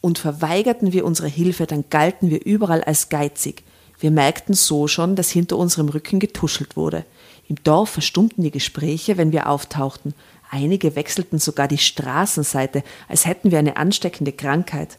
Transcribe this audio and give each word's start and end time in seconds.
und 0.00 0.18
verweigerten 0.18 0.92
wir 0.92 1.04
unsere 1.04 1.28
Hilfe, 1.28 1.66
dann 1.66 1.84
galten 1.90 2.30
wir 2.30 2.44
überall 2.44 2.82
als 2.84 3.08
geizig. 3.08 3.64
Wir 3.98 4.10
merkten 4.10 4.54
so 4.54 4.88
schon, 4.88 5.16
dass 5.16 5.30
hinter 5.30 5.56
unserem 5.56 5.88
Rücken 5.88 6.18
getuschelt 6.18 6.76
wurde. 6.76 7.04
Im 7.48 7.56
Dorf 7.62 7.90
verstummten 7.90 8.42
die 8.44 8.50
Gespräche, 8.50 9.16
wenn 9.16 9.32
wir 9.32 9.48
auftauchten. 9.48 10.14
Einige 10.50 10.96
wechselten 10.96 11.38
sogar 11.38 11.68
die 11.68 11.78
Straßenseite, 11.78 12.82
als 13.08 13.26
hätten 13.26 13.50
wir 13.50 13.58
eine 13.58 13.76
ansteckende 13.76 14.32
Krankheit. 14.32 14.98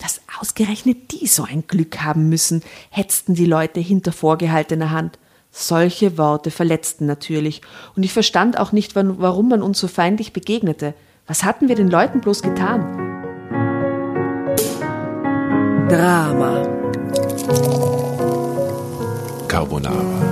Dass 0.00 0.20
ausgerechnet 0.40 1.12
die 1.12 1.26
so 1.26 1.44
ein 1.44 1.64
Glück 1.66 2.00
haben 2.00 2.28
müssen, 2.28 2.62
hetzten 2.90 3.34
die 3.34 3.44
Leute 3.44 3.80
hinter 3.80 4.12
vorgehaltener 4.12 4.90
Hand. 4.90 5.18
Solche 5.50 6.16
Worte 6.16 6.50
verletzten 6.50 7.04
natürlich, 7.04 7.60
und 7.94 8.02
ich 8.02 8.12
verstand 8.12 8.58
auch 8.58 8.72
nicht, 8.72 8.96
warum 8.96 9.50
man 9.50 9.62
uns 9.62 9.78
so 9.78 9.86
feindlich 9.86 10.32
begegnete. 10.32 10.94
Was 11.26 11.44
hatten 11.44 11.68
wir 11.68 11.76
den 11.76 11.90
Leuten 11.90 12.20
bloß 12.22 12.42
getan? 12.42 13.01
Drama. 15.92 16.64
Carbonara. 19.46 20.31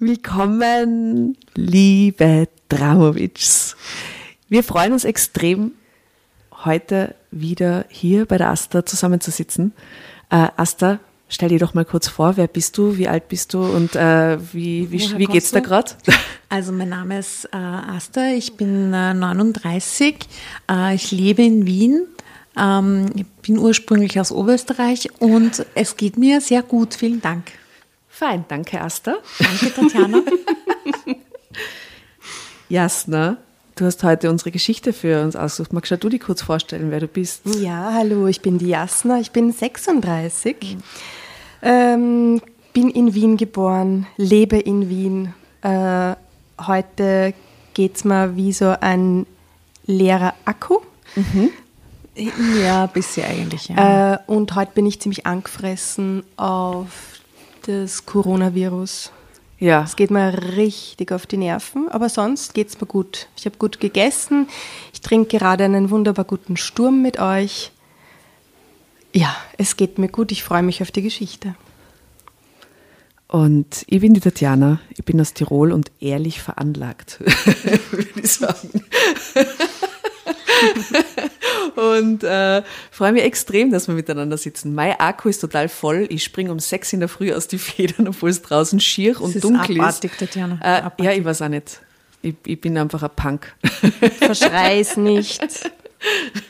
Willkommen, 0.00 1.36
liebe 1.56 2.46
Dramovics. 2.68 3.76
Wir 4.48 4.62
freuen 4.62 4.92
uns 4.92 5.02
extrem, 5.02 5.72
heute 6.64 7.16
wieder 7.32 7.84
hier 7.88 8.24
bei 8.24 8.38
der 8.38 8.50
Asta 8.50 8.86
zusammenzusitzen. 8.86 9.72
Äh, 10.30 10.50
Asta, 10.56 11.00
stell 11.28 11.48
dir 11.48 11.58
doch 11.58 11.74
mal 11.74 11.84
kurz 11.84 12.06
vor, 12.06 12.36
wer 12.36 12.46
bist 12.46 12.78
du, 12.78 12.96
wie 12.96 13.08
alt 13.08 13.26
bist 13.26 13.54
du 13.54 13.64
und 13.64 13.96
äh, 13.96 14.38
wie, 14.52 14.88
wie, 14.92 15.18
wie 15.18 15.26
geht's 15.26 15.50
da 15.50 15.58
gerade? 15.58 15.90
Also 16.48 16.70
mein 16.70 16.90
Name 16.90 17.18
ist 17.18 17.46
äh, 17.46 17.56
Asta, 17.56 18.28
ich 18.30 18.56
bin 18.56 18.94
äh, 18.94 19.12
39, 19.12 20.14
äh, 20.70 20.94
ich 20.94 21.10
lebe 21.10 21.42
in 21.42 21.66
Wien. 21.66 22.06
Ähm, 22.56 23.06
ich 23.16 23.26
bin 23.42 23.58
ursprünglich 23.58 24.18
aus 24.20 24.30
Oberösterreich 24.30 25.10
und 25.18 25.66
es 25.74 25.96
geht 25.96 26.16
mir 26.16 26.40
sehr 26.40 26.62
gut. 26.62 26.94
Vielen 26.94 27.20
Dank. 27.20 27.50
Fein, 28.18 28.44
danke 28.48 28.80
Asta. 28.80 29.14
Danke 29.38 29.72
Tatjana. 29.72 30.22
Jasna, 32.68 33.36
du 33.76 33.84
hast 33.84 34.02
heute 34.02 34.28
unsere 34.28 34.50
Geschichte 34.50 34.92
für 34.92 35.22
uns 35.22 35.36
ausgesucht. 35.36 35.72
Magst 35.72 35.92
du 35.92 36.08
dich 36.08 36.20
kurz 36.20 36.42
vorstellen, 36.42 36.90
wer 36.90 36.98
du 36.98 37.06
bist? 37.06 37.42
Ja, 37.60 37.92
hallo, 37.94 38.26
ich 38.26 38.40
bin 38.40 38.58
die 38.58 38.70
Jasna, 38.70 39.20
ich 39.20 39.30
bin 39.30 39.52
36, 39.52 40.56
mhm. 40.60 40.82
ähm, 41.62 42.42
bin 42.72 42.90
in 42.90 43.14
Wien 43.14 43.36
geboren, 43.36 44.08
lebe 44.16 44.58
in 44.58 44.88
Wien. 44.88 45.32
Äh, 45.62 46.16
heute 46.66 47.34
geht 47.72 47.94
es 47.94 48.04
mir 48.04 48.34
wie 48.34 48.52
so 48.52 48.74
ein 48.80 49.26
leerer 49.86 50.34
Akku. 50.44 50.80
Mhm. 51.14 51.50
Ja, 52.60 52.82
ein 52.82 52.92
bisschen 52.92 53.26
eigentlich. 53.26 53.68
Ja. 53.68 54.14
Äh, 54.14 54.18
und 54.26 54.56
heute 54.56 54.72
bin 54.74 54.86
ich 54.86 55.00
ziemlich 55.00 55.24
angefressen 55.24 56.24
auf 56.36 57.17
das 57.66 58.06
Coronavirus. 58.06 59.12
Ja. 59.58 59.82
Es 59.82 59.96
geht 59.96 60.10
mir 60.10 60.56
richtig 60.56 61.12
auf 61.12 61.26
die 61.26 61.36
Nerven, 61.36 61.88
aber 61.88 62.08
sonst 62.08 62.54
geht 62.54 62.68
es 62.68 62.80
mir 62.80 62.86
gut. 62.86 63.26
Ich 63.36 63.44
habe 63.44 63.56
gut 63.56 63.80
gegessen. 63.80 64.48
Ich 64.92 65.00
trinke 65.00 65.38
gerade 65.38 65.64
einen 65.64 65.90
wunderbar 65.90 66.24
guten 66.24 66.56
Sturm 66.56 67.02
mit 67.02 67.18
euch. 67.18 67.72
Ja, 69.12 69.34
es 69.56 69.76
geht 69.76 69.98
mir 69.98 70.08
gut. 70.08 70.30
Ich 70.30 70.44
freue 70.44 70.62
mich 70.62 70.82
auf 70.82 70.92
die 70.92 71.02
Geschichte. 71.02 71.54
Und 73.28 73.84
ich 73.86 74.00
bin 74.00 74.14
die 74.14 74.20
Tatjana. 74.20 74.80
Ich 74.96 75.04
bin 75.04 75.20
aus 75.20 75.34
Tirol 75.34 75.72
und 75.72 75.92
ehrlich 76.00 76.40
veranlagt, 76.40 77.20
würde 77.90 78.08
ich 78.16 78.32
sagen. 78.32 78.70
und 81.76 82.24
äh, 82.24 82.62
freue 82.90 83.12
mich 83.12 83.22
extrem, 83.22 83.70
dass 83.70 83.86
wir 83.86 83.94
miteinander 83.94 84.38
sitzen. 84.38 84.74
Mein 84.74 84.98
Akku 84.98 85.28
ist 85.28 85.40
total 85.40 85.68
voll. 85.68 86.06
Ich 86.08 86.24
springe 86.24 86.50
um 86.50 86.58
sechs 86.58 86.92
in 86.94 87.00
der 87.00 87.08
Früh 87.10 87.32
aus 87.34 87.48
die 87.48 87.58
Federn, 87.58 88.08
obwohl 88.08 88.30
es 88.30 88.40
draußen 88.40 88.80
schier 88.80 89.20
und 89.20 89.34
das 89.34 89.42
dunkel 89.42 89.76
ist. 89.76 89.82
Abartig, 89.82 90.12
Tatjana. 90.18 90.58
Äh, 90.62 90.78
abartig. 90.78 91.04
Ja, 91.04 91.12
ich 91.12 91.24
weiß 91.24 91.42
auch 91.42 91.48
nicht. 91.48 91.82
Ich, 92.22 92.34
ich 92.46 92.60
bin 92.60 92.78
einfach 92.78 93.02
ein 93.02 93.10
Punk. 93.14 93.54
Verschrei's 94.18 94.96
nicht. 94.96 95.70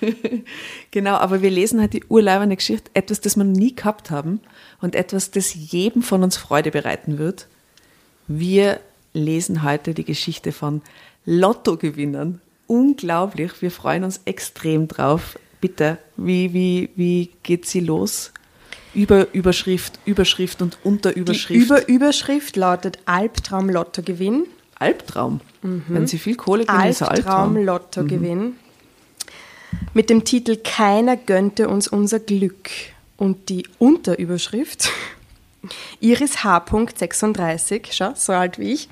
genau, 0.91 1.15
aber 1.15 1.43
wir 1.43 1.50
lesen 1.50 1.81
halt 1.81 1.95
die 1.95 2.05
urleibende 2.09 2.56
Geschichte, 2.56 2.91
etwas, 2.95 3.21
das 3.21 3.37
wir 3.37 3.45
nie 3.45 3.75
gehabt 3.75 4.11
haben 4.11 4.41
und 4.81 4.95
etwas, 4.95 5.31
das 5.31 5.55
jedem 5.55 6.03
von 6.03 6.23
uns 6.23 6.37
Freude 6.37 6.71
bereiten 6.71 7.19
wird. 7.19 7.47
Wir 8.27 8.81
lesen 9.15 9.62
heute 9.62 9.95
die 9.95 10.05
Geschichte 10.05 10.53
von 10.53 10.83
Lottogewinnern 11.25 12.41
unglaublich. 12.69 13.61
Wir 13.61 13.73
freuen 13.73 14.05
uns 14.05 14.21
extrem 14.25 14.87
drauf. 14.87 15.37
Bitte, 15.61 15.99
wie, 16.17 16.53
wie, 16.53 16.91
wie 16.95 17.31
geht 17.43 17.67
sie 17.67 17.81
los? 17.81 18.33
Über 18.95 19.33
Überschrift, 19.35 19.99
Überschrift 20.05 20.62
und 20.62 20.79
Unterüberschrift. 20.85 21.61
Die 21.61 21.65
Überüberschrift 21.65 22.56
lautet 22.56 22.99
Albtraum 23.06 23.69
Lottogewinn. 23.69 24.45
Albtraum? 24.79 25.41
Mhm. 25.62 25.83
Wenn 25.89 26.06
Sie 26.06 26.19
viel 26.19 26.37
Kohle 26.37 26.65
gewinnen, 26.65 26.89
ist 26.89 27.03
Albtraum. 27.03 27.56
Albtraum 27.56 27.65
Lottogewinn. 27.65 28.39
Mhm. 28.39 28.55
Mit 29.94 30.11
dem 30.11 30.25
Titel 30.25 30.56
Keiner 30.56 31.17
gönnte 31.17 31.69
uns 31.69 31.88
unser 31.88 32.20
Glück. 32.20 32.70
Und 33.17 33.49
die 33.49 33.67
Unterüberschrift 33.79 34.91
Iris 36.00 36.44
H. 36.44 36.65
36, 36.97 37.88
schau, 37.91 38.12
so 38.15 38.32
alt 38.32 38.59
wie 38.59 38.75
ich. 38.75 38.88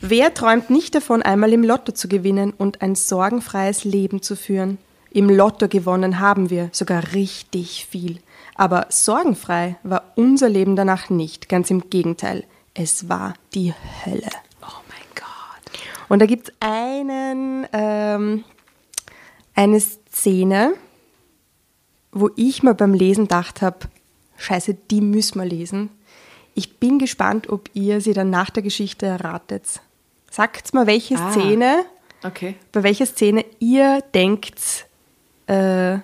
Wer 0.00 0.34
träumt 0.34 0.68
nicht 0.68 0.94
davon, 0.94 1.22
einmal 1.22 1.52
im 1.52 1.64
Lotto 1.64 1.92
zu 1.92 2.08
gewinnen 2.08 2.52
und 2.56 2.82
ein 2.82 2.94
sorgenfreies 2.94 3.84
Leben 3.84 4.20
zu 4.20 4.36
führen? 4.36 4.78
Im 5.10 5.30
Lotto 5.30 5.68
gewonnen 5.68 6.20
haben 6.20 6.50
wir 6.50 6.68
sogar 6.72 7.14
richtig 7.14 7.86
viel. 7.88 8.18
Aber 8.54 8.86
sorgenfrei 8.90 9.76
war 9.82 10.12
unser 10.14 10.48
Leben 10.48 10.76
danach 10.76 11.08
nicht. 11.08 11.48
Ganz 11.48 11.70
im 11.70 11.88
Gegenteil. 11.88 12.44
Es 12.74 13.08
war 13.08 13.34
die 13.54 13.72
Hölle. 14.04 14.30
Oh 14.60 14.80
mein 14.88 15.06
Gott. 15.14 15.80
Und 16.08 16.20
da 16.20 16.26
gibt 16.26 16.48
es 16.48 16.54
einen, 16.60 17.66
ähm, 17.72 18.44
eine 19.56 19.80
Szene, 19.80 20.74
wo 22.12 22.30
ich 22.36 22.62
mir 22.62 22.74
beim 22.74 22.94
Lesen 22.94 23.24
gedacht 23.24 23.62
habe, 23.62 23.78
scheiße, 24.36 24.76
die 24.90 25.00
müssen 25.00 25.40
wir 25.40 25.46
lesen. 25.46 25.90
Ich 26.54 26.78
bin 26.78 26.98
gespannt, 26.98 27.48
ob 27.48 27.68
ihr 27.74 28.00
sie 28.00 28.12
dann 28.12 28.30
nach 28.30 28.50
der 28.50 28.62
Geschichte 28.62 29.06
erratet. 29.06 29.80
Sagt 30.30 30.72
mal, 30.74 30.86
welche 30.86 31.16
ah, 31.16 31.32
Szene, 31.32 31.84
okay. 32.22 32.54
bei 32.72 32.82
welcher 32.82 33.06
Szene 33.06 33.44
ihr 33.58 34.02
denkt, 34.14 34.86
äh, 35.46 35.98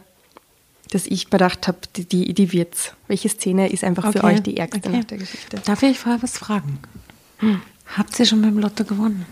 dass 0.90 1.06
ich 1.06 1.30
bedacht 1.30 1.68
habe, 1.68 1.78
die, 1.96 2.04
die, 2.04 2.34
die 2.34 2.52
wird's. 2.52 2.92
Welche 3.08 3.28
Szene 3.28 3.70
ist 3.70 3.84
einfach 3.84 4.04
okay. 4.04 4.18
für 4.18 4.24
euch 4.24 4.40
die 4.40 4.56
ärgste 4.58 4.88
okay. 4.88 4.98
nach 4.98 5.04
der 5.04 5.18
Geschichte? 5.18 5.60
Darf 5.64 5.82
ich 5.82 5.98
vorher 5.98 6.22
was 6.22 6.36
fragen? 6.36 6.78
Hm. 7.38 7.62
Habt 7.96 8.18
ihr 8.18 8.26
schon 8.26 8.42
beim 8.42 8.58
Lotto 8.58 8.84
gewonnen? 8.84 9.26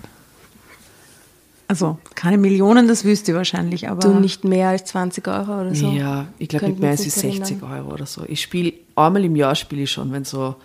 Also 1.70 1.99
keine 2.17 2.37
Millionen, 2.37 2.88
das 2.88 3.05
wüsst 3.05 3.28
ihr 3.28 3.37
wahrscheinlich, 3.37 3.88
aber. 3.88 4.00
Du 4.00 4.19
nicht 4.19 4.43
mehr 4.43 4.70
als 4.70 4.87
20 4.87 5.28
Euro 5.28 5.61
oder 5.61 5.72
so? 5.72 5.93
Ja, 5.93 6.26
ich 6.37 6.49
glaube 6.49 6.67
nicht 6.67 6.81
mehr 6.81 6.90
als 6.90 7.05
60 7.05 7.62
Euro 7.62 7.93
oder 7.93 8.06
so. 8.06 8.25
Ich 8.26 8.43
spiele 8.43 8.72
einmal 8.96 9.25
im 9.25 9.37
Jahr 9.37 9.55
spiele 9.55 9.82
ich 9.82 9.93
schon, 9.93 10.11
wenn 10.11 10.25
so 10.25 10.56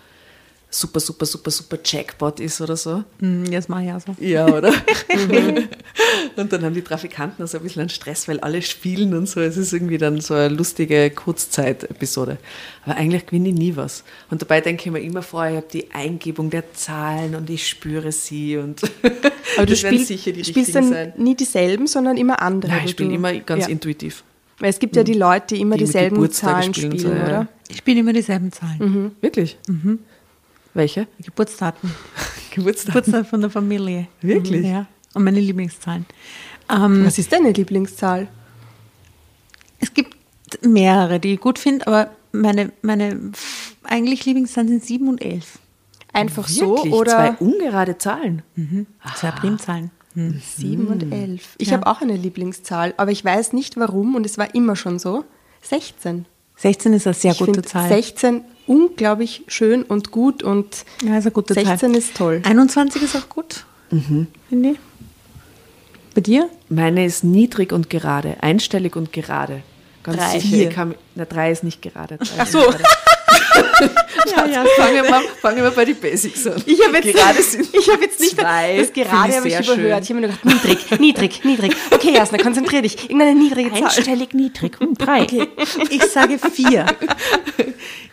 super, 0.68 1.00
super, 1.00 1.26
super, 1.26 1.50
super 1.50 1.78
Jackpot 1.82 2.40
ist 2.40 2.60
oder 2.60 2.76
so. 2.76 3.04
Mm, 3.20 3.44
das 3.50 3.68
mache 3.68 3.84
ich 3.84 3.92
auch 3.92 4.00
so. 4.00 4.16
Ja, 4.18 4.46
oder? 4.46 4.72
und 6.36 6.52
dann 6.52 6.64
haben 6.64 6.74
die 6.74 6.82
Trafikanten 6.82 7.42
also 7.42 7.58
ein 7.58 7.62
bisschen 7.62 7.80
einen 7.80 7.88
Stress, 7.88 8.28
weil 8.28 8.40
alle 8.40 8.60
spielen 8.62 9.14
und 9.14 9.28
so. 9.28 9.40
Es 9.40 9.56
ist 9.56 9.72
irgendwie 9.72 9.98
dann 9.98 10.20
so 10.20 10.34
eine 10.34 10.48
lustige 10.54 11.10
Kurzzeit-Episode. 11.10 12.38
Aber 12.84 12.96
eigentlich 12.96 13.26
gewinne 13.26 13.50
ich 13.50 13.54
nie 13.54 13.76
was. 13.76 14.04
Und 14.30 14.42
dabei 14.42 14.60
denke 14.60 14.84
ich 14.86 14.92
mir 14.92 15.00
immer 15.00 15.22
vorher, 15.22 15.52
ich 15.52 15.56
habe 15.56 15.68
die 15.72 15.90
Eingebung 15.92 16.50
der 16.50 16.72
Zahlen 16.74 17.34
und 17.34 17.48
ich 17.48 17.66
spüre 17.66 18.12
sie 18.12 18.56
und 18.56 18.82
Aber 19.56 19.66
du 19.66 19.76
spielst, 19.76 20.08
sicher 20.08 20.32
die 20.32 20.44
spielst 20.44 20.74
dann 20.74 20.88
sein. 20.88 21.12
nie 21.16 21.34
dieselben, 21.34 21.86
sondern 21.86 22.16
immer 22.16 22.42
andere. 22.42 22.72
Nein, 22.72 22.82
ich 22.84 22.90
spiele 22.90 23.14
immer 23.14 23.32
ganz 23.34 23.64
ja. 23.64 23.70
intuitiv. 23.70 24.24
Weil 24.58 24.70
es 24.70 24.78
gibt 24.78 24.96
ja 24.96 25.02
die 25.02 25.14
Leute, 25.14 25.54
die 25.54 25.60
immer 25.60 25.76
die 25.76 25.84
dieselben 25.84 26.30
Zahlen 26.30 26.72
spielen, 26.72 26.98
so, 26.98 27.08
oder? 27.08 27.28
Ja. 27.28 27.46
Ich 27.68 27.78
spiele 27.78 28.00
immer 28.00 28.12
dieselben 28.12 28.52
Zahlen. 28.52 28.78
Mhm. 28.78 29.12
Wirklich? 29.20 29.58
Mhm. 29.68 29.98
Welche? 30.76 31.08
Geburtsdaten. 31.24 31.90
Geburtsdaten. 32.54 32.92
Geburtsdaten 32.92 33.24
von 33.24 33.40
der 33.40 33.50
Familie. 33.50 34.08
Wirklich? 34.20 34.62
Mhm, 34.62 34.70
ja. 34.70 34.86
Und 35.14 35.24
meine 35.24 35.40
Lieblingszahlen. 35.40 36.04
Ähm, 36.68 37.06
Was 37.06 37.18
ist 37.18 37.32
deine 37.32 37.52
Lieblingszahl? 37.52 38.28
Es 39.78 39.94
gibt 39.94 40.16
mehrere, 40.62 41.18
die 41.18 41.34
ich 41.34 41.40
gut 41.40 41.58
finde, 41.58 41.86
aber 41.86 42.10
meine, 42.32 42.72
meine 42.82 43.32
eigentlich 43.84 44.26
Lieblingszahlen 44.26 44.68
sind 44.68 44.84
7 44.84 45.08
und 45.08 45.24
11. 45.24 45.58
Einfach 46.12 46.48
Wirklich? 46.48 46.92
so 46.92 46.98
oder? 46.98 47.12
Zwei 47.12 47.32
ungerade 47.44 47.98
Zahlen. 47.98 48.42
Mhm. 48.54 48.86
Zwei 49.16 49.30
Primzahlen. 49.30 49.90
Mhm. 50.14 50.40
7 50.56 50.86
und 50.88 51.12
11. 51.12 51.56
Ich 51.58 51.68
ja. 51.68 51.74
habe 51.74 51.86
auch 51.86 52.02
eine 52.02 52.16
Lieblingszahl, 52.16 52.92
aber 52.98 53.12
ich 53.12 53.24
weiß 53.24 53.54
nicht 53.54 53.78
warum 53.78 54.14
und 54.14 54.26
es 54.26 54.36
war 54.36 54.54
immer 54.54 54.76
schon 54.76 54.98
so. 54.98 55.24
16. 55.62 56.26
16 56.56 56.92
ist 56.92 57.06
eine 57.06 57.14
sehr 57.14 57.32
ich 57.32 57.38
gute 57.38 57.62
Zahl. 57.62 57.88
16 57.88 58.44
unglaublich 58.66 59.44
schön 59.48 59.82
und 59.82 60.10
gut 60.10 60.42
und 60.42 60.84
ja, 61.02 61.18
ist 61.18 61.24
eine 61.24 61.30
gute 61.32 61.54
16 61.54 61.78
Zahl. 61.78 61.96
ist 61.96 62.16
toll. 62.16 62.42
21 62.44 63.02
ist 63.02 63.16
auch 63.16 63.28
gut, 63.28 63.64
mhm. 63.90 64.26
finde 64.48 64.70
ich. 64.70 64.78
Bei 66.14 66.20
dir? 66.20 66.48
Meine 66.68 67.04
ist 67.04 67.24
niedrig 67.24 67.72
und 67.72 67.90
gerade, 67.90 68.36
einstellig 68.42 68.96
und 68.96 69.12
gerade. 69.12 69.62
Ganz 70.02 70.18
drei. 70.18 70.38
sicher. 70.40 70.70
Kann, 70.70 70.94
na, 71.14 71.24
drei 71.24 71.50
ist 71.50 71.64
nicht 71.64 71.82
gerade. 71.82 72.18
Ach 72.38 72.46
so. 72.46 72.60
Gerade. 72.60 72.84
ja, 74.36 74.46
ja. 74.46 74.64
Fangen 74.76 74.94
wir, 74.94 75.04
fangen 75.40 75.56
wir 75.62 75.70
bei 75.70 75.84
den 75.84 75.96
Basics 75.96 76.46
an. 76.46 76.62
Ich 76.66 76.84
habe 76.84 76.96
jetzt, 76.98 77.16
gerade 77.16 77.42
sind 77.42 77.68
ich 77.72 77.88
hab 77.88 78.00
jetzt 78.00 78.20
nicht 78.20 78.38
zwei, 78.38 78.78
das 78.78 78.92
gerade 78.92 79.10
habe 79.10 79.48
ich 79.48 79.58
überhört. 79.58 79.66
Schön. 79.66 79.86
Ich 79.86 80.10
habe 80.10 80.14
mir 80.14 80.28
nur 80.28 80.36
gedacht, 80.36 80.44
niedrig, 80.44 81.00
niedrig, 81.00 81.44
niedrig. 81.44 81.76
Okay, 81.90 82.12
Jasna, 82.12 82.38
konzentrier 82.38 82.82
dich. 82.82 83.04
Irgendeine 83.04 83.34
niedrige 83.34 83.70
Zahl. 83.70 83.84
Einstellig 83.84 84.34
niedrig. 84.34 84.78
Hm, 84.80 84.94
drei. 84.94 85.22
Okay. 85.22 85.48
Ich 85.90 86.04
sage 86.04 86.38
vier. 86.38 86.86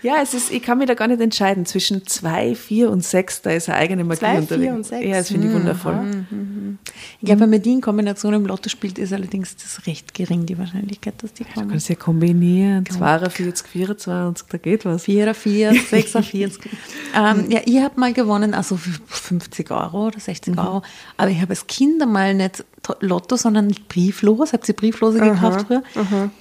Ja, 0.01 0.21
es 0.21 0.33
ist, 0.33 0.51
ich 0.51 0.61
kann 0.61 0.77
mich 0.77 0.87
da 0.87 0.95
gar 0.95 1.07
nicht 1.07 1.21
entscheiden. 1.21 1.65
Zwischen 1.65 2.05
zwei, 2.05 2.55
vier 2.55 2.89
und 2.89 3.03
sechs, 3.03 3.41
da 3.41 3.51
ist 3.51 3.69
eine 3.69 3.77
eigene 3.77 4.03
Magie 4.03 4.19
zwei, 4.19 4.37
unterwegs. 4.37 4.63
vier 4.63 4.73
und 4.73 4.85
sechs. 4.85 5.05
Ja, 5.05 5.17
das 5.17 5.29
finde 5.29 5.47
ich 5.47 5.53
wundervoll. 5.53 5.95
Mhm. 5.95 6.52
Mhm. 6.85 6.93
Ich 7.19 7.25
glaube, 7.25 7.41
wenn 7.41 7.49
man 7.49 7.61
die 7.61 7.73
in 7.73 7.81
Kombination 7.81 8.33
im 8.33 8.45
Lotto 8.45 8.69
spielt, 8.69 8.97
ist 8.97 9.13
allerdings 9.13 9.55
das 9.55 9.85
recht 9.87 10.13
gering, 10.13 10.45
die 10.45 10.57
Wahrscheinlichkeit, 10.57 11.15
dass 11.17 11.33
die 11.33 11.43
kommen. 11.43 11.67
Du 11.67 11.71
kannst 11.71 11.89
ja 11.89 11.95
kombinieren. 11.95 12.85
42, 12.85 13.67
24, 13.67 14.47
da 14.49 14.57
geht 14.57 14.85
was. 14.85 15.03
44, 15.03 15.87
46. 15.89 16.71
ähm, 17.15 17.45
ja, 17.49 17.61
ich 17.65 17.79
habe 17.79 17.99
mal 17.99 18.13
gewonnen, 18.13 18.53
also 18.53 18.77
50 18.77 19.71
Euro 19.71 20.07
oder 20.07 20.19
60 20.19 20.53
mhm. 20.53 20.59
Euro. 20.59 20.81
Aber 21.17 21.29
ich 21.29 21.39
habe 21.41 21.51
als 21.51 21.67
Kind 21.67 22.01
einmal 22.01 22.33
nicht 22.33 22.63
Lotto, 22.99 23.37
sondern 23.37 23.73
Brieflos. 23.87 24.53
Habt 24.53 24.67
ihr 24.67 24.75
Brieflose 24.75 25.19
gekauft 25.19 25.67
früher? 25.67 25.83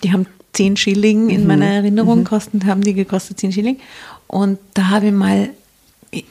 Die 0.02 0.12
haben 0.12 0.26
10 0.52 0.76
Schilling 0.76 1.30
in 1.30 1.42
mhm. 1.42 1.46
meiner 1.46 1.66
Erinnerung 1.66 2.20
mhm. 2.20 2.24
kosten, 2.24 2.66
haben 2.66 2.82
die 2.82 2.94
gekostet 2.94 3.40
10 3.40 3.52
Schilling. 3.52 3.78
Und 4.26 4.58
da 4.74 4.88
habe 4.88 5.06
ich 5.06 5.12
mal 5.12 5.50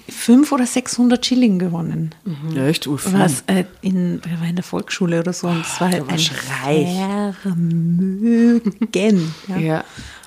500 0.09 0.51
oder 0.53 0.67
600 0.67 1.25
Schilling 1.25 1.57
gewonnen. 1.57 2.13
Mhm. 2.23 2.55
Ja, 2.55 2.67
echt 2.67 2.85
urfin. 2.85 3.17
Was 3.17 3.43
äh, 3.47 3.65
in, 3.81 4.21
war 4.39 4.47
in 4.47 4.55
der 4.55 4.63
Volksschule 4.63 5.19
oder 5.19 5.33
so 5.33 5.47
und 5.47 5.65
es 5.65 5.81
war 5.81 5.89
halt 5.89 6.07
ein 6.07 6.19
reich. 6.63 7.35
Vermögen. 7.41 9.33
Ja. 9.47 9.57
ja. 9.57 9.83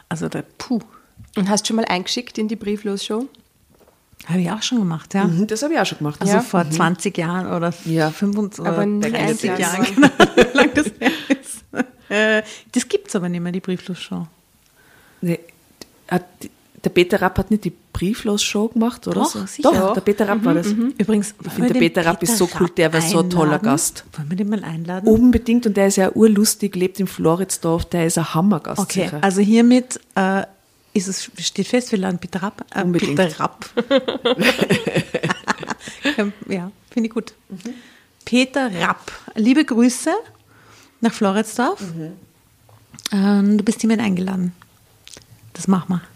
Also 0.08 0.28
da, 0.28 0.42
puh. 0.58 0.80
Und 1.36 1.48
hast 1.48 1.64
du 1.64 1.68
schon 1.68 1.76
mal 1.76 1.84
eingeschickt 1.84 2.38
in 2.38 2.48
die 2.48 2.56
Brieflos-Show? 2.56 3.28
Habe 4.26 4.40
ich 4.40 4.50
auch 4.50 4.62
schon 4.62 4.78
gemacht, 4.78 5.12
ja. 5.14 5.24
Mhm, 5.24 5.46
das 5.46 5.62
habe 5.62 5.74
ich 5.74 5.80
auch 5.80 5.86
schon 5.86 5.98
gemacht. 5.98 6.20
Also 6.20 6.34
ja. 6.34 6.40
vor 6.40 6.64
mhm. 6.64 6.72
20 6.72 7.18
Jahren 7.18 7.46
oder 7.46 7.74
ja. 7.84 8.10
25 8.10 8.66
aber 8.66 8.86
oder 8.86 9.10
30 9.10 9.58
Jahren. 9.58 9.86
Genau, 9.94 10.50
lang 10.54 10.70
das 10.74 10.86
her 10.98 11.10
ist. 11.28 11.64
Äh, 12.08 12.42
das 12.72 12.88
gibt 12.88 13.08
es 13.08 13.16
aber 13.16 13.28
nicht 13.28 13.40
mehr, 13.40 13.52
die 13.52 13.60
Brieflos-Show. 13.60 14.26
Nee, 15.20 15.40
der 16.84 16.90
Peter 16.90 17.22
Rapp 17.22 17.38
hat 17.38 17.50
nicht 17.50 17.64
die 17.64 17.72
Brieflos-Show 17.92 18.68
gemacht, 18.68 19.06
oder? 19.06 19.22
Doch, 19.22 19.30
so? 19.30 19.46
sicher. 19.46 19.72
Doch, 19.72 19.94
der 19.94 20.02
Peter 20.02 20.28
Rapp 20.28 20.40
mhm, 20.40 20.44
war 20.44 20.54
das. 20.54 20.68
Mhm. 20.68 20.94
Übrigens, 20.98 21.34
ich 21.44 21.52
finde, 21.52 21.72
der 21.72 21.80
Peter 21.80 22.04
Rapp 22.04 22.22
ist 22.22 22.36
so 22.36 22.48
cool, 22.60 22.68
der 22.68 22.92
war 22.92 23.00
so 23.00 23.20
ein 23.20 23.30
toller 23.30 23.58
Gast. 23.58 24.04
Wollen 24.16 24.30
wir 24.30 24.36
den 24.36 24.50
mal 24.50 24.62
einladen? 24.62 25.08
Unbedingt, 25.08 25.66
und 25.66 25.76
der 25.76 25.86
ist 25.86 25.96
ja 25.96 26.12
urlustig, 26.12 26.76
lebt 26.76 27.00
in 27.00 27.06
Floridsdorf, 27.06 27.86
der 27.86 28.06
ist 28.06 28.18
ein 28.18 28.34
Hammergast. 28.34 28.80
Okay, 28.80 29.04
sicher. 29.04 29.18
also 29.22 29.40
hiermit 29.40 29.98
äh, 30.14 30.42
ist 30.92 31.08
es, 31.08 31.30
steht 31.38 31.68
fest, 31.68 31.90
wir 31.92 31.98
laden 31.98 32.18
Peter 32.18 32.42
Rapp. 32.42 32.64
Äh, 32.74 32.82
Unbedingt. 32.82 33.16
Peter 33.16 33.40
Rapp. 33.40 33.70
ja, 36.48 36.70
finde 36.90 37.08
ich 37.08 37.14
gut. 37.14 37.32
Mhm. 37.48 37.74
Peter 38.24 38.70
Rapp, 38.80 39.12
liebe 39.34 39.64
Grüße 39.64 40.12
nach 41.00 41.12
Floridsdorf. 41.12 41.80
Mhm. 41.80 42.12
Ähm, 43.12 43.58
du 43.58 43.64
bist 43.64 43.80
hiermit 43.80 44.00
eingeladen. 44.00 44.52
Das 45.52 45.68
machen 45.68 45.88
wir. 45.88 46.13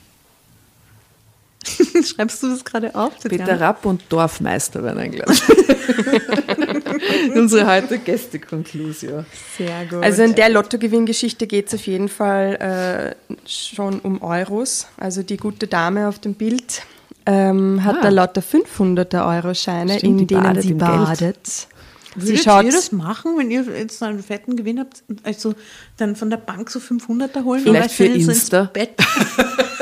Schreibst 2.05 2.43
du 2.43 2.49
das 2.49 2.65
gerade 2.65 2.95
auf? 2.95 3.15
Tatjana? 3.17 3.45
Peter 3.45 3.61
Rapp 3.61 3.85
und 3.85 4.03
Dorfmeister 4.09 4.83
werden 4.83 4.99
eingeladen. 4.99 5.37
Unsere 7.35 7.67
heutige 7.67 7.99
Gäste-Konklusion. 8.01 9.27
Sehr 9.57 9.87
gut. 9.87 10.03
Also 10.03 10.23
in 10.23 10.35
der 10.35 10.49
Lottogewinngeschichte 10.49 11.47
geht 11.47 11.69
es 11.69 11.75
auf 11.75 11.87
jeden 11.87 12.09
Fall 12.09 13.17
äh, 13.27 13.35
schon 13.49 14.01
um 14.01 14.23
Euros. 14.23 14.89
Also 14.97 15.23
die 15.23 15.37
gute 15.37 15.67
Dame 15.67 16.09
auf 16.09 16.19
dem 16.19 16.35
Bild 16.35 16.83
ähm, 17.27 17.85
hat 17.85 17.97
ah. 17.99 18.03
da 18.03 18.09
lauter 18.09 18.41
500er 18.41 19.37
Euro 19.37 19.55
Scheine, 19.55 19.99
in 20.01 20.27
denen 20.27 20.61
sie 20.63 20.75
badet. 20.75 21.69
Sie 22.17 22.29
Würdet 22.29 22.45
schaut, 22.45 22.65
ihr 22.65 22.73
das 22.73 22.91
machen, 22.91 23.39
wenn 23.39 23.51
ihr 23.51 23.65
jetzt 23.65 24.03
einen 24.03 24.23
fetten 24.23 24.57
Gewinn 24.57 24.81
habt, 24.81 25.03
also 25.23 25.55
dann 25.99 26.17
von 26.17 26.31
der 26.31 26.39
Bank 26.39 26.71
so 26.71 26.79
500er 26.79 27.45
holen? 27.45 27.63
Vielleicht 27.63 27.95
für 27.95 28.07
Insta. 28.07 28.71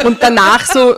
und 0.05 0.19
danach 0.21 0.67
so 0.67 0.97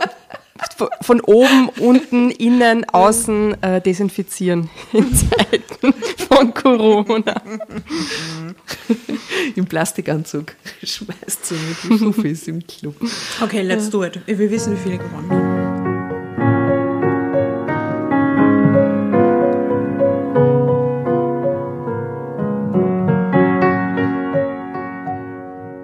von 1.01 1.21
oben, 1.21 1.69
unten, 1.79 2.31
innen, 2.31 2.85
außen 2.89 3.61
äh, 3.61 3.81
desinfizieren 3.81 4.69
in 4.93 5.13
Zeiten 5.13 5.93
von 6.29 6.53
Corona. 6.53 7.41
Im 9.55 9.65
Plastikanzug 9.65 10.55
schmeißt 10.83 11.45
so 11.45 11.55
mit 11.55 11.83
den 11.83 12.13
Fuffis 12.13 12.47
im 12.47 12.65
Club. 12.65 12.95
Okay, 13.41 13.61
let's 13.61 13.89
do 13.89 14.03
it. 14.03 14.19
Wir 14.25 14.51
wissen, 14.51 14.73
wie 14.73 14.77
viele 14.77 14.97
gewonnen 14.97 15.31
haben. 15.31 15.79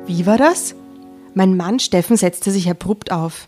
Wie 0.08 0.25
war 0.25 0.38
das? 0.38 0.75
Mein 1.34 1.58
Mann 1.58 1.79
Steffen 1.79 2.15
setzte 2.17 2.50
sich 2.50 2.70
abrupt 2.70 3.12
auf. 3.12 3.48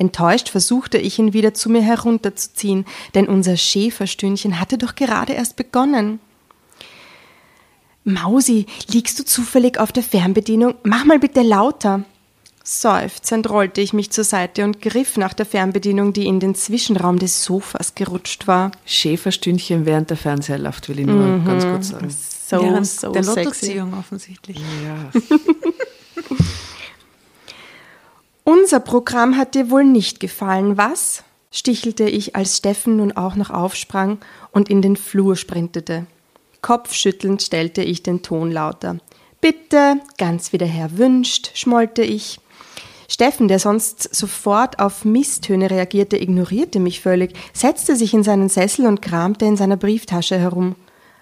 Enttäuscht 0.00 0.48
versuchte 0.48 0.96
ich 0.96 1.18
ihn 1.18 1.34
wieder 1.34 1.52
zu 1.52 1.68
mir 1.68 1.82
herunterzuziehen, 1.82 2.86
denn 3.14 3.28
unser 3.28 3.58
Schäferstündchen 3.58 4.58
hatte 4.58 4.78
doch 4.78 4.94
gerade 4.94 5.34
erst 5.34 5.56
begonnen. 5.56 6.20
Mausi, 8.04 8.64
liegst 8.88 9.18
du 9.18 9.26
zufällig 9.26 9.78
auf 9.78 9.92
der 9.92 10.02
Fernbedienung? 10.02 10.74
Mach 10.84 11.04
mal 11.04 11.18
bitte 11.18 11.42
lauter. 11.42 12.02
Seufzend 12.64 13.50
rollte 13.50 13.82
ich 13.82 13.92
mich 13.92 14.10
zur 14.10 14.24
Seite 14.24 14.64
und 14.64 14.80
griff 14.80 15.18
nach 15.18 15.34
der 15.34 15.44
Fernbedienung, 15.44 16.14
die 16.14 16.26
in 16.26 16.40
den 16.40 16.54
Zwischenraum 16.54 17.18
des 17.18 17.44
Sofas 17.44 17.94
gerutscht 17.94 18.46
war. 18.46 18.70
Schäferstündchen 18.86 19.84
während 19.84 20.08
der 20.08 20.16
Fernseher 20.16 20.56
läuft, 20.56 20.88
will 20.88 21.00
ich 21.00 21.06
nur 21.06 21.16
mhm. 21.16 21.44
ganz 21.44 21.64
kurz 21.64 21.88
sagen. 21.88 22.08
So, 22.10 22.62
während 22.62 22.86
so 22.86 23.12
der 23.12 23.22
Lottoziehung 23.22 23.92
offensichtlich. 23.92 24.56
Ja. 24.56 25.10
Unser 28.44 28.80
Programm 28.80 29.36
hat 29.36 29.54
dir 29.54 29.70
wohl 29.70 29.84
nicht 29.84 30.20
gefallen, 30.20 30.76
was? 30.76 31.22
stichelte 31.52 32.04
ich, 32.04 32.36
als 32.36 32.58
Steffen 32.58 32.96
nun 32.96 33.12
auch 33.12 33.34
noch 33.34 33.50
aufsprang 33.50 34.18
und 34.52 34.70
in 34.70 34.82
den 34.82 34.96
Flur 34.96 35.36
sprintete. 35.36 36.06
Kopfschüttelnd 36.62 37.42
stellte 37.42 37.82
ich 37.82 38.02
den 38.02 38.22
Ton 38.22 38.52
lauter. 38.52 38.98
Bitte, 39.40 39.96
ganz 40.18 40.52
wie 40.52 40.58
der 40.58 40.68
Herr 40.68 40.98
wünscht, 40.98 41.50
schmollte 41.54 42.02
ich. 42.02 42.38
Steffen, 43.08 43.48
der 43.48 43.58
sonst 43.58 44.14
sofort 44.14 44.78
auf 44.78 45.04
Misstöne 45.04 45.70
reagierte, 45.70 46.16
ignorierte 46.16 46.78
mich 46.78 47.00
völlig, 47.00 47.32
setzte 47.52 47.96
sich 47.96 48.14
in 48.14 48.22
seinen 48.22 48.48
Sessel 48.48 48.86
und 48.86 49.02
kramte 49.02 49.46
in 49.46 49.56
seiner 49.56 49.76
Brieftasche 49.76 50.38
herum. 50.38 50.76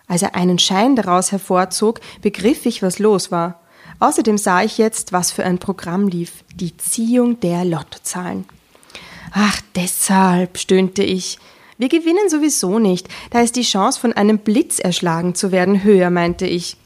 Als 0.07 0.23
er 0.23 0.35
einen 0.35 0.59
Schein 0.59 0.97
daraus 0.97 1.33
hervorzog, 1.33 2.01
begriff 2.21 2.67
ich, 2.67 2.83
was 2.83 2.99
los 2.99 3.31
war. 3.31 3.63
Außerdem 4.01 4.39
sah 4.39 4.63
ich 4.63 4.79
jetzt, 4.79 5.13
was 5.13 5.33
für 5.33 5.45
ein 5.45 5.59
Programm 5.59 6.09
lief. 6.09 6.45
Die 6.55 6.77
Ziehung 6.77 7.41
der 7.41 7.65
Lottozahlen. 7.65 8.45
Ach, 9.33 9.61
deshalb, 9.75 10.59
stöhnte 10.59 11.03
ich. 11.03 11.39
Wir 11.79 11.89
gewinnen 11.89 12.29
sowieso 12.29 12.79
nicht. 12.79 13.09
Da 13.31 13.41
ist 13.41 13.57
die 13.57 13.63
Chance, 13.63 14.01
von 14.01 14.13
einem 14.13 14.39
Blitz 14.39 14.79
erschlagen 14.79 15.35
zu 15.35 15.53
werden, 15.53 15.85
höher, 15.85 16.11
meinte 16.11 16.47
ich. 16.47 16.77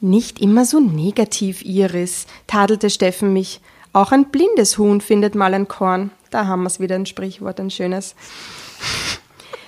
Nicht 0.00 0.40
immer 0.40 0.64
so 0.64 0.80
negativ, 0.80 1.64
Iris, 1.64 2.26
tadelte 2.46 2.90
Steffen 2.90 3.32
mich. 3.32 3.60
Auch 3.92 4.12
ein 4.12 4.26
blindes 4.30 4.78
Huhn 4.78 5.00
findet 5.00 5.34
mal 5.34 5.54
ein 5.54 5.68
Korn. 5.68 6.10
Da 6.30 6.46
haben 6.46 6.64
wir's 6.64 6.80
wieder 6.80 6.96
ein 6.96 7.06
Sprichwort, 7.06 7.60
ein 7.60 7.70
schönes. 7.70 8.14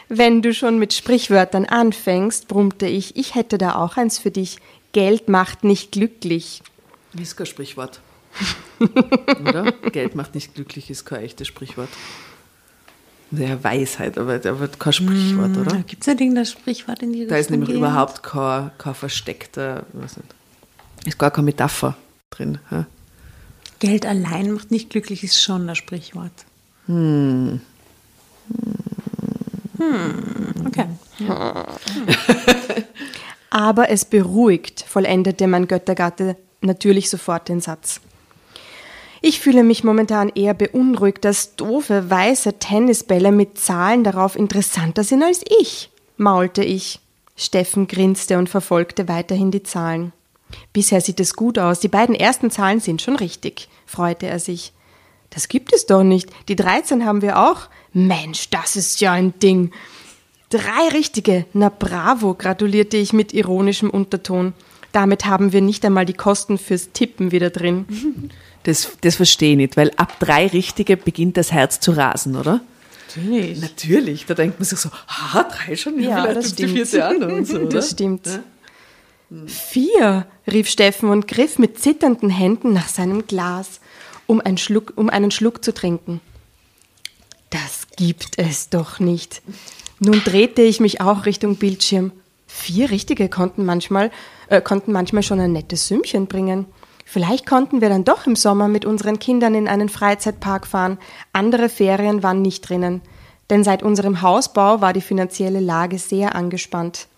Wenn 0.09 0.43
du 0.43 0.55
schon 0.55 0.79
mit 0.79 0.93
Sprichwörtern 0.93 1.67
anfängst, 1.67 2.49
brummte 2.49 2.87
ich, 2.87 3.17
ich 3.17 3.35
hätte 3.35 3.59
da 3.59 3.77
auch 3.77 3.97
eins 3.97 4.19
für 4.19 4.31
dich. 4.31 4.59
Geld 4.99 5.29
macht 5.29 5.63
nicht 5.63 5.93
glücklich. 5.93 6.61
Ist 7.17 7.37
kein 7.37 7.47
Sprichwort. 7.47 8.01
Oder? 9.41 9.71
Geld 9.93 10.17
macht 10.17 10.35
nicht 10.35 10.57
glücklich 10.57 10.91
ist 10.91 11.05
kein 11.05 11.23
echtes 11.23 11.47
Sprichwort. 11.47 11.89
Ja, 13.31 13.63
Weisheit, 13.63 14.19
aber, 14.19 14.41
aber 14.45 14.67
kein 14.67 14.93
Sprichwort, 14.93 15.51
mm, 15.51 15.61
oder? 15.61 15.77
Gibt 15.87 16.03
es 16.03 16.07
ja 16.09 16.15
irgendein 16.15 16.47
Sprichwort 16.47 17.01
in 17.05 17.13
die 17.13 17.29
Da 17.29 17.37
ist 17.37 17.51
nämlich 17.51 17.69
gehend? 17.69 17.85
überhaupt 17.85 18.25
kein, 18.25 18.73
kein 18.77 18.95
versteckter, 18.95 19.87
weiß 19.93 20.17
nicht, 20.17 20.35
ist 21.05 21.17
gar 21.17 21.31
keine 21.31 21.45
Metapher 21.45 21.97
drin. 22.31 22.59
Ja? 22.73 22.87
Geld 23.79 24.05
allein 24.05 24.51
macht 24.51 24.73
nicht 24.73 24.91
glücklich, 24.91 25.23
ist 25.23 25.41
schon 25.41 25.71
ein 25.71 25.77
Sprichwort. 25.77 26.45
Hm. 26.87 27.61
Hm, 29.77 30.67
okay. 30.67 30.87
Ja. 31.21 31.67
Aber 33.51 33.91
es 33.91 34.05
beruhigt, 34.05 34.85
vollendete 34.87 35.47
mein 35.47 35.69
Göttergatte 35.69 36.37
natürlich 36.61 37.09
sofort 37.09 37.49
den 37.49 37.61
Satz. 37.61 38.01
Ich 39.21 39.41
fühle 39.41 39.65
mich 39.65 39.83
momentan 39.83 40.29
eher 40.29 40.55
beunruhigt, 40.55 41.25
dass 41.25 41.57
doofe, 41.57 42.09
weiße 42.09 42.59
Tennisbälle 42.59 43.33
mit 43.33 43.59
Zahlen 43.59 44.05
darauf 44.05 44.37
interessanter 44.37 45.03
sind 45.03 45.23
als 45.23 45.43
ich, 45.61 45.91
maulte 46.17 46.63
ich. 46.63 47.01
Steffen 47.37 47.87
grinste 47.87 48.37
und 48.37 48.49
verfolgte 48.49 49.07
weiterhin 49.09 49.51
die 49.51 49.63
Zahlen. 49.63 50.13
Bisher 50.73 51.01
sieht 51.01 51.21
es 51.21 51.35
gut 51.35 51.59
aus, 51.59 51.79
die 51.81 51.89
beiden 51.89 52.15
ersten 52.15 52.51
Zahlen 52.51 52.81
sind 52.81 53.01
schon 53.01 53.17
richtig, 53.17 53.69
freute 53.87 54.27
er 54.27 54.41
sich. 54.41 54.73
Das 55.31 55.49
gibt 55.49 55.73
es 55.73 55.87
doch 55.87 56.03
nicht, 56.03 56.31
die 56.49 56.57
13 56.57 57.05
haben 57.05 57.23
wir 57.23 57.39
auch. 57.39 57.69
Mensch, 57.93 58.51
das 58.51 58.77
ist 58.77 59.01
ja 59.01 59.13
ein 59.13 59.39
Ding. 59.39 59.73
Drei 60.51 60.89
richtige. 60.93 61.45
Na 61.53 61.69
bravo, 61.69 62.35
gratulierte 62.35 62.97
ich 62.97 63.13
mit 63.13 63.35
ironischem 63.35 63.91
Unterton. 63.91 64.55
Damit 64.93 65.27
haben 65.27 65.53
wir 65.53 65.61
nicht 65.61 65.85
einmal 65.85 66.07
die 66.07 66.15
Kosten 66.15 66.57
fürs 66.59 66.91
Tippen 66.93 67.33
wieder 67.33 67.51
drin. 67.51 67.87
Das, 68.65 68.91
das 69.01 69.15
verstehe 69.15 69.53
ich 69.53 69.57
nicht, 69.57 69.77
weil 69.79 69.93
ab 69.97 70.19
drei 70.19 70.47
richtige 70.47 70.99
beginnt 70.99 71.39
das 71.39 71.53
Herz 71.53 71.81
zu 71.81 71.93
rasen, 71.93 72.37
oder? 72.37 72.61
Natürlich. 73.07 73.61
Natürlich, 73.61 74.27
da 74.27 74.35
denkt 74.35 74.59
man 74.59 74.67
sich 74.67 74.79
so, 74.79 74.91
ah, 75.07 75.45
drei 75.45 75.77
schon, 75.77 75.99
ja, 76.01 76.21
vielleicht 76.21 76.37
das 76.37 76.51
stimmt. 76.51 76.71
die 76.71 76.75
vierte 76.75 77.05
an 77.05 77.23
und 77.23 77.47
so, 77.47 77.57
oder? 77.61 77.69
Das 77.69 77.91
stimmt. 77.93 78.27
Ja? 78.27 78.43
Vier, 79.47 80.27
rief 80.47 80.69
Steffen 80.69 81.09
und 81.09 81.29
griff 81.29 81.59
mit 81.59 81.79
zitternden 81.79 82.31
Händen 82.31 82.73
nach 82.73 82.89
seinem 82.89 83.27
Glas, 83.27 83.81
um 84.27 84.41
einen 84.41 84.59
Schluck, 84.59 84.93
um 84.97 85.09
einen 85.09 85.31
Schluck 85.31 85.65
zu 85.65 85.73
trinken. 85.73 86.21
Das 87.51 87.87
gibt 87.97 88.39
es 88.39 88.69
doch 88.69 88.99
nicht. 88.99 89.41
Nun 90.01 90.23
drehte 90.25 90.63
ich 90.63 90.81
mich 90.81 91.01
auch 91.01 91.27
Richtung 91.27 91.57
Bildschirm. 91.57 92.13
Vier 92.47 92.91
Richtige 92.91 93.29
konnten 93.29 93.65
manchmal, 93.65 94.11
äh, 94.49 94.61
konnten 94.61 94.93
manchmal 94.93 95.23
schon 95.23 95.41
ein 95.41 95.53
nettes 95.53 95.89
Sümmchen 95.89 96.27
bringen. 96.27 96.67
Vielleicht 97.05 97.47
konnten 97.47 97.81
wir 97.81 97.89
dann 97.89 98.05
doch 98.05 98.27
im 98.27 98.37
Sommer 98.37 98.69
mit 98.69 98.85
unseren 98.85 99.19
Kindern 99.19 99.55
in 99.55 99.67
einen 99.67 99.89
Freizeitpark 99.89 100.67
fahren. 100.67 100.99
Andere 101.33 101.69
Ferien 101.69 102.23
waren 102.23 102.43
nicht 102.43 102.69
drinnen. 102.69 103.01
Denn 103.51 103.65
seit 103.65 103.83
unserem 103.83 104.23
Hausbau 104.23 104.81
war 104.81 104.93
die 104.93 105.01
finanzielle 105.01 105.61
Lage 105.61 105.99
sehr 105.99 106.35
angespannt. 106.35 107.09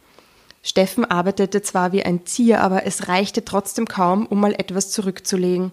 Steffen 0.63 1.05
arbeitete 1.05 1.63
zwar 1.63 1.93
wie 1.93 2.05
ein 2.05 2.25
Tier, 2.25 2.61
aber 2.61 2.87
es 2.87 3.09
reichte 3.09 3.45
trotzdem 3.45 3.87
kaum, 3.87 4.27
um 4.27 4.41
mal 4.41 4.53
etwas 4.53 4.91
zurückzulegen. 4.91 5.73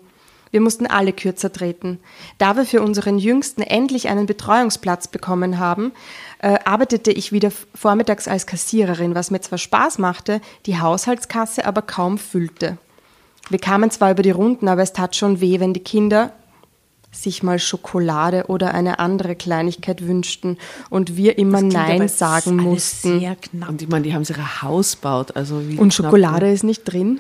Wir 0.52 0.62
mussten 0.62 0.88
alle 0.88 1.14
kürzer 1.14 1.52
treten. 1.52 2.00
Da 2.38 2.56
wir 2.56 2.66
für 2.66 2.82
unseren 2.82 3.20
Jüngsten 3.20 3.62
endlich 3.62 4.08
einen 4.10 4.26
Betreuungsplatz 4.26 5.08
bekommen 5.08 5.60
haben, 5.60 5.92
äh, 6.40 6.60
arbeitete 6.66 7.12
ich 7.12 7.32
wieder 7.32 7.52
vormittags 7.74 8.28
als 8.28 8.46
Kassiererin, 8.46 9.16
was 9.16 9.32
mir 9.32 9.42
zwar 9.42 9.58
Spaß 9.58 9.98
machte, 9.98 10.42
die 10.66 10.80
Haushaltskasse 10.80 11.66
aber 11.66 11.82
kaum 11.82 12.18
füllte. 12.18 12.78
Wir 13.50 13.60
kamen 13.60 13.92
zwar 13.92 14.12
über 14.12 14.24
die 14.24 14.32
Runden, 14.32 14.68
aber 14.68 14.82
es 14.82 14.94
tat 14.94 15.16
schon 15.16 15.40
weh, 15.40 15.60
wenn 15.60 15.74
die 15.74 15.84
Kinder 15.84 16.34
sich 17.12 17.42
mal 17.42 17.60
Schokolade 17.60 18.46
oder 18.48 18.74
eine 18.74 19.00
andere 19.00 19.36
Kleinigkeit 19.36 20.06
wünschten 20.06 20.58
und 20.90 21.16
wir 21.18 21.38
immer 21.38 21.62
Nein 21.62 22.08
sagen 22.10 22.58
mussten. 22.58 23.20
Sehr 23.20 23.36
knapp. 23.36 23.70
Und 23.70 23.82
ich 23.82 23.88
meine, 23.88 24.04
die 24.04 24.14
haben 24.14 24.26
sich 24.26 24.38
ein 24.38 24.62
Haus 24.62 24.96
baut, 24.96 25.36
also 25.36 25.68
wie 25.68 25.78
Und 25.78 25.94
Schokolade 25.94 26.52
ist 26.52 26.64
nicht 26.64 26.84
drin? 26.84 27.20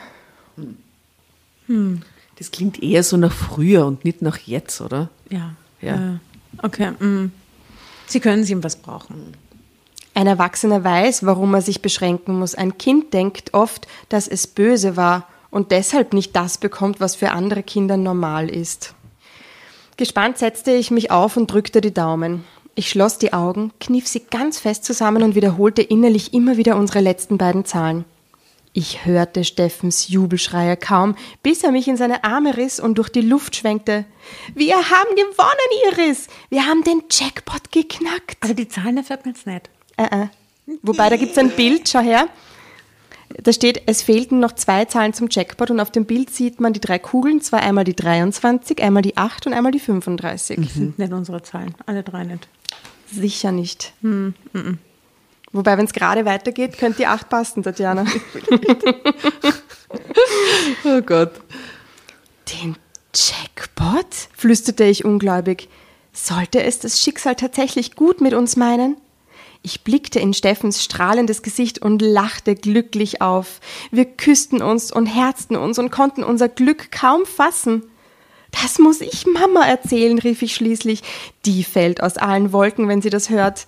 Hm. 1.68 2.02
Das 2.38 2.52
klingt 2.52 2.82
eher 2.82 3.04
so 3.04 3.18
nach 3.18 3.32
früher 3.32 3.86
und 3.86 4.06
nicht 4.06 4.22
nach 4.22 4.38
jetzt, 4.40 4.82
oder? 4.82 5.10
Ja. 5.30 5.56
Ja. 5.82 5.96
Äh, 5.96 6.18
okay. 6.64 6.92
Mm. 6.92 7.32
Sie 8.06 8.20
können 8.20 8.44
sich 8.44 8.56
um 8.56 8.64
was 8.64 8.76
brauchen. 8.78 9.34
Ein 10.14 10.28
Erwachsener 10.28 10.84
weiß, 10.84 11.26
warum 11.26 11.54
er 11.54 11.62
sich 11.62 11.82
beschränken 11.82 12.40
muss. 12.40 12.56
Ein 12.56 12.78
Kind 12.78 13.14
denkt 13.14 13.54
oft, 13.54 13.88
dass 14.10 14.28
es 14.28 14.48
böse 14.48 14.96
war 14.96 15.28
und 15.52 15.72
deshalb 15.72 16.14
nicht 16.14 16.36
das 16.36 16.58
bekommt, 16.58 17.00
was 17.00 17.16
für 17.16 17.32
andere 17.32 17.64
Kinder 17.64 17.98
normal 17.98 18.50
ist. 18.50 18.94
Gespannt 19.98 20.38
setzte 20.38 20.72
ich 20.72 20.92
mich 20.92 21.12
auf 21.12 21.38
und 21.38 21.52
drückte 21.52 21.82
die 21.82 21.94
Daumen. 21.94 22.44
Ich 22.76 22.90
schloss 22.90 23.18
die 23.18 23.34
Augen, 23.34 23.72
kniff 23.80 24.08
sie 24.08 24.22
ganz 24.30 24.60
fest 24.60 24.86
zusammen 24.86 25.24
und 25.24 25.34
wiederholte 25.34 25.82
innerlich 25.82 26.34
immer 26.34 26.58
wieder 26.58 26.78
unsere 26.78 27.00
letzten 27.00 27.38
beiden 27.40 27.66
Zahlen. 27.66 28.06
Ich 28.78 29.08
hörte 29.08 29.44
Steffens 29.44 30.08
Jubelschreie 30.08 30.78
kaum, 30.78 31.16
bis 31.42 31.64
er 31.64 31.72
mich 31.72 31.88
in 31.88 31.98
seine 31.98 32.24
Arme 32.24 32.58
riss 32.58 32.80
und 32.80 33.00
durch 33.00 33.10
die 33.10 33.22
Luft 33.22 33.56
schwenkte. 33.56 34.06
Wir 34.54 34.76
haben 34.76 35.16
gewonnen, 35.16 35.82
Iris! 35.92 36.28
Wir 36.52 36.68
haben 36.68 36.84
den 36.84 37.02
Jackpot 37.10 37.72
geknackt! 37.72 38.38
Also 38.40 38.54
die 38.54 38.68
Zahlen 38.68 38.98
erfährt 38.98 39.26
man 39.26 39.34
jetzt 39.34 39.48
nicht. 39.48 39.72
Äh, 39.98 40.26
äh. 40.26 40.28
Wobei, 40.84 41.10
da 41.10 41.18
gibt's 41.18 41.40
ein 41.40 41.50
Bild, 41.50 41.90
schau 41.90 42.02
her. 42.02 42.28
Da 43.30 43.52
steht, 43.52 43.82
es 43.88 44.04
fehlten 44.04 44.40
noch 44.40 44.52
zwei 44.52 44.86
Zahlen 44.86 45.14
zum 45.14 45.30
Jackpot 45.32 45.72
und 45.72 45.80
auf 45.80 45.90
dem 45.90 46.06
Bild 46.06 46.30
sieht 46.30 46.62
man 46.62 46.74
die 46.74 46.80
drei 46.80 47.00
Kugeln, 47.00 47.42
zwar 47.42 47.62
einmal 47.62 47.84
die 47.84 47.96
23, 47.96 48.84
einmal 48.84 49.02
die 49.02 49.18
8 49.18 49.48
und 49.48 49.54
einmal 49.54 49.72
die 49.72 49.80
35. 49.80 50.60
Das 50.62 50.74
sind 50.76 51.00
nicht 51.00 51.14
unsere 51.14 51.42
Zahlen, 51.42 51.74
alle 51.88 52.04
drei 52.04 52.26
nicht. 52.26 52.48
Sicher 53.12 53.52
nicht. 53.52 53.94
Hm, 54.04 54.36
-mm. 54.54 54.78
Wobei, 55.52 55.78
wenn 55.78 55.86
es 55.86 55.94
gerade 55.94 56.26
weitergeht, 56.26 56.78
könnte 56.78 57.00
die 57.00 57.08
8 57.08 57.30
passen, 57.30 57.64
Tatjana. 57.64 58.06
oh 60.84 61.02
Gott. 61.02 61.32
Den 62.52 62.76
Jackpot? 63.16 64.30
flüsterte 64.36 64.84
ich 64.84 65.06
ungläubig. 65.06 65.70
Sollte 66.12 66.64
es 66.64 66.80
das 66.80 67.02
Schicksal 67.02 67.36
tatsächlich 67.36 67.96
gut 67.96 68.22
mit 68.22 68.34
uns 68.34 68.56
meinen? 68.56 68.98
Ich 69.62 69.84
blickte 69.84 70.20
in 70.20 70.34
Steffens 70.34 70.84
strahlendes 70.84 71.42
Gesicht 71.42 71.80
und 71.80 72.02
lachte 72.02 72.56
glücklich 72.56 73.22
auf. 73.22 73.60
Wir 73.92 74.06
küssten 74.06 74.62
uns 74.62 74.92
und 74.92 75.08
herzten 75.08 75.56
uns 75.56 75.80
und 75.80 75.92
konnten 75.92 76.24
unser 76.24 76.50
Glück 76.50 76.92
kaum 76.92 77.26
fassen. 77.26 77.84
Das 78.52 78.80
muss 78.80 79.02
ich 79.02 79.26
Mama 79.26 79.66
erzählen, 79.66 80.20
rief 80.20 80.42
ich 80.42 80.56
schließlich. 80.56 81.04
Die 81.46 81.64
fällt 81.64 82.02
aus 82.02 82.18
allen 82.18 82.54
Wolken, 82.54 82.88
wenn 82.88 83.02
sie 83.02 83.10
das 83.10 83.30
hört. 83.30 83.68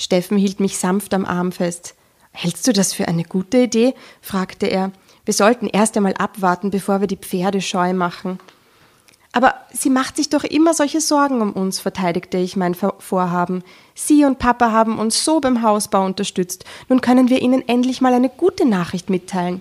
Steffen 0.00 0.38
hielt 0.38 0.60
mich 0.60 0.78
sanft 0.78 1.12
am 1.12 1.26
Arm 1.26 1.52
fest. 1.52 1.94
Hältst 2.32 2.66
du 2.66 2.72
das 2.72 2.94
für 2.94 3.06
eine 3.06 3.22
gute 3.22 3.58
Idee? 3.58 3.92
fragte 4.22 4.66
er. 4.66 4.92
Wir 5.26 5.34
sollten 5.34 5.66
erst 5.66 5.94
einmal 5.94 6.14
abwarten, 6.14 6.70
bevor 6.70 7.00
wir 7.00 7.06
die 7.06 7.18
Pferde 7.18 7.60
scheu 7.60 7.92
machen. 7.92 8.38
Aber 9.32 9.54
sie 9.74 9.90
macht 9.90 10.16
sich 10.16 10.30
doch 10.30 10.42
immer 10.42 10.72
solche 10.72 11.02
Sorgen 11.02 11.42
um 11.42 11.52
uns, 11.52 11.80
verteidigte 11.80 12.38
ich 12.38 12.56
mein 12.56 12.74
Vorhaben. 12.74 13.62
Sie 13.94 14.24
und 14.24 14.38
Papa 14.38 14.72
haben 14.72 14.98
uns 14.98 15.22
so 15.22 15.38
beim 15.38 15.62
Hausbau 15.62 16.06
unterstützt. 16.06 16.64
Nun 16.88 17.02
können 17.02 17.28
wir 17.28 17.42
ihnen 17.42 17.68
endlich 17.68 18.00
mal 18.00 18.14
eine 18.14 18.30
gute 18.30 18.66
Nachricht 18.66 19.10
mitteilen. 19.10 19.60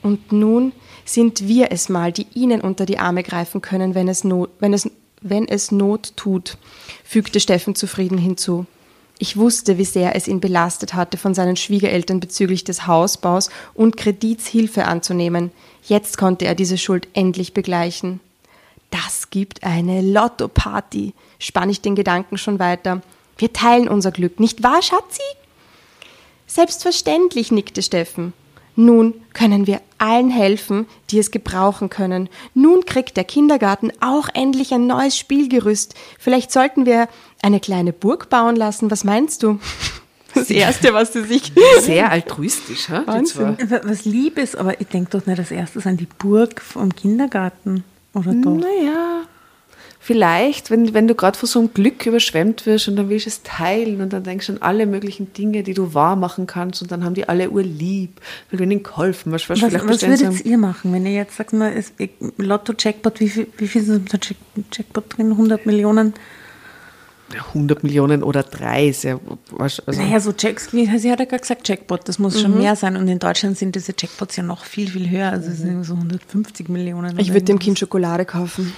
Und 0.00 0.30
nun 0.30 0.70
sind 1.04 1.48
wir 1.48 1.72
es 1.72 1.88
mal, 1.88 2.12
die 2.12 2.28
ihnen 2.34 2.60
unter 2.60 2.86
die 2.86 3.00
Arme 3.00 3.24
greifen 3.24 3.60
können, 3.60 3.96
wenn 3.96 4.06
es 4.06 4.22
Not, 4.22 4.50
wenn 4.60 4.72
es, 4.72 4.88
wenn 5.20 5.48
es 5.48 5.72
Not 5.72 6.16
tut, 6.16 6.56
fügte 7.02 7.40
Steffen 7.40 7.74
zufrieden 7.74 8.16
hinzu. 8.16 8.64
Ich 9.22 9.36
wusste, 9.36 9.76
wie 9.76 9.84
sehr 9.84 10.16
es 10.16 10.28
ihn 10.28 10.40
belastet 10.40 10.94
hatte, 10.94 11.18
von 11.18 11.34
seinen 11.34 11.56
Schwiegereltern 11.56 12.20
bezüglich 12.20 12.64
des 12.64 12.86
Hausbaus 12.86 13.50
und 13.74 13.98
Kredits 13.98 14.46
Hilfe 14.46 14.86
anzunehmen. 14.86 15.52
Jetzt 15.84 16.16
konnte 16.16 16.46
er 16.46 16.54
diese 16.54 16.78
Schuld 16.78 17.06
endlich 17.12 17.52
begleichen. 17.52 18.20
Das 18.90 19.28
gibt 19.28 19.62
eine 19.62 20.00
Lotto-Party, 20.00 21.12
spann 21.38 21.68
ich 21.68 21.82
den 21.82 21.96
Gedanken 21.96 22.38
schon 22.38 22.58
weiter. 22.58 23.02
Wir 23.36 23.52
teilen 23.52 23.90
unser 23.90 24.10
Glück, 24.10 24.40
nicht 24.40 24.62
wahr, 24.62 24.80
Schatzi? 24.80 25.20
Selbstverständlich, 26.46 27.52
nickte 27.52 27.82
Steffen. 27.82 28.32
Nun 28.80 29.12
können 29.34 29.66
wir 29.66 29.82
allen 29.98 30.30
helfen, 30.30 30.86
die 31.10 31.18
es 31.18 31.30
gebrauchen 31.30 31.90
können. 31.90 32.30
Nun 32.54 32.86
kriegt 32.86 33.18
der 33.18 33.24
Kindergarten 33.24 33.92
auch 34.00 34.30
endlich 34.32 34.72
ein 34.72 34.86
neues 34.86 35.18
Spielgerüst. 35.18 35.94
Vielleicht 36.18 36.50
sollten 36.50 36.86
wir 36.86 37.06
eine 37.42 37.60
kleine 37.60 37.92
Burg 37.92 38.30
bauen 38.30 38.56
lassen. 38.56 38.90
Was 38.90 39.04
meinst 39.04 39.42
du? 39.42 39.58
Das 40.32 40.48
Erste, 40.48 40.94
was 40.94 41.10
du 41.10 41.24
sich. 41.24 41.52
Sehr 41.80 42.08
altruistisch, 42.12 42.88
ha? 42.88 43.02
Wahnsinn. 43.04 43.56
Was 43.82 44.04
lieb 44.04 44.38
ist, 44.38 44.54
aber 44.54 44.80
ich 44.80 44.86
denke 44.86 45.10
doch 45.10 45.26
nicht 45.26 45.40
als 45.40 45.50
erstes 45.50 45.88
an 45.88 45.96
die 45.96 46.06
Burg 46.06 46.60
vom 46.62 46.94
Kindergarten. 46.94 47.82
Oder 48.14 48.32
doch? 48.34 48.54
Naja, 48.54 49.22
vielleicht, 50.02 50.70
wenn, 50.70 50.94
wenn 50.94 51.06
du 51.06 51.14
gerade 51.14 51.38
von 51.38 51.46
so 51.46 51.58
einem 51.58 51.74
Glück 51.74 52.06
überschwemmt 52.06 52.64
wirst 52.64 52.88
und 52.88 52.96
dann 52.96 53.10
willst 53.10 53.26
du 53.26 53.30
es 53.30 53.42
teilen 53.42 54.00
und 54.00 54.12
dann 54.14 54.24
denkst 54.24 54.46
du 54.46 54.54
an 54.54 54.62
alle 54.62 54.86
möglichen 54.86 55.32
Dinge, 55.34 55.62
die 55.62 55.74
du 55.74 55.92
wahr 55.92 56.16
machen 56.16 56.46
kannst 56.46 56.80
und 56.80 56.90
dann 56.90 57.04
haben 57.04 57.14
die 57.14 57.28
alle 57.28 57.50
urlieb, 57.50 58.18
weil 58.50 58.58
du 58.58 58.64
ihnen 58.64 58.82
geholfen 58.82 59.32
hast. 59.34 59.50
Was, 59.50 59.60
was, 59.60 59.74
was 59.74 60.02
würdet 60.02 60.26
haben. 60.26 60.40
ihr 60.42 60.58
machen, 60.58 60.92
wenn 60.94 61.04
ihr 61.04 61.12
jetzt 61.12 61.36
sagt, 61.36 61.52
mal, 61.52 61.72
Lotto-Jackpot, 62.38 63.20
wie 63.20 63.28
viel, 63.28 63.46
wie 63.58 63.68
viel 63.68 63.82
ist 63.82 63.88
im 63.88 64.04
Jackpot 64.72 65.16
drin? 65.16 65.32
100 65.32 65.66
Millionen? 65.66 66.14
100 67.34 67.82
Millionen 67.82 68.22
oder 68.22 68.42
drei. 68.42 68.88
Ist 68.88 69.04
ja, 69.04 69.18
also 69.58 69.82
naja, 69.86 70.20
so 70.20 70.32
Jacks, 70.36 70.70
sie 70.70 70.88
hat 70.90 71.20
ja 71.20 71.24
gerade 71.24 71.40
gesagt, 71.40 71.68
Jackpot, 71.68 72.08
das 72.08 72.18
muss 72.18 72.36
mhm. 72.36 72.40
schon 72.40 72.58
mehr 72.58 72.76
sein. 72.76 72.96
Und 72.96 73.08
in 73.08 73.18
Deutschland 73.18 73.56
sind 73.56 73.74
diese 73.74 73.92
Jackpots 73.96 74.36
ja 74.36 74.42
noch 74.42 74.64
viel, 74.64 74.90
viel 74.90 75.08
höher. 75.10 75.30
Also 75.30 75.50
es 75.50 75.58
sind 75.58 75.84
so 75.84 75.94
150 75.94 76.68
Millionen. 76.68 77.18
Ich 77.18 77.32
würde 77.32 77.44
dem 77.44 77.58
Kind 77.58 77.78
Schokolade 77.78 78.24
kaufen. 78.24 78.72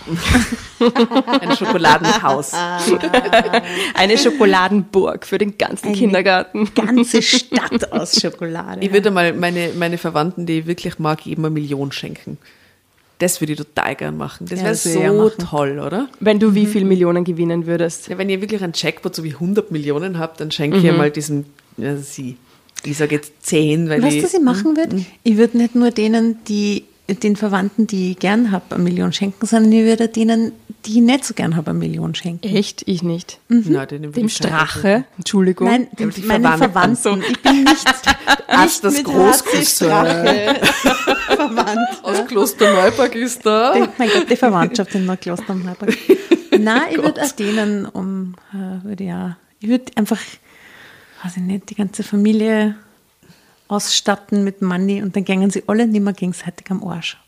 Ein 1.41 1.57
Schokoladenhaus. 1.57 2.53
Eine 3.95 4.19
Schokoladenburg 4.19 5.27
für 5.27 5.39
den 5.39 5.57
ganzen 5.57 5.89
Eine 5.89 5.97
Kindergarten. 5.97 6.69
Ganze 6.75 7.23
Stadt 7.23 7.93
aus 7.93 8.21
Schokolade. 8.21 8.81
Ich 8.81 8.93
würde 8.93 9.11
mal 9.11 9.33
meine, 9.33 9.71
meine 9.77 9.99
Verwandten, 9.99 10.47
die 10.47 10.61
ich 10.61 10.67
wirklich 10.67 10.99
mag, 10.99 11.25
jedem 11.25 11.45
eine 11.45 11.55
Million 11.55 11.93
schenken. 11.93 12.39
Das 13.23 13.41
würde 13.41 13.53
ich 13.53 13.59
total 13.59 13.95
gern 13.95 14.17
machen. 14.17 14.47
Das 14.51 14.65
wäre 14.65 14.75
so 14.75 15.31
toll, 15.31 15.79
oder? 15.79 16.09
Wenn 16.19 16.41
du 16.41 16.57
wie 16.57 16.67
mhm. 16.67 16.71
viele 16.71 16.85
Millionen 16.87 17.23
gewinnen 17.23 17.67
würdest? 17.67 18.09
Ja, 18.09 18.19
wenn 18.19 18.29
ihr 18.29 18.41
wirklich 18.41 18.65
einen 18.65 18.73
Jackpot 18.75 19.15
so 19.15 19.23
wie 19.23 19.35
100 19.35 19.71
Millionen 19.71 20.19
habt, 20.19 20.41
dann 20.41 20.51
schenke 20.51 20.79
mhm. 20.79 20.85
ich 20.85 20.97
mal 20.97 21.11
diesem, 21.13 21.45
ja, 21.77 21.97
sie. 21.97 22.37
Ich 22.83 22.97
sage 22.97 23.15
jetzt 23.15 23.47
10, 23.47 23.89
weil 23.89 24.03
weißt 24.03 24.17
ich... 24.17 24.25
was 24.25 24.35
ich 24.35 24.41
machen 24.41 24.77
würde? 24.77 24.97
Mhm. 24.97 25.07
Ich 25.23 25.37
würde 25.37 25.57
nicht 25.57 25.77
nur 25.77 25.93
denen, 25.93 26.43
die 26.49 26.83
den 27.09 27.37
Verwandten, 27.37 27.87
die 27.87 28.13
ich 28.13 28.19
gern 28.19 28.51
habe, 28.51 28.75
eine 28.75 28.85
Million 28.85 29.13
schenken, 29.13 29.47
sondern 29.47 29.73
ich 29.73 29.85
würde 29.85 30.09
denen, 30.09 30.53
die 30.87 30.99
ich 30.99 31.03
nicht 31.03 31.25
so 31.25 31.35
gern 31.35 31.57
habe, 31.57 31.71
eine 31.71 31.79
Million 31.79 32.15
schenken. 32.15 32.47
Echt? 32.47 32.83
Ich 32.87 33.03
nicht. 33.03 33.39
Mhm. 33.49 33.65
Na, 33.69 33.87
dem 33.87 34.29
Strache? 34.29 35.05
Entschuldigung. 35.17 35.69
Nein, 35.69 35.89
dem, 35.99 36.13
meinen 36.27 36.43
Verwandten. 36.43 36.97
Verwandten. 36.97 37.31
Ich 37.31 37.43
bin 37.43 37.65
nicht, 37.65 37.85
nicht 37.85 38.85
das 38.85 39.05
Großküster. 39.05 40.57
verwandt. 41.49 41.79
Aus 42.03 42.27
Kloster 42.27 42.73
Neuburg 42.73 43.15
ist 43.15 43.45
da. 43.45 43.75
Die, 43.75 43.89
mein 43.99 44.09
Gott, 44.09 44.31
die 44.31 44.37
Verwandtschaft 44.37 44.95
in 44.95 45.19
Kloster 45.21 45.55
Neuburg. 45.55 45.97
Nein, 46.59 46.83
ich 46.91 47.03
würde 47.03 47.23
auch 47.23 47.33
denen 47.33 47.87
um, 47.87 48.35
äh, 48.53 48.85
würde 48.85 49.05
ja, 49.05 49.37
ich 49.61 49.69
würde 49.69 49.87
einfach, 49.97 50.21
weiß 51.23 51.37
ich 51.37 51.43
nicht, 51.43 51.71
die 51.71 51.75
ganze 51.75 52.03
Familie 52.03 52.77
ausstatten 53.73 54.45
mit 54.45 54.63
Money 54.63 55.03
und 55.03 55.17
dann 55.17 55.25
gingen 55.25 55.51
sie 55.51 55.65
alle 55.67 55.87
nicht 55.87 56.03
mehr 56.03 56.13
gegenseitig 56.13 56.71
am 56.71 56.85
Arsch. 56.85 57.19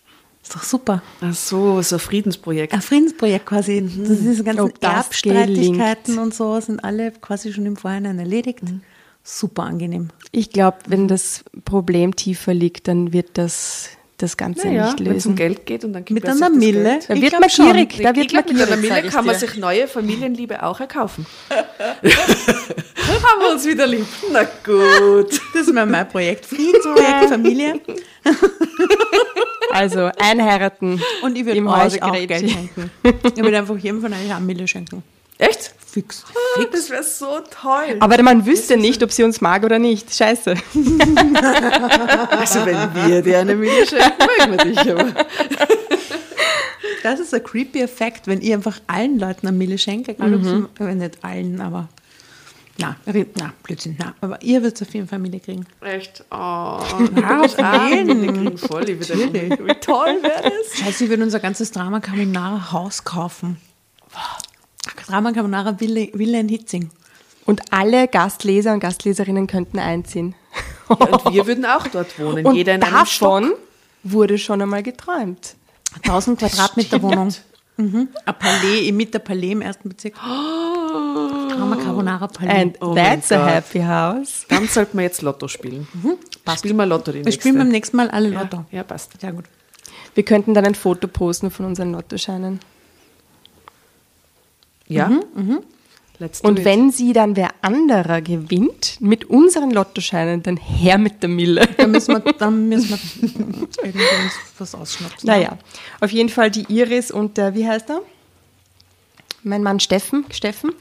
Ist 0.42 0.54
doch 0.54 0.62
super. 0.62 1.02
Ach 1.22 1.32
so, 1.32 1.80
so 1.80 1.96
ein 1.96 2.00
Friedensprojekt. 2.00 2.74
Ein 2.74 2.82
Friedensprojekt 2.82 3.46
quasi. 3.46 3.80
Mhm. 3.80 4.06
Das 4.06 4.18
diese 4.18 4.44
ganzen 4.44 4.72
Erbstreitigkeiten 4.78 6.18
und 6.18 6.34
so 6.34 6.60
sind 6.60 6.84
alle 6.84 7.12
quasi 7.12 7.52
schon 7.52 7.64
im 7.64 7.76
Vorhinein 7.76 8.18
erledigt. 8.18 8.62
Mhm. 8.62 8.82
Super 9.22 9.62
angenehm. 9.62 10.10
Ich 10.32 10.50
glaube, 10.50 10.76
wenn 10.86 11.08
das 11.08 11.44
Problem 11.64 12.14
tiefer 12.14 12.52
liegt, 12.52 12.88
dann 12.88 13.14
wird 13.14 13.38
das 13.38 13.88
das 14.18 14.36
Ganze 14.36 14.68
naja, 14.68 14.86
nicht 14.86 15.00
lösen. 15.00 15.10
Wenn 15.10 15.16
es 15.16 15.26
um 15.26 15.34
Geld 15.34 15.66
geht 15.66 15.84
und 15.84 15.92
dann 15.92 16.04
gibt 16.04 16.22
Mit 16.22 16.28
einer 16.28 16.50
Mille. 16.50 17.00
Da 17.06 17.20
wird 17.20 17.32
man 17.40 17.48
gierig. 17.48 18.00
Da 18.00 18.14
wird 18.14 18.32
man 18.32 18.44
Mit 18.46 18.62
einer 18.62 18.76
Mille 18.76 19.02
kann 19.10 19.26
man 19.26 19.34
sich 19.36 19.56
neue 19.56 19.88
Familienliebe 19.88 20.62
auch 20.62 20.78
erkaufen. 20.80 21.26
Haben 21.50 23.40
wir 23.40 23.52
uns 23.52 23.66
wieder 23.66 23.86
lieb. 23.86 24.06
Na 24.32 24.44
gut. 24.64 25.40
Das 25.52 25.66
ist 25.66 25.72
mein 25.72 26.08
Projekt. 26.08 26.46
Friedensprojekt 26.46 27.28
Familie. 27.28 27.80
Also 29.70 30.10
einheiraten. 30.18 31.00
Und 31.22 31.36
ich 31.36 31.44
würde 31.44 31.66
euch 31.66 32.00
auch 32.00 32.12
Geld 32.12 32.48
schenken. 32.48 32.90
Ich 33.02 33.36
würde 33.42 33.58
einfach 33.58 33.76
jedem 33.76 34.00
von 34.00 34.12
euch 34.12 34.32
eine 34.32 34.44
Mille 34.44 34.68
schenken. 34.68 35.02
Echt? 35.48 35.74
Fix. 35.86 36.24
Oh, 36.28 36.60
Fix. 36.60 36.70
Das 36.72 36.90
wäre 36.90 37.02
so 37.04 37.40
toll. 37.62 37.96
Aber 38.00 38.20
man 38.22 38.44
wüsste 38.46 38.76
nicht, 38.76 39.02
ob 39.02 39.12
sie 39.12 39.22
uns 39.22 39.40
mag 39.40 39.62
oder 39.62 39.78
nicht. 39.78 40.12
Scheiße. 40.12 40.50
also 42.30 42.66
wenn 42.66 43.08
wir 43.08 43.22
dir 43.22 43.38
eine 43.38 43.54
Mille 43.54 43.86
schenken, 43.86 44.26
mögen 44.38 44.58
wir 44.58 44.64
dich 44.64 44.80
aber. 44.80 45.12
Das 47.04 47.20
ist 47.20 47.32
ein 47.34 47.44
creepy 47.44 47.80
Effekt, 47.80 48.26
wenn 48.26 48.40
ich 48.40 48.52
einfach 48.52 48.80
allen 48.86 49.18
Leuten 49.18 49.46
eine 49.46 49.56
Mille 49.56 49.78
schenke. 49.78 50.12
Egal, 50.12 50.30
mhm. 50.30 50.68
sie, 50.78 50.94
nicht 50.94 51.22
allen, 51.22 51.60
aber 51.60 51.88
na, 52.76 52.96
na, 53.36 53.52
Blödsinn, 53.62 53.94
na. 53.98 54.14
Aber 54.20 54.42
ihr 54.42 54.62
würdet 54.62 54.82
auf 54.82 54.92
jeden 54.92 55.06
Fall 55.06 55.18
Familie 55.18 55.38
kriegen. 55.38 55.64
Echt? 55.80 56.24
Oh. 56.30 56.34
Ja, 56.34 57.40
auf 57.42 57.56
jeden 57.90 58.34
kriegen 58.34 58.58
voll 58.58 58.86
Wie 58.86 59.74
toll 59.80 60.18
wäre 60.22 60.42
das? 60.42 60.78
Scheiße, 60.80 61.00
wir 61.00 61.10
würden 61.10 61.22
unser 61.22 61.40
ganzes 61.40 61.70
Drama 61.70 62.00
Carbonara 62.00 62.72
Haus 62.72 63.04
kaufen. 63.04 63.58
Drama 65.06 65.32
Carbonara 65.32 65.78
Villa 65.80 66.38
in 66.38 66.48
Hitzing. 66.48 66.90
Und 67.46 67.60
alle 67.70 68.08
Gastleser 68.08 68.72
und 68.72 68.80
Gastleserinnen 68.80 69.46
könnten 69.46 69.78
einziehen. 69.78 70.34
Ja, 70.88 70.96
und 70.96 71.34
wir 71.34 71.46
würden 71.46 71.66
auch 71.66 71.86
dort 71.88 72.18
wohnen. 72.18 72.46
Und 72.46 72.54
Jeder 72.54 72.74
in 72.74 72.80
davon 72.80 73.52
wurde 74.02 74.38
schon 74.38 74.62
einmal 74.62 74.82
geträumt. 74.82 75.56
1000 76.02 76.38
Quadratmeter 76.38 77.02
Wohnung. 77.02 77.34
Mhm. 77.76 78.08
Ein 78.24 78.34
Palais, 78.38 78.92
mit 78.92 79.12
der 79.12 79.18
Palais 79.18 79.52
im 79.52 79.62
ersten 79.62 79.88
Bezirk. 79.88 80.14
Oh. 80.24 81.48
Drama 81.48 81.76
Carbonara 81.76 82.28
Palais. 82.28 82.62
And 82.62 82.76
oh 82.80 82.94
that's 82.94 83.32
a 83.32 83.44
happy 83.44 83.80
house. 83.80 84.46
Dann 84.48 84.68
sollten 84.68 84.96
wir 84.96 85.04
jetzt 85.04 85.22
Lotto 85.22 85.48
spielen. 85.48 85.88
Mhm. 85.92 86.18
Passt. 86.44 86.60
Spielen 86.60 86.76
wir 86.76 86.86
Lotto 86.86 87.10
die 87.10 87.18
Wir 87.18 87.24
nächste. 87.24 87.40
spielen 87.40 87.58
beim 87.58 87.68
nächsten 87.68 87.96
Mal 87.96 88.10
alle 88.10 88.28
Lotto. 88.28 88.58
Ja, 88.70 88.78
ja, 88.78 88.82
passt. 88.84 89.20
Sehr 89.20 89.32
gut. 89.32 89.44
Wir 90.14 90.24
könnten 90.24 90.54
dann 90.54 90.64
ein 90.64 90.74
Foto 90.74 91.08
posten 91.08 91.50
von 91.50 91.66
unseren 91.66 91.92
Lottoscheinen. 91.92 92.60
Ja. 94.86 95.08
Mhm, 95.08 95.24
mhm. 95.34 95.62
Und 96.42 96.64
wenn 96.64 96.92
sie 96.92 97.12
dann 97.12 97.34
wer 97.34 97.50
anderer 97.60 98.22
gewinnt 98.22 98.98
mit 99.00 99.24
unseren 99.24 99.72
Lottoscheinen, 99.72 100.42
dann 100.44 100.56
her 100.56 100.96
mit 100.96 101.22
der 101.22 101.28
Mille. 101.28 101.66
Dann 101.76 101.90
müssen 101.90 102.14
wir, 102.14 102.32
dann 102.34 102.68
müssen 102.68 102.90
wir 102.90 103.84
irgendwie 103.84 104.04
was 104.58 104.74
ausschnapsen. 104.76 105.26
Naja, 105.26 105.58
auf 106.00 106.12
jeden 106.12 106.28
Fall 106.28 106.52
die 106.52 106.64
Iris 106.68 107.10
und 107.10 107.36
der, 107.36 107.54
wie 107.54 107.66
heißt 107.66 107.90
er? 107.90 108.00
Mein 109.42 109.62
Mann 109.62 109.80
Steffen, 109.80 110.24
Steffen. 110.30 110.72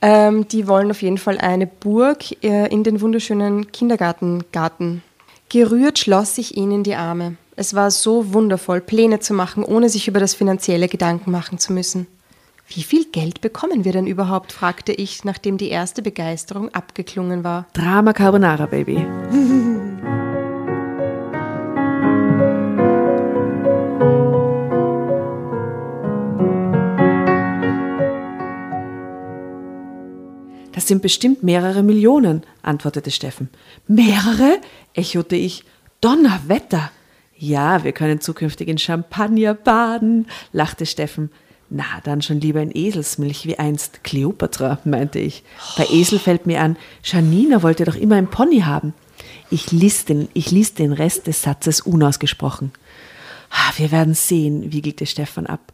Ähm, 0.00 0.46
die 0.48 0.68
wollen 0.68 0.90
auf 0.90 1.02
jeden 1.02 1.18
Fall 1.18 1.38
eine 1.38 1.66
Burg 1.66 2.44
äh, 2.44 2.68
in 2.68 2.84
den 2.84 3.00
wunderschönen 3.00 3.72
Kindergartengarten. 3.72 5.02
Gerührt 5.48 5.98
schloss 5.98 6.38
ich 6.38 6.56
ihnen 6.56 6.84
die 6.84 6.94
Arme. 6.94 7.36
Es 7.56 7.74
war 7.74 7.90
so 7.90 8.32
wundervoll, 8.32 8.80
Pläne 8.80 9.20
zu 9.20 9.34
machen, 9.34 9.64
ohne 9.64 9.88
sich 9.88 10.06
über 10.08 10.20
das 10.20 10.34
Finanzielle 10.34 10.88
Gedanken 10.88 11.30
machen 11.30 11.58
zu 11.58 11.72
müssen. 11.72 12.06
Wie 12.68 12.82
viel 12.82 13.04
Geld 13.04 13.40
bekommen 13.40 13.84
wir 13.84 13.92
denn 13.92 14.06
überhaupt? 14.08 14.52
fragte 14.52 14.92
ich, 14.92 15.24
nachdem 15.24 15.56
die 15.56 15.68
erste 15.68 16.02
Begeisterung 16.02 16.74
abgeklungen 16.74 17.44
war. 17.44 17.68
Drama 17.72 18.12
Carbonara, 18.12 18.66
Baby. 18.66 19.06
Das 30.72 30.88
sind 30.88 31.02
bestimmt 31.02 31.42
mehrere 31.44 31.84
Millionen, 31.84 32.42
antwortete 32.62 33.12
Steffen. 33.12 33.48
Mehrere? 33.86 34.58
echote 34.92 35.36
ich. 35.36 35.62
Donnerwetter! 36.00 36.90
Ja, 37.38 37.84
wir 37.84 37.92
können 37.92 38.20
zukünftig 38.20 38.66
in 38.68 38.78
Champagner 38.78 39.54
baden, 39.54 40.26
lachte 40.52 40.84
Steffen. 40.84 41.30
Na, 41.68 41.84
dann 42.04 42.22
schon 42.22 42.40
lieber 42.40 42.62
in 42.62 42.70
Eselsmilch 42.72 43.44
wie 43.46 43.58
einst 43.58 44.04
Kleopatra, 44.04 44.78
meinte 44.84 45.18
ich. 45.18 45.42
Bei 45.76 45.86
Esel 45.90 46.18
fällt 46.18 46.46
mir 46.46 46.60
an, 46.60 46.76
Janina 47.02 47.62
wollte 47.62 47.84
doch 47.84 47.96
immer 47.96 48.16
ein 48.16 48.30
Pony 48.30 48.60
haben. 48.60 48.94
Ich 49.50 49.72
ließ 49.72 50.04
den, 50.04 50.28
ich 50.32 50.50
ließ 50.50 50.74
den 50.74 50.92
Rest 50.92 51.26
des 51.26 51.42
Satzes 51.42 51.80
unausgesprochen. 51.80 52.72
Wir 53.76 53.90
werden 53.90 54.14
sehen, 54.14 54.72
wiegelte 54.72 55.06
Stefan 55.06 55.46
ab. 55.46 55.72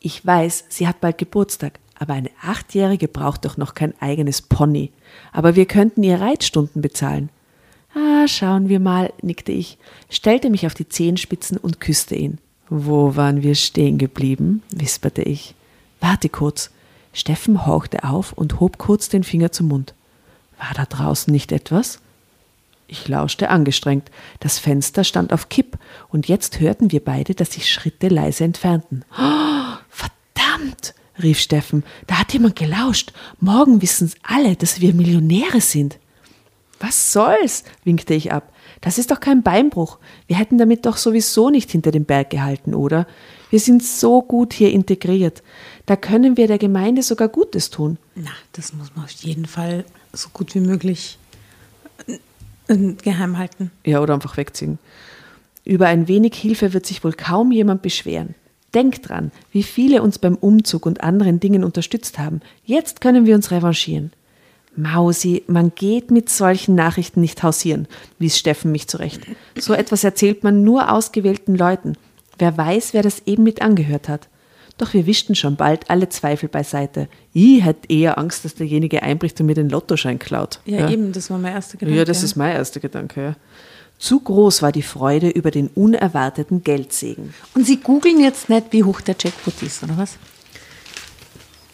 Ich 0.00 0.24
weiß, 0.24 0.64
sie 0.68 0.86
hat 0.86 1.00
bald 1.00 1.18
Geburtstag, 1.18 1.78
aber 1.98 2.14
eine 2.14 2.30
Achtjährige 2.42 3.08
braucht 3.08 3.44
doch 3.44 3.56
noch 3.56 3.74
kein 3.74 3.94
eigenes 4.00 4.40
Pony. 4.42 4.92
Aber 5.32 5.56
wir 5.56 5.66
könnten 5.66 6.02
ihr 6.02 6.20
Reitstunden 6.20 6.80
bezahlen. 6.80 7.30
Ah, 7.94 8.28
schauen 8.28 8.68
wir 8.68 8.80
mal, 8.80 9.12
nickte 9.22 9.52
ich, 9.52 9.78
stellte 10.08 10.50
mich 10.50 10.66
auf 10.66 10.74
die 10.74 10.88
Zehenspitzen 10.88 11.56
und 11.56 11.80
küsste 11.80 12.14
ihn. 12.14 12.38
Wo 12.68 13.16
waren 13.16 13.42
wir 13.42 13.54
stehen 13.54 13.98
geblieben? 13.98 14.62
wisperte 14.70 15.22
ich. 15.22 15.54
Warte 16.00 16.28
kurz. 16.28 16.70
Steffen 17.12 17.66
hauchte 17.66 18.04
auf 18.04 18.32
und 18.32 18.60
hob 18.60 18.78
kurz 18.78 19.08
den 19.08 19.24
Finger 19.24 19.50
zum 19.50 19.68
Mund. 19.68 19.94
War 20.58 20.74
da 20.74 20.84
draußen 20.84 21.32
nicht 21.32 21.52
etwas? 21.52 22.00
Ich 22.86 23.06
lauschte 23.06 23.50
angestrengt. 23.50 24.10
Das 24.40 24.58
Fenster 24.58 25.04
stand 25.04 25.32
auf 25.32 25.48
Kipp, 25.48 25.78
und 26.08 26.28
jetzt 26.28 26.58
hörten 26.60 26.90
wir 26.90 27.04
beide, 27.04 27.34
dass 27.34 27.52
sich 27.52 27.70
Schritte 27.70 28.08
leise 28.08 28.44
entfernten. 28.44 29.04
Oh, 29.12 29.76
verdammt! 29.88 30.94
rief 31.22 31.40
Steffen. 31.40 31.84
Da 32.06 32.18
hat 32.18 32.32
jemand 32.32 32.56
gelauscht. 32.56 33.12
Morgen 33.40 33.82
wissen's 33.82 34.14
alle, 34.22 34.56
dass 34.56 34.80
wir 34.80 34.94
Millionäre 34.94 35.60
sind. 35.60 35.98
Was 36.80 37.12
soll's? 37.12 37.64
winkte 37.84 38.14
ich 38.14 38.32
ab. 38.32 38.52
Das 38.80 38.98
ist 38.98 39.10
doch 39.10 39.20
kein 39.20 39.42
Beinbruch. 39.42 39.98
Wir 40.26 40.36
hätten 40.36 40.58
damit 40.58 40.86
doch 40.86 40.96
sowieso 40.96 41.50
nicht 41.50 41.70
hinter 41.70 41.90
dem 41.90 42.04
Berg 42.04 42.30
gehalten, 42.30 42.74
oder? 42.74 43.06
Wir 43.50 43.60
sind 43.60 43.82
so 43.82 44.22
gut 44.22 44.52
hier 44.52 44.72
integriert. 44.72 45.42
Da 45.86 45.96
können 45.96 46.36
wir 46.36 46.46
der 46.46 46.58
Gemeinde 46.58 47.02
sogar 47.02 47.28
Gutes 47.28 47.70
tun. 47.70 47.98
Na, 48.14 48.30
das 48.52 48.72
muss 48.72 48.94
man 48.94 49.04
auf 49.04 49.10
jeden 49.10 49.46
Fall 49.46 49.84
so 50.12 50.28
gut 50.32 50.54
wie 50.54 50.60
möglich 50.60 51.18
äh, 52.06 52.92
geheim 53.02 53.38
halten. 53.38 53.70
Ja, 53.84 54.00
oder 54.00 54.14
einfach 54.14 54.36
wegziehen. 54.36 54.78
Über 55.64 55.86
ein 55.86 56.08
wenig 56.08 56.34
Hilfe 56.34 56.72
wird 56.72 56.86
sich 56.86 57.04
wohl 57.04 57.12
kaum 57.12 57.52
jemand 57.52 57.82
beschweren. 57.82 58.34
Denkt 58.74 59.08
dran, 59.08 59.32
wie 59.50 59.62
viele 59.62 60.02
uns 60.02 60.18
beim 60.18 60.34
Umzug 60.34 60.84
und 60.84 61.02
anderen 61.02 61.40
Dingen 61.40 61.64
unterstützt 61.64 62.18
haben. 62.18 62.40
Jetzt 62.64 63.00
können 63.00 63.24
wir 63.24 63.34
uns 63.34 63.50
revanchieren. 63.50 64.12
Mausi, 64.78 65.42
man 65.48 65.72
geht 65.74 66.10
mit 66.10 66.30
solchen 66.30 66.74
Nachrichten 66.76 67.20
nicht 67.20 67.42
hausieren, 67.42 67.88
wies 68.18 68.38
Steffen 68.38 68.70
mich 68.70 68.86
zurecht. 68.86 69.20
So 69.58 69.74
etwas 69.74 70.04
erzählt 70.04 70.44
man 70.44 70.62
nur 70.62 70.92
ausgewählten 70.92 71.56
Leuten. 71.56 71.96
Wer 72.38 72.56
weiß, 72.56 72.94
wer 72.94 73.02
das 73.02 73.22
eben 73.26 73.42
mit 73.42 73.60
angehört 73.60 74.08
hat. 74.08 74.28
Doch 74.78 74.94
wir 74.94 75.06
wischten 75.06 75.34
schon 75.34 75.56
bald 75.56 75.90
alle 75.90 76.08
Zweifel 76.08 76.48
beiseite. 76.48 77.08
Ich 77.32 77.64
hätte 77.64 77.92
eher 77.92 78.16
Angst, 78.16 78.44
dass 78.44 78.54
derjenige 78.54 79.02
einbricht 79.02 79.40
und 79.40 79.46
mir 79.46 79.54
den 79.54 79.68
Lottoschein 79.68 80.20
klaut. 80.20 80.60
Ja, 80.64 80.80
ja. 80.80 80.90
eben, 80.90 81.10
das 81.10 81.28
war 81.30 81.38
mein 81.38 81.54
erster 81.54 81.76
Gedanke. 81.78 81.98
Ja, 81.98 82.04
das 82.04 82.22
ist 82.22 82.36
mein 82.36 82.54
erster 82.54 82.78
Gedanke, 82.78 83.20
ja. 83.20 83.36
Zu 83.98 84.20
groß 84.20 84.62
war 84.62 84.70
die 84.70 84.82
Freude 84.82 85.28
über 85.28 85.50
den 85.50 85.66
unerwarteten 85.66 86.62
Geldsegen. 86.62 87.34
Und 87.56 87.66
Sie 87.66 87.78
googeln 87.78 88.20
jetzt 88.20 88.48
nicht, 88.48 88.66
wie 88.70 88.84
hoch 88.84 89.00
der 89.00 89.16
Jackpot 89.18 89.60
ist, 89.62 89.82
oder 89.82 89.98
was? 89.98 90.16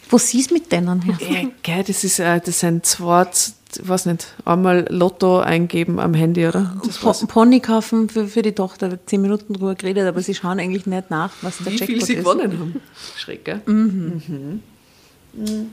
Wo 0.09 0.17
siehst 0.17 0.51
mit 0.51 0.71
denen? 0.71 1.03
Ja, 1.65 1.83
das 1.83 2.03
ist 2.03 2.19
äh, 2.19 2.39
das 2.39 2.59
sind 2.59 2.85
zwei, 2.85 3.25
weiß 3.81 4.05
nicht, 4.05 4.27
einmal 4.45 4.85
Lotto 4.89 5.39
eingeben 5.39 5.99
am 5.99 6.13
Handy, 6.13 6.47
oder? 6.47 6.79
Das 7.03 7.25
Pony 7.25 7.59
kaufen 7.59 8.09
für, 8.09 8.27
für 8.27 8.41
die 8.41 8.53
Tochter, 8.53 8.99
zehn 9.05 9.21
Minuten 9.21 9.53
drüber 9.53 9.75
geredet, 9.75 10.07
aber 10.07 10.21
sie 10.21 10.35
schauen 10.35 10.59
eigentlich 10.59 10.85
nicht 10.85 11.09
nach, 11.09 11.31
was 11.41 11.57
der 11.57 11.73
Wie 11.73 11.77
Jackpot 11.77 11.89
ist. 11.89 12.03
Wie 12.03 12.05
viel 12.05 12.05
sie 12.05 12.15
gewonnen 12.21 12.59
haben. 12.59 12.81
Schräg, 13.17 13.45
gell? 13.45 13.61
Mhm. 13.65 14.61
Mhm. 15.33 15.71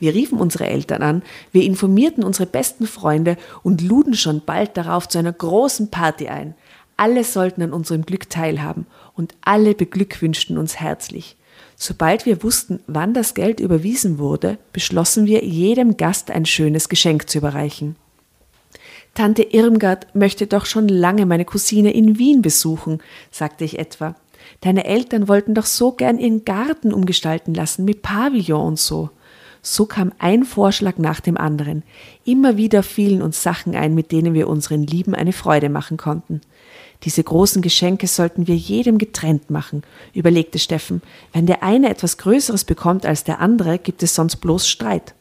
Wir 0.00 0.14
riefen 0.14 0.38
unsere 0.38 0.66
Eltern 0.66 1.02
an, 1.02 1.22
wir 1.50 1.64
informierten 1.64 2.22
unsere 2.22 2.46
besten 2.46 2.86
Freunde 2.86 3.36
und 3.62 3.82
luden 3.82 4.14
schon 4.14 4.42
bald 4.44 4.76
darauf 4.76 5.08
zu 5.08 5.18
einer 5.18 5.32
großen 5.32 5.90
Party 5.90 6.28
ein. 6.28 6.54
Alle 6.96 7.24
sollten 7.24 7.62
an 7.62 7.72
unserem 7.72 8.04
Glück 8.04 8.30
teilhaben 8.30 8.86
und 9.14 9.34
alle 9.40 9.74
beglückwünschten 9.74 10.58
uns 10.58 10.78
herzlich. 10.78 11.36
Sobald 11.80 12.26
wir 12.26 12.42
wussten, 12.42 12.80
wann 12.88 13.14
das 13.14 13.34
Geld 13.34 13.60
überwiesen 13.60 14.18
wurde, 14.18 14.58
beschlossen 14.72 15.26
wir, 15.26 15.44
jedem 15.44 15.96
Gast 15.96 16.30
ein 16.32 16.44
schönes 16.44 16.88
Geschenk 16.88 17.30
zu 17.30 17.38
überreichen. 17.38 17.94
Tante 19.14 19.42
Irmgard 19.42 20.12
möchte 20.14 20.48
doch 20.48 20.66
schon 20.66 20.88
lange 20.88 21.24
meine 21.24 21.44
Cousine 21.44 21.92
in 21.92 22.18
Wien 22.18 22.42
besuchen, 22.42 23.00
sagte 23.30 23.64
ich 23.64 23.78
etwa. 23.78 24.16
Deine 24.60 24.86
Eltern 24.86 25.28
wollten 25.28 25.54
doch 25.54 25.66
so 25.66 25.92
gern 25.92 26.18
ihren 26.18 26.44
Garten 26.44 26.92
umgestalten 26.92 27.54
lassen 27.54 27.84
mit 27.84 28.02
Pavillon 28.02 28.66
und 28.66 28.78
so. 28.78 29.10
So 29.62 29.86
kam 29.86 30.12
ein 30.18 30.44
Vorschlag 30.44 30.98
nach 30.98 31.20
dem 31.20 31.36
anderen. 31.36 31.84
Immer 32.24 32.56
wieder 32.56 32.82
fielen 32.82 33.22
uns 33.22 33.42
Sachen 33.42 33.76
ein, 33.76 33.94
mit 33.94 34.10
denen 34.10 34.34
wir 34.34 34.48
unseren 34.48 34.82
Lieben 34.82 35.14
eine 35.14 35.32
Freude 35.32 35.68
machen 35.68 35.96
konnten. 35.96 36.40
Diese 37.04 37.22
großen 37.22 37.62
Geschenke 37.62 38.06
sollten 38.08 38.48
wir 38.48 38.56
jedem 38.56 38.98
getrennt 38.98 39.50
machen, 39.50 39.82
überlegte 40.14 40.58
Steffen. 40.58 41.00
Wenn 41.32 41.46
der 41.46 41.62
eine 41.62 41.90
etwas 41.90 42.18
Größeres 42.18 42.64
bekommt 42.64 43.06
als 43.06 43.24
der 43.24 43.40
andere, 43.40 43.78
gibt 43.78 44.02
es 44.02 44.14
sonst 44.14 44.36
bloß 44.36 44.68
Streit. 44.68 45.14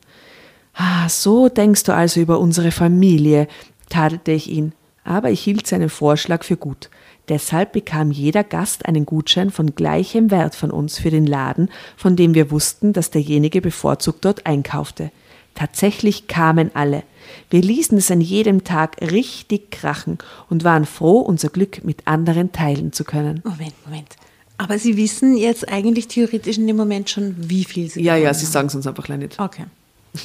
Ah, 0.73 1.07
so 1.09 1.49
denkst 1.49 1.83
du 1.83 1.93
also 1.93 2.19
über 2.19 2.39
unsere 2.39 2.71
Familie, 2.71 3.47
tadelte 3.89 4.31
ich 4.31 4.49
ihn. 4.49 4.73
Aber 5.03 5.31
ich 5.31 5.41
hielt 5.41 5.67
seinen 5.67 5.89
Vorschlag 5.89 6.43
für 6.43 6.57
gut. 6.57 6.89
Deshalb 7.29 7.73
bekam 7.73 8.11
jeder 8.11 8.43
Gast 8.43 8.85
einen 8.85 9.05
Gutschein 9.05 9.51
von 9.51 9.75
gleichem 9.75 10.31
Wert 10.31 10.55
von 10.55 10.71
uns 10.71 10.97
für 10.97 11.11
den 11.11 11.25
Laden, 11.25 11.69
von 11.95 12.15
dem 12.15 12.33
wir 12.33 12.51
wussten, 12.51 12.93
dass 12.93 13.11
derjenige 13.11 13.61
bevorzugt 13.61 14.23
dort 14.23 14.45
einkaufte. 14.45 15.11
Tatsächlich 15.53 16.27
kamen 16.27 16.71
alle. 16.73 17.03
Wir 17.49 17.61
ließen 17.61 17.97
es 17.97 18.11
an 18.11 18.21
jedem 18.21 18.63
Tag 18.63 18.97
richtig 19.01 19.71
krachen 19.71 20.17
und 20.49 20.63
waren 20.63 20.85
froh, 20.85 21.19
unser 21.19 21.49
Glück 21.49 21.83
mit 21.83 22.05
anderen 22.05 22.51
teilen 22.51 22.91
zu 22.91 23.03
können. 23.03 23.41
Moment, 23.43 23.73
Moment. 23.85 24.15
Aber 24.57 24.79
Sie 24.79 24.97
wissen 24.97 25.37
jetzt 25.37 25.69
eigentlich 25.69 26.07
theoretisch 26.07 26.57
in 26.57 26.67
dem 26.67 26.75
Moment 26.77 27.09
schon, 27.09 27.35
wie 27.37 27.63
viel 27.63 27.89
Sie 27.89 28.01
Ja, 28.03 28.15
ja, 28.15 28.33
Sie 28.33 28.45
sagen 28.45 28.67
es 28.67 28.75
uns 28.75 28.87
einfach 28.87 29.07
nicht. 29.09 29.39
Okay. 29.39 29.65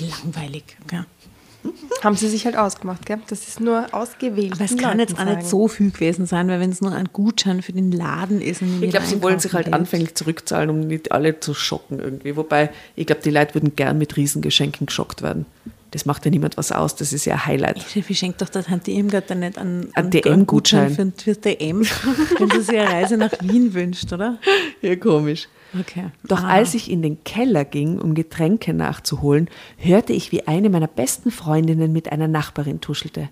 Langweilig. 0.00 0.64
Okay. 0.84 1.02
Haben 2.02 2.16
sie 2.16 2.28
sich 2.28 2.44
halt 2.44 2.56
ausgemacht, 2.56 3.06
gell? 3.06 3.20
Das 3.28 3.46
ist 3.46 3.60
nur 3.60 3.86
ausgewählt. 3.92 4.52
Aber 4.54 4.64
es 4.64 4.76
kann 4.76 4.98
jetzt 4.98 5.16
auch 5.16 5.24
nicht 5.24 5.46
so 5.46 5.68
viel 5.68 5.92
gewesen 5.92 6.26
sein, 6.26 6.48
weil 6.48 6.58
wenn 6.58 6.70
es 6.70 6.80
nur 6.80 6.92
ein 6.92 7.10
Gutschein 7.12 7.62
für 7.62 7.72
den 7.72 7.92
Laden 7.92 8.40
ist. 8.40 8.62
ich 8.62 8.90
glaube, 8.90 9.06
sie 9.06 9.22
wollen 9.22 9.38
sich 9.38 9.52
halt 9.52 9.66
geht. 9.66 9.74
anfänglich 9.74 10.16
zurückzahlen, 10.16 10.70
um 10.70 10.80
nicht 10.80 11.12
alle 11.12 11.38
zu 11.38 11.54
schocken 11.54 12.00
irgendwie. 12.00 12.36
Wobei, 12.36 12.70
ich 12.96 13.06
glaube, 13.06 13.22
die 13.22 13.30
Leute 13.30 13.54
würden 13.54 13.76
gern 13.76 13.98
mit 13.98 14.16
Riesengeschenken 14.16 14.86
geschockt 14.86 15.22
werden. 15.22 15.46
Das 15.92 16.06
macht 16.06 16.24
ja 16.24 16.30
niemand 16.30 16.56
was 16.56 16.72
aus, 16.72 16.96
das 16.96 17.12
ist 17.12 17.26
ja 17.26 17.34
ein 17.34 17.46
Highlight. 17.46 17.84
Wie 18.08 18.14
schenkt 18.14 18.40
doch 18.40 18.48
der 18.48 18.64
Tante 18.64 18.90
Irmgard 18.90 19.30
dann 19.30 19.40
nicht 19.40 19.58
einen, 19.58 19.90
einen 19.94 20.10
DM-Gutschein 20.10 20.90
für, 20.90 21.12
für 21.16 21.34
DM, 21.34 21.82
wenn 22.38 22.50
sie 22.50 22.62
sich 22.62 22.78
eine 22.78 22.90
Reise 22.90 23.18
nach 23.18 23.32
Wien 23.42 23.72
wünscht, 23.74 24.12
oder? 24.12 24.38
Ja, 24.80 24.96
komisch. 24.96 25.48
Okay. 25.78 26.06
Doch 26.24 26.42
ah. 26.42 26.48
als 26.48 26.74
ich 26.74 26.90
in 26.90 27.02
den 27.02 27.22
Keller 27.24 27.64
ging, 27.64 28.00
um 28.00 28.14
Getränke 28.14 28.74
nachzuholen, 28.74 29.48
hörte 29.76 30.12
ich, 30.12 30.32
wie 30.32 30.46
eine 30.48 30.70
meiner 30.70 30.88
besten 30.88 31.30
Freundinnen 31.30 31.92
mit 31.92 32.10
einer 32.10 32.26
Nachbarin 32.26 32.80
tuschelte. 32.80 33.28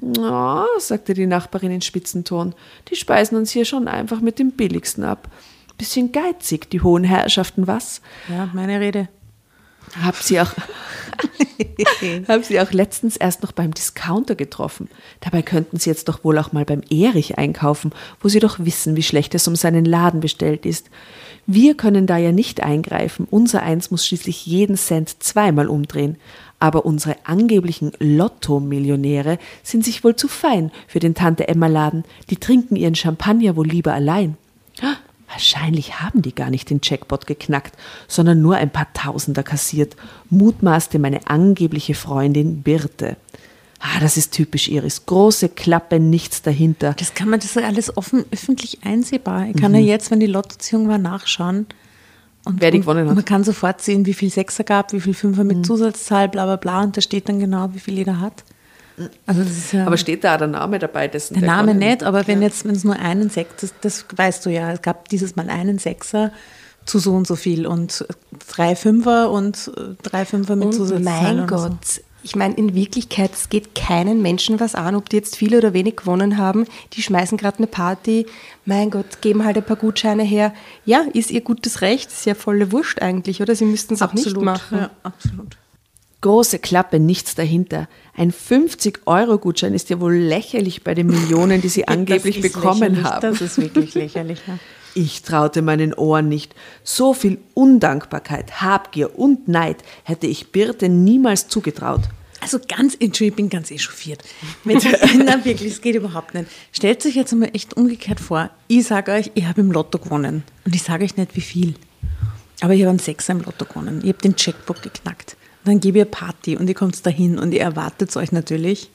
Oh, 0.00 0.64
sagte 0.78 1.14
die 1.14 1.26
Nachbarin 1.26 1.70
in 1.70 1.80
Spitzenton, 1.80 2.54
die 2.88 2.96
speisen 2.96 3.38
uns 3.38 3.52
hier 3.52 3.64
schon 3.64 3.86
einfach 3.86 4.20
mit 4.20 4.40
dem 4.40 4.50
billigsten 4.52 5.04
ab. 5.04 5.28
Bisschen 5.78 6.12
geizig, 6.12 6.68
die 6.70 6.80
hohen 6.80 7.04
Herrschaften, 7.04 7.66
was? 7.68 8.02
Ja, 8.28 8.50
meine 8.52 8.80
Rede. 8.80 9.08
Hab 10.00 10.16
sie 10.16 10.40
auch, 10.40 10.52
hab 12.28 12.44
sie 12.44 12.60
auch 12.60 12.72
letztens 12.72 13.16
erst 13.16 13.42
noch 13.42 13.52
beim 13.52 13.74
Discounter 13.74 14.34
getroffen. 14.34 14.88
Dabei 15.20 15.42
könnten 15.42 15.78
sie 15.78 15.90
jetzt 15.90 16.08
doch 16.08 16.24
wohl 16.24 16.38
auch 16.38 16.52
mal 16.52 16.64
beim 16.64 16.82
Erich 16.88 17.38
einkaufen, 17.38 17.92
wo 18.20 18.28
sie 18.28 18.40
doch 18.40 18.58
wissen, 18.58 18.96
wie 18.96 19.02
schlecht 19.02 19.34
es 19.34 19.46
um 19.46 19.56
seinen 19.56 19.84
Laden 19.84 20.20
bestellt 20.20 20.64
ist. 20.64 20.88
Wir 21.46 21.76
können 21.76 22.06
da 22.06 22.16
ja 22.16 22.32
nicht 22.32 22.62
eingreifen. 22.62 23.26
Unser 23.30 23.62
Eins 23.62 23.90
muss 23.90 24.06
schließlich 24.06 24.46
jeden 24.46 24.76
Cent 24.76 25.22
zweimal 25.22 25.68
umdrehen. 25.68 26.16
Aber 26.58 26.86
unsere 26.86 27.16
angeblichen 27.24 27.90
Lotto-Millionäre 27.98 29.38
sind 29.64 29.84
sich 29.84 30.04
wohl 30.04 30.14
zu 30.14 30.28
fein 30.28 30.70
für 30.86 31.00
den 31.00 31.14
Tante-Emma-Laden. 31.14 32.04
Die 32.30 32.36
trinken 32.36 32.76
ihren 32.76 32.94
Champagner 32.94 33.56
wohl 33.56 33.66
lieber 33.66 33.92
allein. 33.92 34.36
Wahrscheinlich 35.32 36.00
haben 36.00 36.20
die 36.22 36.34
gar 36.34 36.50
nicht 36.50 36.68
den 36.68 36.80
Jackpot 36.82 37.26
geknackt, 37.26 37.74
sondern 38.06 38.42
nur 38.42 38.56
ein 38.56 38.70
paar 38.70 38.92
Tausender 38.92 39.42
kassiert, 39.42 39.96
mutmaßte 40.30 40.98
meine 40.98 41.26
angebliche 41.26 41.94
Freundin 41.94 42.62
Birte. 42.62 43.16
Ah, 43.80 43.98
das 43.98 44.16
ist 44.16 44.32
typisch 44.32 44.68
Iris. 44.68 45.06
Große 45.06 45.48
Klappe, 45.48 45.98
nichts 45.98 46.42
dahinter. 46.42 46.94
Das 46.98 47.14
kann 47.14 47.28
man, 47.28 47.40
das 47.40 47.56
ist 47.56 47.64
alles 47.64 47.96
offen, 47.96 48.24
öffentlich 48.30 48.84
einsehbar. 48.84 49.48
Ich 49.48 49.56
kann 49.56 49.72
mhm. 49.72 49.78
ja 49.78 49.84
jetzt, 49.84 50.10
wenn 50.10 50.20
die 50.20 50.26
Lottoziehung 50.26 50.86
war, 50.88 50.98
nachschauen. 50.98 51.66
Und, 52.44 52.60
Wer 52.60 52.70
die 52.70 52.80
gewonnen 52.80 53.08
hat. 53.08 53.14
Man 53.14 53.24
kann 53.24 53.42
sofort 53.42 53.80
sehen, 53.82 54.06
wie 54.06 54.14
viel 54.14 54.30
Sechser 54.30 54.64
gab, 54.64 54.92
wie 54.92 55.00
viel 55.00 55.14
Fünfer 55.14 55.44
mit 55.44 55.58
mhm. 55.58 55.64
Zusatzzahl, 55.64 56.28
bla 56.28 56.44
bla 56.44 56.56
bla. 56.56 56.82
Und 56.82 56.96
da 56.96 57.00
steht 57.00 57.28
dann 57.28 57.40
genau, 57.40 57.74
wie 57.74 57.80
viel 57.80 57.94
jeder 57.94 58.20
hat. 58.20 58.44
Also 59.26 59.42
ja, 59.76 59.86
aber 59.86 59.96
steht 59.96 60.24
da 60.24 60.34
auch 60.34 60.38
der 60.38 60.48
Name 60.48 60.78
dabei? 60.78 61.08
Dessen, 61.08 61.34
der, 61.34 61.42
der 61.42 61.50
Name 61.50 61.74
nicht, 61.74 62.02
aber 62.02 62.26
wenn 62.26 62.42
jetzt, 62.42 62.64
wenn 62.64 62.74
es 62.74 62.84
nur 62.84 62.98
einen 62.98 63.30
Sechser, 63.30 63.54
das, 63.60 63.74
das 63.80 64.04
weißt 64.14 64.46
du 64.46 64.50
ja, 64.50 64.72
es 64.72 64.82
gab 64.82 65.08
dieses 65.08 65.36
Mal 65.36 65.48
einen 65.50 65.78
Sechser 65.78 66.32
zu 66.84 66.98
so 66.98 67.12
und 67.12 67.26
so 67.26 67.36
viel 67.36 67.66
und 67.66 68.06
drei 68.48 68.76
Fünfer 68.76 69.30
und 69.30 69.70
drei 70.02 70.24
Fünfer 70.24 70.56
mit 70.56 70.74
Zusatzzahl. 70.74 71.02
Mein 71.02 71.46
Gott, 71.46 71.84
so. 71.84 72.00
Ich 72.24 72.36
meine, 72.36 72.54
in 72.54 72.74
Wirklichkeit, 72.74 73.32
es 73.34 73.48
geht 73.48 73.74
keinen 73.74 74.22
Menschen 74.22 74.60
was 74.60 74.76
an, 74.76 74.94
ob 74.94 75.08
die 75.08 75.16
jetzt 75.16 75.34
viel 75.34 75.56
oder 75.56 75.72
wenig 75.72 75.96
gewonnen 75.96 76.38
haben. 76.38 76.66
Die 76.92 77.02
schmeißen 77.02 77.36
gerade 77.36 77.58
eine 77.58 77.66
Party. 77.66 78.26
Mein 78.64 78.90
Gott, 78.90 79.20
geben 79.22 79.44
halt 79.44 79.56
ein 79.56 79.64
paar 79.64 79.76
Gutscheine 79.76 80.22
her. 80.22 80.54
Ja, 80.84 81.04
ist 81.12 81.32
ihr 81.32 81.40
gutes 81.40 81.80
Recht. 81.80 82.10
Ist 82.10 82.26
ja 82.26 82.34
volle 82.34 82.70
Wurscht 82.70 83.02
eigentlich, 83.02 83.42
oder? 83.42 83.56
Sie 83.56 83.64
müssten 83.64 83.94
es 83.94 84.02
auch 84.02 84.12
nicht 84.12 84.36
machen. 84.36 84.78
Ja, 84.78 84.90
absolut. 85.02 85.56
Große 86.22 86.60
Klappe, 86.60 87.00
nichts 87.00 87.34
dahinter. 87.34 87.88
Ein 88.16 88.32
50-Euro-Gutschein 88.32 89.74
ist 89.74 89.90
ja 89.90 90.00
wohl 90.00 90.14
lächerlich 90.14 90.84
bei 90.84 90.94
den 90.94 91.08
Millionen, 91.08 91.60
die 91.60 91.68
sie 91.68 91.88
angeblich 91.88 92.40
bekommen 92.40 93.02
haben. 93.02 93.20
Das 93.20 93.40
ist 93.40 93.58
wirklich 93.58 93.94
lächerlich. 93.94 94.40
Ja. 94.46 94.58
Ich 94.94 95.22
traute 95.22 95.62
meinen 95.62 95.94
Ohren 95.94 96.28
nicht. 96.28 96.54
So 96.84 97.12
viel 97.12 97.38
Undankbarkeit, 97.54 98.62
Habgier 98.62 99.18
und 99.18 99.48
Neid 99.48 99.78
hätte 100.04 100.28
ich 100.28 100.52
Birte 100.52 100.88
niemals 100.88 101.48
zugetraut. 101.48 102.02
Also 102.40 102.58
ganz, 102.68 102.94
Entschuldigung, 103.00 103.28
ich 103.28 103.36
bin 103.36 103.50
ganz 103.50 103.70
echauffiert. 103.72 104.22
Nein, 104.64 105.44
wirklich, 105.44 105.72
es 105.72 105.80
geht 105.80 105.96
überhaupt 105.96 106.34
nicht. 106.34 106.46
Stellt 106.70 107.02
sich 107.02 107.16
jetzt 107.16 107.32
einmal 107.32 107.50
echt 107.52 107.76
umgekehrt 107.76 108.20
vor. 108.20 108.50
Ich 108.68 108.86
sage 108.86 109.10
euch, 109.10 109.32
ich 109.34 109.46
habe 109.46 109.60
im 109.60 109.72
Lotto 109.72 109.98
gewonnen. 109.98 110.44
Und 110.64 110.74
ich 110.74 110.82
sage 110.82 111.04
euch 111.04 111.16
nicht, 111.16 111.34
wie 111.34 111.40
viel. 111.40 111.74
Aber 112.60 112.74
ich 112.74 112.82
habe 112.82 112.90
einen 112.90 113.00
Sechser 113.00 113.32
im 113.32 113.40
Lotto 113.40 113.64
gewonnen. 113.64 114.00
Ich 114.02 114.08
habe 114.08 114.18
den 114.18 114.36
Checkbook 114.36 114.82
geknackt. 114.82 115.36
Dann 115.64 115.80
gebe 115.80 115.98
ich 115.98 116.04
eine 116.04 116.10
Party 116.10 116.56
und 116.56 116.68
ihr 116.68 116.74
kommt 116.74 117.04
dahin 117.06 117.38
und 117.38 117.52
ihr 117.52 117.60
erwartet 117.60 118.10
es 118.10 118.16
euch 118.16 118.32
natürlich 118.32 118.90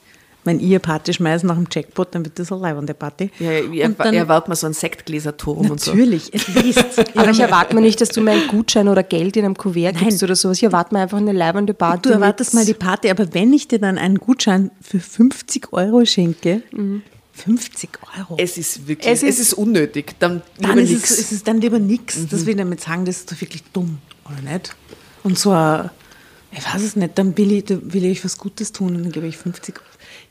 wenn 0.48 0.60
ihr 0.60 0.78
Party 0.78 1.12
schmeißt 1.12 1.44
nach 1.44 1.56
dem 1.56 1.66
Jackpot, 1.70 2.14
dann 2.14 2.24
wird 2.24 2.38
das 2.38 2.50
eine 2.50 2.62
leibende 2.62 2.94
Party. 2.94 3.30
Ja, 3.38 3.52
ja 3.52 3.86
und 3.86 4.00
dann, 4.00 4.14
erwartet 4.14 4.48
man 4.48 4.56
so 4.56 4.66
einen 4.66 4.74
Sektgläserturm 4.74 5.70
und 5.70 5.80
so. 5.80 5.90
Natürlich, 5.90 6.34
at 6.34 6.64
least. 6.64 6.84
Aber 7.14 7.30
ich 7.30 7.40
erwarte 7.40 7.74
mir 7.74 7.82
nicht, 7.82 8.00
dass 8.00 8.08
du 8.08 8.20
mir 8.20 8.32
einen 8.32 8.48
Gutschein 8.48 8.88
oder 8.88 9.02
Geld 9.02 9.36
in 9.36 9.44
einem 9.44 9.56
Kuvert 9.56 9.96
Nein. 9.96 10.04
gibst 10.04 10.22
oder 10.22 10.34
sowas. 10.34 10.56
Ich 10.56 10.64
erwarte 10.64 10.94
mir 10.94 11.02
einfach 11.02 11.18
eine 11.18 11.32
leibende 11.32 11.74
Party. 11.74 12.08
Du 12.08 12.14
erwartest 12.14 12.54
mal 12.54 12.64
die 12.64 12.74
Party, 12.74 13.10
aber 13.10 13.34
wenn 13.34 13.52
ich 13.52 13.68
dir 13.68 13.78
dann 13.78 13.98
einen 13.98 14.18
Gutschein 14.18 14.70
für 14.80 15.00
50 15.00 15.72
Euro 15.72 16.04
schenke, 16.04 16.62
mhm. 16.72 17.02
50 17.32 17.90
Euro. 18.18 18.36
Es 18.38 18.58
ist 18.58 18.88
wirklich, 18.88 19.12
es 19.12 19.22
ist, 19.22 19.38
es 19.38 19.48
ist 19.48 19.52
unnötig. 19.52 20.14
Dann, 20.18 20.42
dann 20.58 20.78
ist 20.78 20.90
es, 20.90 21.18
es, 21.18 21.32
ist 21.32 21.46
dann 21.46 21.60
lieber 21.60 21.78
nichts. 21.78 22.16
Mhm. 22.16 22.28
Das 22.30 22.46
will 22.46 22.54
ich 22.54 22.58
damit 22.58 22.80
sagen, 22.80 23.04
das 23.04 23.18
ist 23.18 23.30
doch 23.30 23.40
wirklich 23.40 23.62
dumm, 23.72 23.98
oder 24.24 24.50
nicht? 24.50 24.74
Und 25.22 25.38
so 25.38 25.50
ein, 25.50 25.90
ich 26.50 26.74
weiß 26.74 26.82
es 26.82 26.96
nicht, 26.96 27.18
dann 27.18 27.36
will 27.36 27.52
ich, 27.52 27.64
will 27.68 28.04
ich 28.04 28.24
was 28.24 28.38
Gutes 28.38 28.72
tun 28.72 28.96
und 28.96 29.04
dann 29.04 29.12
gebe 29.12 29.26
ich 29.26 29.36
50 29.36 29.76
Euro. 29.76 29.84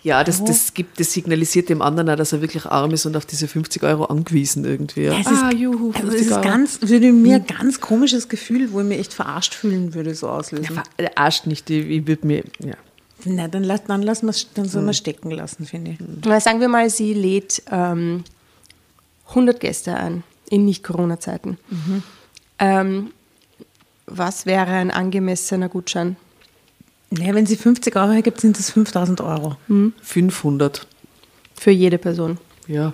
Ja, 0.04 0.24
das, 0.24 0.44
das, 0.44 0.74
gibt, 0.74 1.00
das 1.00 1.12
signalisiert 1.12 1.70
dem 1.70 1.82
anderen 1.82 2.10
auch, 2.10 2.16
dass 2.16 2.32
er 2.32 2.42
wirklich 2.42 2.66
arm 2.66 2.92
ist 2.92 3.06
und 3.06 3.18
auf 3.18 3.26
diese 3.26 3.48
50 3.48 3.84
Euro 3.84 4.06
angewiesen 4.06 4.64
irgendwie. 4.64 5.04
Ja, 5.04 5.20
es 5.20 5.30
ist, 5.30 5.44
ah, 5.44 5.52
juhu, 5.52 5.92
also 5.92 6.08
es 6.08 6.22
ist 6.22 6.42
ganz, 6.42 6.80
würde 6.82 7.12
mir 7.12 7.38
ein 7.38 7.46
ganz 7.46 7.82
komisches 7.82 8.30
Gefühl, 8.30 8.72
wo 8.72 8.80
ich 8.80 8.86
mich 8.86 9.00
echt 9.00 9.14
verarscht 9.14 9.54
fühlen 9.54 9.94
würde, 9.94 10.16
so 10.16 10.30
auslösen. 10.30 10.76
Ja, 10.76 10.84
verarscht 10.96 11.46
nicht, 11.48 11.70
ich 11.70 12.08
würde 12.08 12.26
mir, 12.26 12.44
ja. 12.60 12.76
Na, 13.26 13.48
dann, 13.48 13.64
lass, 13.64 13.84
dann, 13.86 14.02
lassen 14.02 14.32
dann 14.54 14.70
soll 14.70 14.82
man 14.82 14.90
mhm. 14.90 14.94
stecken 14.94 15.32
lassen, 15.32 15.66
finde 15.66 15.92
ich. 15.92 16.00
Mhm. 16.00 16.40
Sagen 16.40 16.60
wir 16.60 16.70
mal, 16.70 16.90
sie 16.90 17.14
lädt 17.14 17.64
ähm, 17.72 18.24
100 19.30 19.60
Gäste 19.60 19.96
ein 19.96 20.24
in 20.50 20.66
Nicht-Corona-Zeiten. 20.66 21.58
Mhm. 21.70 22.04
Ähm, 22.60 23.12
was 24.08 24.46
wäre 24.46 24.72
ein 24.72 24.90
angemessener 24.90 25.70
Gutschein? 25.70 26.16
Naja, 27.10 27.36
wenn 27.36 27.46
sie 27.46 27.56
50 27.56 27.96
Euro 27.96 28.12
hergibt, 28.12 28.42
sind 28.42 28.58
das 28.58 28.72
5000 28.72 29.22
Euro. 29.22 29.58
Hm. 29.68 29.94
500. 30.02 30.88
Für 31.56 31.72
jede 31.72 31.98
Person. 31.98 32.38
Ja. 32.68 32.94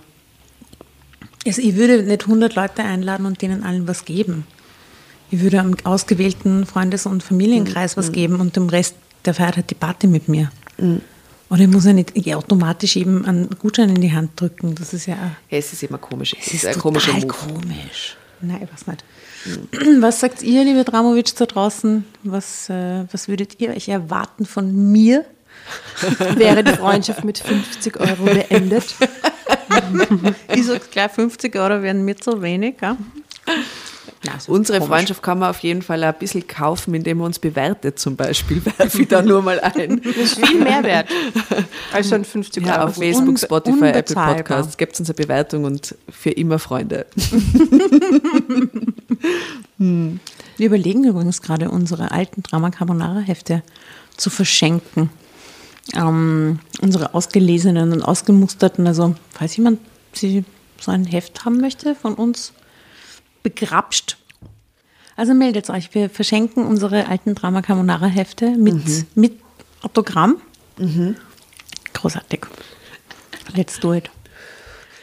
Also 1.45 1.62
ich 1.62 1.76
würde 1.76 2.04
nicht 2.04 2.23
100 2.23 2.56
Leute 2.56 2.84
einladen 2.84 3.26
und 3.26 3.41
denen 3.41 3.63
allen 3.63 3.88
was 3.88 4.06
geben. 4.06 4.45
Ich 5.32 5.41
würde 5.41 5.60
einem 5.60 5.76
ausgewählten 5.84 6.65
Freundes- 6.65 7.06
und 7.06 7.23
Familienkreis 7.23 7.95
mhm. 7.95 7.99
was 7.99 8.08
hm. 8.08 8.13
geben 8.13 8.39
und 8.39 8.56
dem 8.56 8.69
Rest, 8.69 8.95
der 9.26 9.34
feiert 9.34 9.58
halt 9.58 9.69
die 9.69 9.76
Party 9.76 10.08
mit 10.08 10.28
mir. 10.28 10.52
Mhm. 10.78 11.02
Oder 11.49 11.62
ich 11.62 11.67
muss 11.67 11.86
ja 11.86 11.93
nicht 11.93 12.15
automatisch 12.36 12.95
eben 12.95 13.26
einen 13.26 13.49
Gutschein 13.60 13.89
in 13.89 14.02
die 14.02 14.12
Hand 14.12 14.39
drücken. 14.39 14.73
Das 14.76 14.93
ist 14.93 15.06
ja. 15.06 15.15
ja 15.49 15.58
es 15.58 15.73
ist 15.73 15.84
immer 15.84 15.97
komisch. 15.97 16.36
Es 16.39 16.47
ist, 16.47 16.54
ist 16.54 16.65
ein 16.65 16.80
komischer 16.80 17.13
Move. 17.13 17.28
komisch. 17.28 18.17
Nein, 18.41 18.62
ich 18.63 18.71
weiß 18.71 18.88
nicht. 18.88 19.04
Was 19.99 20.19
sagt 20.19 20.41
ihr, 20.41 20.63
liebe 20.63 20.84
Dramovic, 20.84 21.36
da 21.36 21.45
draußen? 21.45 22.06
Was, 22.23 22.69
äh, 22.69 23.06
was 23.12 23.27
würdet 23.27 23.60
ihr 23.60 23.71
euch 23.71 23.89
erwarten 23.89 24.45
von 24.45 24.91
mir? 24.91 25.25
Wäre 26.36 26.63
die 26.63 26.73
Freundschaft 26.73 27.23
mit 27.23 27.39
50 27.39 27.99
Euro 27.99 28.23
beendet? 28.25 28.95
ich 30.53 30.65
sage 30.65 30.82
gleich, 30.91 31.12
50 31.12 31.56
Euro 31.56 31.82
wären 31.82 32.03
mir 32.03 32.15
zu 32.17 32.41
wenig. 32.41 32.75
Ja? 32.82 32.97
Na, 34.26 34.34
Unsere 34.48 34.80
komisch. 34.80 34.90
Freundschaft 34.90 35.22
kann 35.22 35.40
man 35.40 35.50
auf 35.50 35.60
jeden 35.60 35.82
Fall 35.82 36.02
ein 36.04 36.14
bisschen 36.18 36.48
kaufen, 36.48 36.94
indem 36.94 37.18
man 37.18 37.28
uns 37.28 37.40
bewertet 37.40 38.00
zum 38.00 38.16
Beispiel. 38.16 38.62
Werfe 38.78 39.02
ich 39.02 39.08
da 39.10 39.22
nur 39.22 39.42
mal 39.42 39.60
ein. 39.60 40.02
Das 40.02 40.16
ist 40.16 40.46
viel 40.46 40.64
mehr 40.64 40.82
wert 40.84 41.10
als 41.92 42.08
schon 42.08 42.24
50 42.24 42.64
Euro. 42.64 42.74
Ja, 42.74 42.86
auf 42.86 42.96
Facebook, 42.96 43.38
Spotify, 43.38 43.88
Apple 43.88 44.16
Podcasts 44.16 44.78
gibt 44.78 44.94
es 44.94 45.02
unsere 45.02 45.16
Bewertung 45.16 45.66
und 45.66 45.96
für 46.10 46.30
immer 46.30 46.58
Freunde. 46.58 47.06
hm. 49.78 50.20
Wir 50.58 50.68
überlegen 50.68 51.04
übrigens 51.04 51.42
gerade, 51.42 51.70
unsere 51.70 52.12
alten 52.12 52.44
Drama 52.44 52.70
Carbonara 52.70 53.20
Hefte 53.20 53.62
zu 54.16 54.30
verschenken. 54.30 55.10
Ähm, 55.96 56.60
unsere 56.82 57.14
ausgelesenen 57.14 57.92
und 57.92 58.02
ausgemusterten, 58.02 58.88
also 58.88 59.16
falls 59.32 59.58
jemand 59.58 59.80
sie 60.14 60.46
so 60.80 60.92
ein 60.92 61.04
Heft 61.04 61.44
haben 61.44 61.60
möchte 61.60 61.94
von 61.94 62.14
uns, 62.14 62.54
begrapscht. 63.43 64.17
Also 65.15 65.34
meldet 65.34 65.69
euch. 65.69 65.93
Wir 65.93 66.10
verschenken 66.10 66.65
unsere 66.65 67.08
alten 67.08 67.36
Drama 67.36 67.62
Carbonara 67.62 68.08
Hefte 68.08 68.51
mit, 68.51 68.73
mhm. 68.73 69.06
mit 69.15 69.39
Autogramm. 69.82 70.41
Mhm. 70.77 71.15
Großartig. 71.93 72.47
Let's 73.56 73.79
do 73.79 73.93
it. 73.93 74.10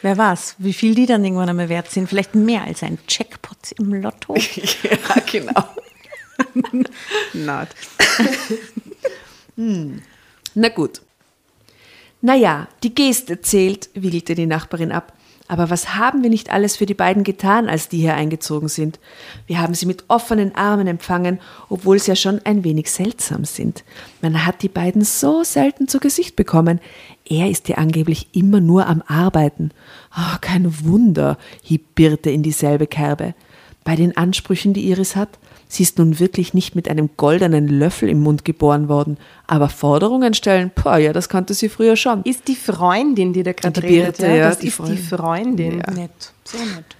Wer 0.02 0.16
weiß, 0.16 0.56
wie 0.58 0.72
viel 0.72 0.94
die 0.94 1.06
dann 1.06 1.24
irgendwann 1.24 1.50
einmal 1.50 1.68
wert 1.68 1.90
sind. 1.90 2.08
Vielleicht 2.08 2.34
mehr 2.34 2.64
als 2.64 2.82
ein 2.82 2.98
Jackpot 3.08 3.72
im 3.78 3.94
Lotto. 3.94 4.34
ja, 4.82 5.20
genau. 5.30 5.68
Not. 7.34 7.68
hm. 9.56 10.02
Na 10.54 10.68
gut. 10.70 11.02
Naja, 12.22 12.68
die 12.82 12.94
Geste 12.94 13.40
zählt, 13.40 13.90
wiegelte 13.94 14.34
die 14.34 14.46
Nachbarin 14.46 14.92
ab. 14.92 15.12
Aber 15.50 15.68
was 15.68 15.96
haben 15.96 16.22
wir 16.22 16.30
nicht 16.30 16.50
alles 16.50 16.76
für 16.76 16.86
die 16.86 16.94
beiden 16.94 17.24
getan, 17.24 17.68
als 17.68 17.88
die 17.88 17.98
hier 17.98 18.14
eingezogen 18.14 18.68
sind? 18.68 19.00
Wir 19.48 19.60
haben 19.60 19.74
sie 19.74 19.84
mit 19.84 20.04
offenen 20.06 20.54
Armen 20.54 20.86
empfangen, 20.86 21.40
obwohl 21.68 21.98
sie 21.98 22.12
ja 22.12 22.14
schon 22.14 22.40
ein 22.44 22.62
wenig 22.62 22.88
seltsam 22.88 23.44
sind. 23.44 23.82
Man 24.22 24.46
hat 24.46 24.62
die 24.62 24.68
beiden 24.68 25.02
so 25.02 25.42
selten 25.42 25.88
zu 25.88 25.98
Gesicht 25.98 26.36
bekommen. 26.36 26.78
Er 27.28 27.50
ist 27.50 27.68
ja 27.68 27.78
angeblich 27.78 28.28
immer 28.30 28.60
nur 28.60 28.86
am 28.86 29.02
Arbeiten. 29.08 29.72
Oh, 30.16 30.36
kein 30.40 30.84
Wunder, 30.84 31.36
hieb 31.64 31.96
Birte 31.96 32.30
in 32.30 32.44
dieselbe 32.44 32.86
Kerbe. 32.86 33.34
Bei 33.82 33.96
den 33.96 34.16
Ansprüchen, 34.16 34.72
die 34.72 34.88
Iris 34.88 35.16
hat, 35.16 35.30
Sie 35.72 35.84
ist 35.84 35.98
nun 35.98 36.18
wirklich 36.18 36.52
nicht 36.52 36.74
mit 36.74 36.88
einem 36.88 37.10
goldenen 37.16 37.68
Löffel 37.68 38.08
im 38.08 38.20
Mund 38.24 38.44
geboren 38.44 38.88
worden, 38.88 39.18
aber 39.46 39.68
Forderungen 39.68 40.34
stellen, 40.34 40.72
boah, 40.74 40.98
ja, 40.98 41.12
das 41.12 41.28
kannte 41.28 41.54
sie 41.54 41.68
früher 41.68 41.94
schon. 41.94 42.24
Ist 42.24 42.48
die 42.48 42.56
Freundin, 42.56 43.32
die 43.32 43.44
da 43.44 43.52
gerade 43.52 43.80
redet, 43.80 44.18
ja, 44.18 44.48
das 44.48 44.58
die 44.58 44.66
ist 44.66 44.74
Freundin. 44.74 44.96
die 44.96 45.02
Freundin. 45.02 45.78
Ja. 45.78 45.90
Nett, 45.92 46.32
sehr 46.42 46.66
nett. 46.66 46.96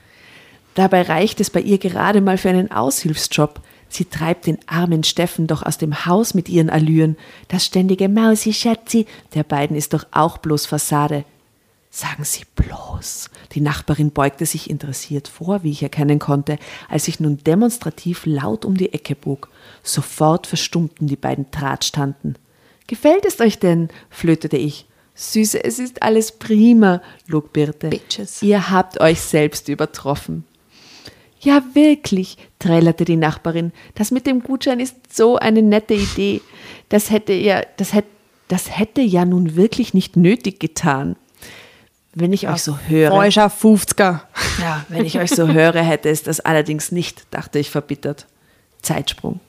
Dabei 0.77 1.03
reicht 1.03 1.41
es 1.41 1.51
bei 1.51 1.61
ihr 1.61 1.79
gerade 1.79 2.21
mal 2.21 2.39
für 2.39 2.51
einen 2.51 2.71
Aushilfsjob. 2.71 3.61
Sie 3.89 4.05
treibt 4.05 4.47
den 4.47 4.59
armen 4.69 5.03
Steffen 5.03 5.49
doch 5.49 5.65
aus 5.65 5.77
dem 5.77 6.07
Haus 6.07 6.35
mit 6.35 6.49
ihren 6.49 6.71
Allüren. 6.71 7.17
Das 7.49 7.67
ständige 7.67 8.09
Mausi 8.09 8.53
Schatzi 8.53 9.05
der 9.35 9.43
beiden 9.43 9.77
ist 9.77 9.95
doch 9.95 10.07
auch 10.13 10.39
bloß 10.39 10.67
Fassade. 10.67 11.25
Sagen 11.91 12.23
Sie 12.23 12.45
bloß. 12.55 13.31
Die 13.53 13.61
Nachbarin 13.61 14.13
beugte 14.13 14.47
sich 14.47 14.71
interessiert 14.71 15.27
vor, 15.27 15.63
wie 15.63 15.71
ich 15.71 15.83
erkennen 15.83 16.19
konnte, 16.19 16.59
als 16.89 17.09
ich 17.09 17.19
nun 17.19 17.39
demonstrativ 17.39 18.25
laut 18.27 18.65
um 18.65 18.77
die 18.77 18.93
Ecke 18.93 19.17
bog. 19.17 19.49
Sofort 19.83 20.47
verstummten 20.47 21.09
die 21.09 21.17
beiden 21.17 21.51
Drahtstanden. 21.51 22.37
Gefällt 22.87 23.25
es 23.25 23.41
euch 23.41 23.59
denn? 23.59 23.89
flötete 24.09 24.57
ich. 24.57 24.87
Süße, 25.15 25.63
es 25.63 25.79
ist 25.79 26.03
alles 26.03 26.33
prima, 26.33 27.03
log 27.27 27.53
Birte. 27.53 27.89
Bitches. 27.89 28.43
Ihr 28.43 28.71
habt 28.71 29.01
euch 29.01 29.21
selbst 29.21 29.69
übertroffen. 29.69 30.45
Ja, 31.41 31.63
wirklich, 31.75 32.37
trällerte 32.59 33.05
die 33.05 33.17
Nachbarin. 33.17 33.73
Das 33.95 34.11
mit 34.11 34.27
dem 34.27 34.43
Gutschein 34.43 34.79
ist 34.79 35.15
so 35.15 35.37
eine 35.37 35.63
nette 35.63 35.95
Idee. 35.95 36.41
Das 36.89 37.11
hätte 37.11 37.33
ja, 37.33 37.63
das 37.77 37.95
hätte, 37.95 38.09
das 38.49 38.79
hätte 38.79 39.01
ja 39.01 39.25
nun 39.25 39.57
wirklich 39.57 39.95
nicht 39.95 40.17
nötig 40.17 40.61
getan. 40.61 41.17
Wenn 42.13 42.33
ich 42.33 42.49
euch 42.49 42.63
so 42.63 42.77
höre. 42.89 43.11
Freuscher 43.11 43.47
50er. 43.47 44.21
Ja, 44.61 44.85
wenn 44.89 45.05
ich 45.05 45.19
euch 45.21 45.31
so 45.31 45.47
höre, 45.49 45.81
hätte 45.81 46.09
es 46.09 46.23
das 46.23 46.41
allerdings 46.41 46.91
nicht, 46.91 47.27
dachte 47.31 47.59
ich 47.59 47.71
verbittert. 47.71 48.27
Zeitsprung. 48.83 49.41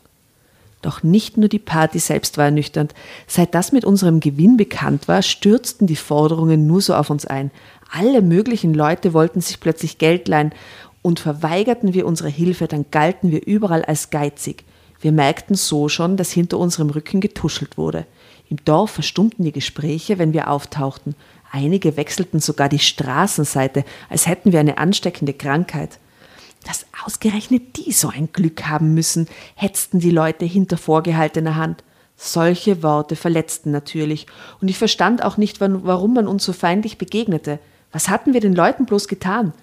Doch 0.82 1.04
nicht 1.04 1.38
nur 1.38 1.50
die 1.50 1.60
Party 1.60 2.00
selbst 2.00 2.38
war 2.38 2.46
ernüchternd. 2.46 2.94
Seit 3.28 3.54
das 3.54 3.72
mit 3.72 3.86
unserem 3.86 4.20
Gewinn 4.20 4.58
bekannt 4.58 5.08
war, 5.08 5.22
stürzten 5.22 5.86
die 5.88 5.96
Forderungen 5.96 6.66
nur 6.66 6.82
so 6.82 6.96
auf 6.96 7.10
uns 7.10 7.26
ein. 7.26 7.52
Alle 7.92 8.22
möglichen 8.22 8.74
Leute 8.74 9.14
wollten 9.14 9.42
sich 9.42 9.60
plötzlich 9.60 9.98
Geld 9.98 10.28
leihen 10.28 10.54
und 11.02 11.20
verweigerten 11.20 11.94
wir 11.94 12.06
unsere 12.06 12.30
Hilfe, 12.30 12.68
dann 12.68 12.86
galten 12.90 13.32
wir 13.32 13.46
überall 13.46 13.84
als 13.84 14.10
geizig. 14.10 14.64
Wir 15.00 15.12
merkten 15.12 15.56
so 15.56 15.90
schon, 15.90 16.16
dass 16.16 16.32
hinter 16.32 16.58
unserem 16.58 16.92
Rücken 16.92 17.22
getuschelt 17.22 17.78
wurde. 17.78 18.06
Im 18.50 18.58
Dorf 18.66 18.92
verstummten 18.92 19.44
die 19.46 19.52
Gespräche, 19.52 20.20
wenn 20.20 20.34
wir 20.34 20.50
auftauchten. 20.50 21.16
Einige 21.52 21.98
wechselten 21.98 22.40
sogar 22.40 22.70
die 22.70 22.80
Straßenseite, 22.80 23.84
als 24.10 24.26
hätten 24.26 24.54
wir 24.54 24.62
eine 24.62 24.78
ansteckende 24.78 25.34
Krankheit. 25.34 26.00
Dass 26.66 26.86
ausgerechnet 27.06 27.78
die 27.78 27.92
so 27.92 28.08
ein 28.08 28.30
Glück 28.32 28.68
haben 28.68 28.94
müssen, 28.94 29.28
hetzten 29.56 30.00
die 30.00 30.12
Leute 30.12 30.46
hinter 30.46 30.78
vorgehaltener 30.78 31.58
Hand. 31.58 31.84
Solche 32.16 32.84
Worte 32.84 33.16
verletzten 33.16 33.72
natürlich, 33.72 34.28
und 34.62 34.70
ich 34.70 34.78
verstand 34.78 35.24
auch 35.24 35.38
nicht, 35.38 35.60
warum 35.60 36.14
man 36.14 36.28
uns 36.28 36.46
so 36.46 36.54
feindlich 36.54 36.98
begegnete. 36.98 37.60
Was 37.92 38.08
hatten 38.08 38.34
wir 38.34 38.40
den 38.40 38.56
Leuten 38.56 38.86
bloß 38.86 39.08
getan? 39.08 39.54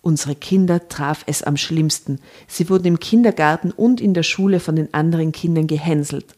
Unsere 0.00 0.34
Kinder 0.34 0.88
traf 0.88 1.22
es 1.26 1.42
am 1.42 1.56
schlimmsten. 1.56 2.18
Sie 2.46 2.70
wurden 2.70 2.86
im 2.86 2.98
Kindergarten 2.98 3.70
und 3.70 4.00
in 4.00 4.14
der 4.14 4.22
Schule 4.22 4.58
von 4.58 4.74
den 4.74 4.92
anderen 4.94 5.32
Kindern 5.32 5.66
gehänselt. 5.66 6.34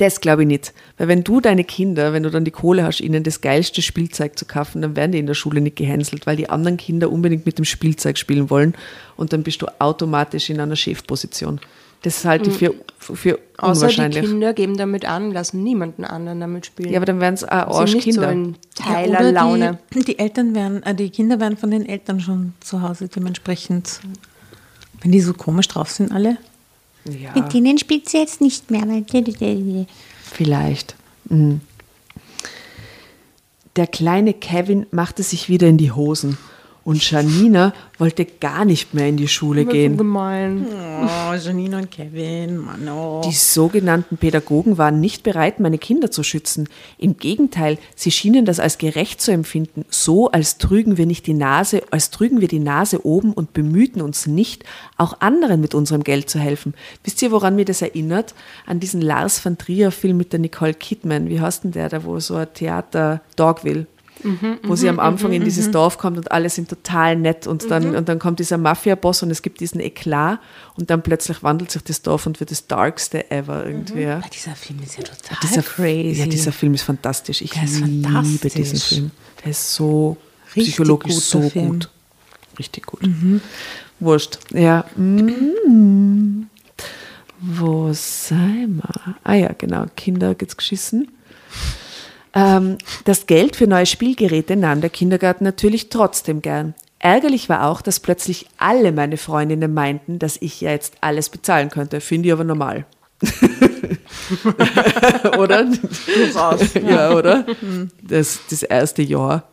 Das 0.00 0.22
glaube 0.22 0.42
ich 0.42 0.48
nicht. 0.48 0.72
Weil 0.96 1.08
wenn 1.08 1.24
du 1.24 1.42
deine 1.42 1.62
Kinder, 1.62 2.14
wenn 2.14 2.22
du 2.22 2.30
dann 2.30 2.46
die 2.46 2.50
Kohle 2.50 2.84
hast, 2.84 3.00
ihnen 3.00 3.22
das 3.22 3.42
geilste 3.42 3.82
Spielzeug 3.82 4.38
zu 4.38 4.46
kaufen, 4.46 4.80
dann 4.80 4.96
werden 4.96 5.12
die 5.12 5.18
in 5.18 5.26
der 5.26 5.34
Schule 5.34 5.60
nicht 5.60 5.76
gehänselt, 5.76 6.26
weil 6.26 6.36
die 6.36 6.48
anderen 6.48 6.78
Kinder 6.78 7.12
unbedingt 7.12 7.44
mit 7.44 7.58
dem 7.58 7.66
Spielzeug 7.66 8.16
spielen 8.16 8.48
wollen 8.48 8.74
und 9.18 9.34
dann 9.34 9.42
bist 9.42 9.60
du 9.60 9.66
automatisch 9.78 10.48
in 10.48 10.58
einer 10.58 10.74
Chefposition. 10.74 11.60
Das 12.00 12.24
halte 12.24 12.48
ich 12.48 12.56
für, 12.56 12.74
für 12.98 13.38
Außer 13.58 13.72
unwahrscheinlich. 13.72 14.22
die 14.22 14.28
Kinder 14.28 14.54
geben 14.54 14.78
damit 14.78 15.04
an, 15.04 15.32
lassen 15.32 15.62
niemanden 15.62 16.04
anderen 16.04 16.40
damit 16.40 16.64
spielen. 16.64 16.92
Ja, 16.92 16.98
aber 16.98 17.04
dann 17.04 17.20
werden 17.20 17.34
es 17.34 17.44
auch 17.44 17.86
sind 17.86 17.96
nicht 18.06 18.14
so 18.14 18.22
Arschkinder. 18.22 18.32
in 18.32 18.56
Ja, 18.78 18.84
Teilerlaune. 18.94 19.78
Die, 19.92 20.00
die 20.02 20.18
Eltern 20.18 20.54
werden, 20.54 20.82
äh, 20.82 20.94
die 20.94 21.10
Kinder 21.10 21.40
werden 21.40 21.58
von 21.58 21.70
den 21.70 21.86
Eltern 21.86 22.20
schon 22.20 22.54
zu 22.60 22.80
Hause 22.80 23.08
dementsprechend, 23.08 24.00
wenn 25.02 25.12
die 25.12 25.20
so 25.20 25.34
komisch 25.34 25.68
drauf 25.68 25.90
sind 25.90 26.10
alle. 26.10 26.38
Ja, 27.12 27.32
Mit 27.34 27.52
denen 27.52 27.78
spielt 27.78 28.08
sie 28.08 28.18
jetzt 28.18 28.40
nicht 28.40 28.70
mehr. 28.70 28.82
Vielleicht. 30.22 30.96
Mhm. 31.28 31.60
Der 33.76 33.86
kleine 33.86 34.34
Kevin 34.34 34.86
machte 34.90 35.22
sich 35.22 35.48
wieder 35.48 35.68
in 35.68 35.78
die 35.78 35.92
Hosen 35.92 36.38
und 36.84 37.08
Janina 37.10 37.72
wollte 37.98 38.24
gar 38.24 38.64
nicht 38.64 38.94
mehr 38.94 39.08
in 39.08 39.16
die 39.16 39.28
Schule 39.28 39.64
So 39.64 39.70
gehen. 39.70 39.96
gemein. 39.96 40.66
Oh, 41.02 41.34
Janine 41.34 41.76
und 41.76 41.90
Kevin, 41.90 42.56
Mann, 42.56 42.88
oh. 42.88 43.20
Die 43.24 43.34
sogenannten 43.34 44.16
Pädagogen 44.16 44.78
waren 44.78 45.00
nicht 45.00 45.22
bereit, 45.22 45.60
meine 45.60 45.78
Kinder 45.78 46.10
zu 46.10 46.22
schützen. 46.22 46.68
Im 46.98 47.18
Gegenteil, 47.18 47.78
sie 47.94 48.10
schienen 48.10 48.44
das 48.44 48.58
als 48.60 48.78
gerecht 48.78 49.20
zu 49.20 49.30
empfinden, 49.30 49.84
so 49.90 50.30
als 50.30 50.58
trügen 50.58 50.96
wir 50.96 51.06
nicht 51.06 51.26
die 51.26 51.34
Nase, 51.34 51.82
als 51.90 52.10
trügen 52.10 52.40
wir 52.40 52.48
die 52.48 52.58
Nase 52.58 53.04
oben 53.04 53.32
und 53.32 53.52
bemühten 53.52 54.00
uns 54.00 54.26
nicht, 54.26 54.64
auch 54.96 55.20
anderen 55.20 55.60
mit 55.60 55.74
unserem 55.74 56.02
Geld 56.04 56.30
zu 56.30 56.38
helfen. 56.38 56.74
Wisst 57.04 57.20
ihr, 57.22 57.30
woran 57.30 57.56
mir 57.56 57.64
das 57.66 57.82
erinnert? 57.82 58.34
An 58.66 58.80
diesen 58.80 59.02
Lars 59.02 59.44
van 59.44 59.58
Trier 59.58 59.90
Film 59.90 60.16
mit 60.16 60.32
der 60.32 60.40
Nicole 60.40 60.74
Kidman. 60.74 61.28
Wie 61.28 61.40
heißt 61.40 61.64
denn 61.64 61.72
der, 61.72 61.88
da 61.88 62.04
wo 62.04 62.18
so 62.20 62.36
ein 62.36 62.48
Theater 62.54 63.20
Dogville? 64.22 64.58
wo 64.64 64.76
sie 64.76 64.88
am 64.88 64.98
Anfang 65.00 65.32
in 65.32 65.44
dieses 65.44 65.70
Dorf 65.70 65.98
kommt 65.98 66.16
und 66.18 66.30
alle 66.32 66.48
sind 66.50 66.68
total 66.68 67.16
nett 67.16 67.46
und 67.46 67.70
dann, 67.70 67.94
und 67.96 68.08
dann 68.08 68.18
kommt 68.18 68.38
dieser 68.38 68.58
Mafia-Boss 68.58 69.22
und 69.22 69.30
es 69.30 69.42
gibt 69.42 69.60
diesen 69.60 69.80
Eklat 69.80 70.38
und 70.76 70.90
dann 70.90 71.02
plötzlich 71.02 71.42
wandelt 71.42 71.70
sich 71.70 71.82
das 71.82 72.02
Dorf 72.02 72.26
und 72.26 72.40
wird 72.40 72.50
das 72.50 72.66
darkste 72.66 73.30
ever 73.30 73.64
irgendwie. 73.66 74.02
ja. 74.02 74.18
Ah, 74.24 74.28
dieser 74.32 74.54
Film 74.54 74.80
ist 74.82 74.96
ja 74.98 75.04
total 75.04 75.38
Dieser, 75.42 75.62
crazy. 75.62 76.20
Ja, 76.20 76.26
dieser 76.26 76.52
Film 76.52 76.74
ist 76.74 76.82
fantastisch. 76.82 77.40
Ich 77.42 77.50
Der 77.50 77.64
ist 77.64 77.80
liebe 77.80 78.08
fantastisch. 78.08 78.52
diesen 78.54 78.78
Film. 78.78 79.10
Der 79.44 79.50
ist 79.52 79.74
so 79.74 80.16
Richtig 80.56 80.74
psychologisch 80.74 81.14
so 81.16 81.48
Film. 81.48 81.68
gut. 81.68 81.88
Richtig 82.58 82.86
gut. 82.86 83.00
Wurscht. 84.00 84.38
Ja. 84.52 84.84
Mm. 84.96 86.46
Wo 87.40 87.90
sei 87.94 88.66
mal? 88.68 89.14
Ah 89.24 89.34
ja, 89.34 89.52
genau. 89.56 89.86
Kinder 89.96 90.34
geht's 90.34 90.56
geschissen. 90.56 91.08
Ähm, 92.34 92.78
das 93.04 93.26
Geld 93.26 93.56
für 93.56 93.66
neue 93.66 93.86
Spielgeräte 93.86 94.56
nahm 94.56 94.80
der 94.80 94.90
Kindergarten 94.90 95.44
natürlich 95.44 95.88
trotzdem 95.88 96.42
gern. 96.42 96.74
Ärgerlich 96.98 97.48
war 97.48 97.66
auch, 97.66 97.80
dass 97.80 97.98
plötzlich 97.98 98.46
alle 98.58 98.92
meine 98.92 99.16
Freundinnen 99.16 99.72
meinten, 99.72 100.18
dass 100.18 100.36
ich 100.40 100.60
ja 100.60 100.70
jetzt 100.70 100.98
alles 101.00 101.30
bezahlen 101.30 101.70
könnte. 101.70 102.00
Finde 102.00 102.28
ich 102.28 102.32
aber 102.32 102.44
normal. 102.44 102.84
oder? 105.38 105.64
Durchaus. 105.64 106.74
Ja, 106.74 107.14
oder? 107.14 107.46
Das, 108.02 108.40
das 108.48 108.62
erste 108.62 109.02
Jahr. 109.02 109.48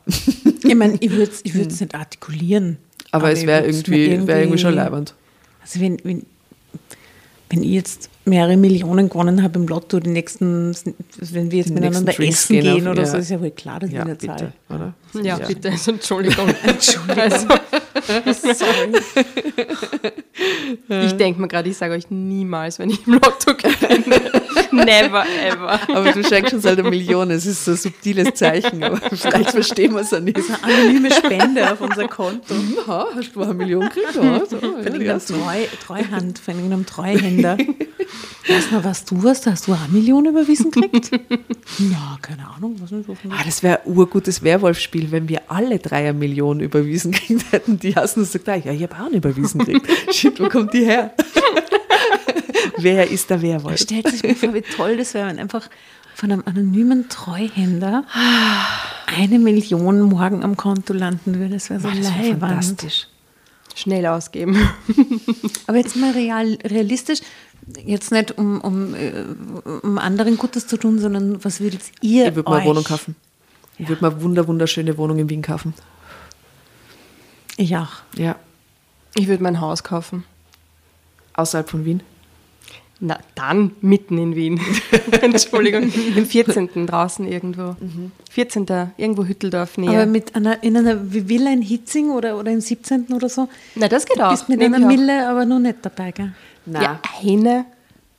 Ich 0.64 0.76
meine, 0.76 0.98
ich 1.00 1.12
würde 1.12 1.32
es 1.32 1.42
ich 1.44 1.54
würd's 1.54 1.80
nicht 1.80 1.96
artikulieren. 1.96 2.78
Aber, 3.12 3.32
es 3.32 3.42
ich 3.42 3.48
wäre 3.48 3.62
mir 3.62 3.68
irgendwie, 3.68 4.28
wär 4.28 4.40
irgendwie 4.40 4.58
schon 4.58 4.74
leibend. 4.74 5.14
Also 5.62 5.80
wenn, 5.80 5.98
wenn, 6.04 6.26
wenn 7.50 7.64
ich 7.64 7.70
jetzt 7.72 8.10
mehrere 8.26 8.58
Millionen 8.58 9.08
gewonnen 9.10 9.42
habe 9.42 9.58
im 9.60 9.68
Lotto, 9.68 10.00
die 10.02 10.10
nächsten, 10.10 10.76
wenn 11.32 11.50
wir 11.50 11.60
jetzt 11.60 11.70
Die 11.70 11.74
miteinander 11.74 12.20
essen 12.20 12.54
gehen 12.54 12.64
gehen, 12.76 12.88
auf- 12.88 12.92
oder 12.92 13.02
ja. 13.04 13.08
so, 13.08 13.18
ist 13.18 13.30
ja 13.30 13.40
wohl 13.40 13.52
klar, 13.52 13.80
dass 13.80 13.90
Ja, 13.92 14.02
ich 14.02 14.06
bitte, 14.18 14.26
zahle. 14.28 14.54
oder? 14.70 14.94
Ja, 15.24 15.38
bitte. 15.38 15.72
Also, 15.72 15.92
Entschuldigung. 15.92 16.50
Entschuldigung. 16.64 17.30
Sorry. 18.54 18.92
Ich 21.06 21.14
denke 21.14 21.42
mir 21.42 21.48
gerade, 21.48 21.70
ich 21.70 21.78
sage 21.78 21.94
euch 21.94 22.10
niemals, 22.10 22.80
wenn 22.80 22.90
ich 22.90 23.06
im 23.08 23.14
Lotto 23.14 23.54
gewinne. 23.56 24.22
Never 24.72 25.26
ever. 25.46 25.80
Aber 25.96 26.12
du 26.12 26.24
schenkst 26.24 26.54
uns 26.54 26.66
halt 26.66 26.80
eine 26.80 26.90
Million, 26.90 27.32
es 27.32 27.46
ist 27.46 27.66
so 27.66 27.72
ein 27.72 27.78
subtiles 27.78 28.34
Zeichen, 28.34 28.84
aber 28.84 28.98
vielleicht 28.98 29.52
verstehen 29.52 29.94
wir 29.94 30.02
es 30.02 30.12
ja 30.12 30.20
nicht. 30.20 30.38
Eine 30.38 30.76
anonyme 30.76 31.12
Spende 31.12 31.72
auf 31.72 31.82
unser 31.82 32.08
Konto. 32.08 32.54
Ja, 32.76 33.08
hast 33.16 33.36
du 33.36 33.42
eine 33.42 33.54
Million 33.54 33.82
gekriegt? 33.82 34.16
Ja, 34.16 34.46
so, 34.46 34.58
Von 34.60 34.72
ja, 34.72 34.78
irgendeinem. 34.84 35.20
Treu, 35.20 35.66
Treuhand, 35.86 36.40
von 36.40 36.56
irgendeinem 36.56 36.86
Treuhänder. 36.86 37.58
Weißt 38.48 38.72
du, 38.72 38.84
was 38.84 39.04
du 39.06 39.22
hast? 39.24 39.46
Hast 39.48 39.68
du 39.68 39.74
eine 39.74 39.88
Million 39.92 40.26
überwiesen 40.26 40.72
gekriegt? 40.72 41.12
ja, 41.12 42.18
keine 42.22 42.48
Ahnung. 42.48 42.76
Was 42.80 42.92
ist 42.92 43.08
so 43.08 43.18
Ah, 43.30 43.44
das 43.46 43.62
wäre 43.62 43.82
ein 43.82 43.94
urgutes 43.94 44.42
Werwolf-Spiel, 44.42 45.12
wenn 45.12 45.28
wir 45.28 45.42
alle 45.50 45.80
drei 45.80 46.10
eine 46.10 46.14
Million 46.14 46.60
überwiesen 46.62 47.12
gekriegt 47.14 47.52
hätten. 47.52 47.80
Die 47.80 47.96
hast 47.96 48.16
du 48.16 48.24
so 48.24 48.40
gesagt, 48.40 48.66
ja, 48.66 48.72
ich 48.72 48.84
habe 48.84 48.96
auch 48.96 49.08
eine 49.08 49.18
überwiesen 49.18 49.60
gekriegt. 49.66 50.14
Shit, 50.14 50.40
wo 50.40 50.48
kommt 50.48 50.74
die 50.74 50.86
her? 50.86 51.14
Wer 52.78 53.10
ist 53.10 53.30
der 53.30 53.42
Werwolf? 53.42 53.80
Stellt 53.80 54.08
sich 54.10 54.24
mir 54.24 54.36
vor, 54.36 54.54
wie 54.54 54.62
toll 54.62 54.98
das 54.98 55.14
wäre, 55.14 55.28
wenn 55.30 55.40
einfach 55.40 55.70
von 56.16 56.32
einem 56.32 56.44
anonymen 56.46 57.10
Treuhänder 57.10 58.04
eine 59.06 59.40
Million 59.40 60.02
morgen 60.02 60.44
am 60.44 60.58
Konto 60.58 60.94
landen 60.94 61.36
würde. 61.40 61.56
Das 61.56 61.70
wäre 61.70 61.80
so 61.80 61.88
Das 61.90 61.98
wär 62.18 62.38
fantastisch. 62.38 63.08
Schnell 63.76 64.06
ausgeben. 64.08 64.58
Aber 65.68 65.78
jetzt 65.78 65.96
mal 65.96 66.12
real, 66.12 66.58
realistisch, 66.66 67.20
jetzt 67.86 68.12
nicht 68.12 68.38
um, 68.40 68.60
um, 68.62 68.96
äh, 68.96 69.12
um 69.84 70.00
anderen 70.00 70.38
Gutes 70.38 70.66
zu 70.66 70.78
tun, 70.78 70.98
sondern 71.00 71.44
was 71.46 71.60
würdet 71.60 71.82
ihr 72.02 72.28
Ich 72.30 72.36
würde 72.36 72.50
mal 72.50 72.58
eine 72.58 72.66
Wohnung 72.70 72.84
kaufen. 72.84 73.16
Ich 73.78 73.88
würde 73.88 74.02
mal 74.02 74.12
eine 74.12 74.22
wunder, 74.24 74.48
wunderschöne 74.48 74.98
Wohnung 74.98 75.20
in 75.20 75.30
Wien 75.30 75.44
kaufen. 75.44 75.76
Ich 77.58 77.76
auch. 77.78 77.92
Ja, 78.16 78.36
Ich 79.16 79.28
würde 79.28 79.44
mein 79.44 79.62
Haus 79.62 79.84
kaufen. 79.84 80.24
außerhalb 81.34 81.70
von 81.70 81.86
Wien. 81.86 82.02
Na, 83.00 83.20
dann 83.36 83.72
mitten 83.82 84.18
in 84.18 84.36
Wien. 84.36 84.60
Entschuldigung. 85.22 85.84
Im 86.16 86.26
14. 86.26 86.88
draußen 86.88 87.28
irgendwo. 87.28 87.76
Mhm. 87.80 88.12
14. 88.32 88.66
irgendwo 88.98 89.26
Hütteldorf 89.26 89.78
näher. 89.78 90.02
Aber 90.02 90.06
mit 90.08 90.36
einer, 90.36 90.64
in 90.64 90.76
einer 90.78 91.12
Villa 91.12 91.52
in 91.54 91.62
Hitzing 91.62 92.10
oder, 92.10 92.40
oder 92.40 92.52
im 92.52 92.62
17. 92.62 93.08
oder 93.14 93.30
so? 93.30 93.50
Na, 93.76 93.88
das 93.88 94.06
geht 94.06 94.18
du 94.18 94.26
auch. 94.26 94.32
bist 94.32 94.50
mit 94.50 94.62
einer 94.62 94.80
Mille 94.80 95.28
aber 95.28 95.46
noch 95.46 95.60
nicht 95.60 95.78
dabei, 95.84 96.12
gell? 96.12 96.34
Na, 96.66 96.82
ja, 96.82 97.02
eine. 97.24 97.66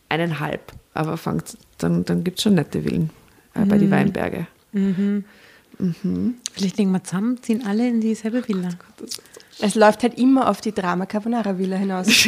Eineinhalb. 0.09 0.72
Aber 0.95 1.16
fangt, 1.16 1.57
dann, 1.79 2.05
dann 2.05 2.22
gibt 2.22 2.39
es 2.39 2.45
schon 2.45 2.55
nette 2.55 2.83
Villen 2.83 3.11
äh, 3.55 3.64
bei 3.64 3.76
mhm. 3.76 3.81
die 3.81 3.91
Weinberge. 3.91 4.47
Mhm. 4.72 5.24
Mhm. 5.79 6.35
Vielleicht 6.53 6.79
legen 6.79 6.93
wir 6.93 7.03
zusammen, 7.05 7.43
ziehen 7.43 7.64
alle 7.66 7.89
in 7.89 8.01
dieselbe 8.01 8.47
Villa. 8.47 8.70
Es 9.61 9.74
läuft 9.74 10.02
halt 10.04 10.18
immer 10.18 10.48
auf 10.48 10.61
die 10.61 10.72
Drama 10.72 11.06
Carbonara 11.06 11.59
Villa 11.59 11.76
hinaus. 11.76 12.06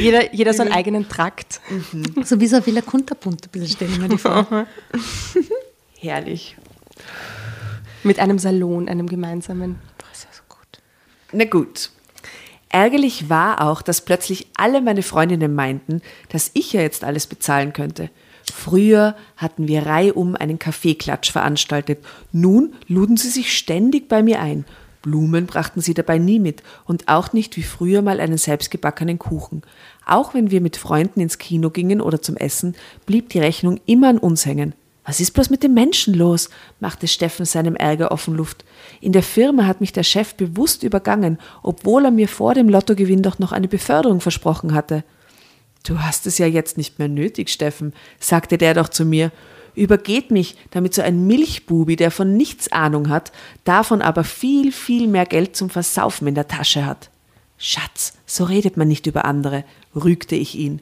jeder, 0.00 0.34
jeder 0.34 0.52
so 0.52 0.62
einen 0.62 0.72
eigenen 0.72 1.08
Trakt. 1.08 1.60
Mhm. 1.70 2.24
So 2.24 2.40
wie 2.40 2.48
so 2.48 2.56
eine 2.56 2.66
Villa 2.66 2.80
Kunterbunt, 2.80 3.48
stelle 3.66 3.90
ich 3.92 3.98
mir 3.98 4.08
die 4.08 4.18
vor. 4.18 4.66
Herrlich. 5.98 6.56
Mit 8.02 8.18
einem 8.18 8.38
Salon, 8.38 8.88
einem 8.88 9.06
gemeinsamen. 9.08 9.78
Das 9.98 10.18
ist 10.18 10.24
ja 10.24 10.30
so 10.32 10.42
gut. 10.48 10.80
Na 11.32 11.44
gut. 11.44 11.90
Ärgerlich 12.68 13.28
war 13.28 13.60
auch, 13.60 13.82
dass 13.82 14.00
plötzlich 14.00 14.48
alle 14.56 14.80
meine 14.80 15.02
Freundinnen 15.02 15.54
meinten, 15.54 16.02
dass 16.30 16.50
ich 16.54 16.72
ja 16.72 16.80
jetzt 16.80 17.04
alles 17.04 17.26
bezahlen 17.26 17.72
könnte. 17.72 18.10
Früher 18.52 19.14
hatten 19.36 19.68
wir 19.68 19.86
reihum 19.86 20.34
einen 20.34 20.58
Kaffeeklatsch 20.58 21.30
veranstaltet. 21.30 22.04
Nun 22.32 22.74
luden 22.88 23.16
sie 23.16 23.28
sich 23.28 23.56
ständig 23.56 24.08
bei 24.08 24.22
mir 24.22 24.40
ein. 24.40 24.64
Blumen 25.02 25.46
brachten 25.46 25.80
sie 25.80 25.94
dabei 25.94 26.18
nie 26.18 26.38
mit 26.38 26.62
und 26.84 27.08
auch 27.08 27.32
nicht 27.32 27.56
wie 27.56 27.62
früher 27.62 28.02
mal 28.02 28.20
einen 28.20 28.38
selbstgebackenen 28.38 29.18
Kuchen. 29.18 29.62
Auch 30.06 30.32
wenn 30.32 30.50
wir 30.50 30.60
mit 30.60 30.76
Freunden 30.76 31.20
ins 31.20 31.38
Kino 31.38 31.70
gingen 31.70 32.00
oder 32.00 32.22
zum 32.22 32.36
Essen, 32.36 32.74
blieb 33.04 33.28
die 33.30 33.40
Rechnung 33.40 33.80
immer 33.84 34.08
an 34.08 34.18
uns 34.18 34.46
hängen. 34.46 34.74
Was 35.04 35.18
ist 35.18 35.32
bloß 35.32 35.50
mit 35.50 35.64
den 35.64 35.74
Menschen 35.74 36.14
los? 36.14 36.48
machte 36.78 37.08
Steffen 37.08 37.44
seinem 37.44 37.74
Ärger 37.74 38.12
offen 38.12 38.36
Luft. 38.36 38.64
In 39.00 39.12
der 39.12 39.24
Firma 39.24 39.66
hat 39.66 39.80
mich 39.80 39.92
der 39.92 40.04
Chef 40.04 40.34
bewusst 40.34 40.84
übergangen, 40.84 41.38
obwohl 41.62 42.04
er 42.04 42.12
mir 42.12 42.28
vor 42.28 42.54
dem 42.54 42.68
Lottogewinn 42.68 43.22
doch 43.22 43.40
noch 43.40 43.50
eine 43.50 43.66
Beförderung 43.66 44.20
versprochen 44.20 44.74
hatte. 44.74 45.02
Du 45.84 45.98
hast 45.98 46.26
es 46.28 46.38
ja 46.38 46.46
jetzt 46.46 46.76
nicht 46.76 47.00
mehr 47.00 47.08
nötig, 47.08 47.50
Steffen, 47.50 47.92
sagte 48.20 48.58
der 48.58 48.74
doch 48.74 48.88
zu 48.88 49.04
mir. 49.04 49.32
Übergeht 49.74 50.30
mich, 50.30 50.56
damit 50.70 50.94
so 50.94 51.02
ein 51.02 51.26
Milchbubi, 51.26 51.96
der 51.96 52.10
von 52.10 52.36
nichts 52.36 52.70
Ahnung 52.70 53.08
hat, 53.08 53.32
davon 53.64 54.02
aber 54.02 54.24
viel, 54.24 54.72
viel 54.72 55.06
mehr 55.06 55.26
Geld 55.26 55.56
zum 55.56 55.70
Versaufen 55.70 56.28
in 56.28 56.34
der 56.34 56.48
Tasche 56.48 56.84
hat. 56.84 57.10
Schatz, 57.56 58.14
so 58.26 58.44
redet 58.44 58.76
man 58.76 58.88
nicht 58.88 59.06
über 59.06 59.24
andere, 59.24 59.64
rügte 59.94 60.36
ich 60.36 60.56
ihn. 60.56 60.80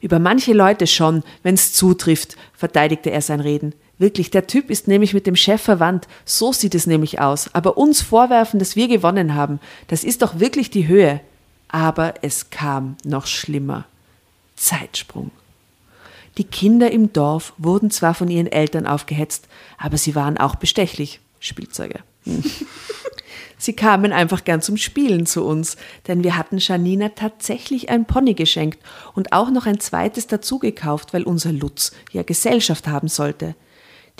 Über 0.00 0.18
manche 0.18 0.52
Leute 0.52 0.86
schon, 0.86 1.24
wenn's 1.42 1.72
zutrifft, 1.72 2.36
verteidigte 2.54 3.10
er 3.10 3.22
sein 3.22 3.40
Reden. 3.40 3.74
Wirklich, 3.98 4.30
der 4.30 4.46
Typ 4.46 4.70
ist 4.70 4.86
nämlich 4.86 5.12
mit 5.12 5.26
dem 5.26 5.34
Chef 5.34 5.60
verwandt, 5.60 6.06
so 6.24 6.52
sieht 6.52 6.76
es 6.76 6.86
nämlich 6.86 7.20
aus. 7.20 7.52
Aber 7.52 7.76
uns 7.76 8.00
vorwerfen, 8.00 8.60
dass 8.60 8.76
wir 8.76 8.86
gewonnen 8.86 9.34
haben, 9.34 9.58
das 9.88 10.04
ist 10.04 10.22
doch 10.22 10.38
wirklich 10.38 10.70
die 10.70 10.86
Höhe. 10.86 11.20
Aber 11.66 12.14
es 12.22 12.50
kam 12.50 12.96
noch 13.04 13.26
schlimmer. 13.26 13.86
Zeitsprung. 14.54 15.32
Die 16.38 16.44
Kinder 16.44 16.90
im 16.90 17.12
Dorf 17.12 17.52
wurden 17.58 17.90
zwar 17.90 18.14
von 18.14 18.28
ihren 18.28 18.46
Eltern 18.46 18.86
aufgehetzt, 18.86 19.48
aber 19.76 19.98
sie 19.98 20.14
waren 20.14 20.38
auch 20.38 20.54
bestechlich. 20.54 21.20
Spielzeuge. 21.40 22.00
Sie 23.60 23.72
kamen 23.72 24.12
einfach 24.12 24.44
gern 24.44 24.62
zum 24.62 24.76
Spielen 24.76 25.26
zu 25.26 25.44
uns, 25.44 25.76
denn 26.06 26.22
wir 26.22 26.36
hatten 26.36 26.58
Janina 26.58 27.08
tatsächlich 27.08 27.90
ein 27.90 28.04
Pony 28.04 28.34
geschenkt 28.34 28.78
und 29.14 29.32
auch 29.32 29.50
noch 29.50 29.66
ein 29.66 29.80
zweites 29.80 30.28
dazugekauft, 30.28 31.12
weil 31.12 31.24
unser 31.24 31.52
Lutz 31.52 31.90
ja 32.12 32.22
Gesellschaft 32.22 32.86
haben 32.86 33.08
sollte. 33.08 33.56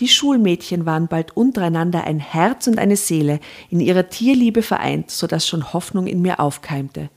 Die 0.00 0.08
Schulmädchen 0.08 0.86
waren 0.86 1.06
bald 1.06 1.36
untereinander 1.36 2.04
ein 2.04 2.18
Herz 2.18 2.66
und 2.66 2.78
eine 2.78 2.96
Seele, 2.96 3.38
in 3.70 3.78
ihrer 3.78 4.08
Tierliebe 4.08 4.62
vereint, 4.62 5.12
so 5.12 5.28
dass 5.28 5.46
schon 5.46 5.72
Hoffnung 5.72 6.08
in 6.08 6.20
mir 6.20 6.40
aufkeimte. 6.40 7.08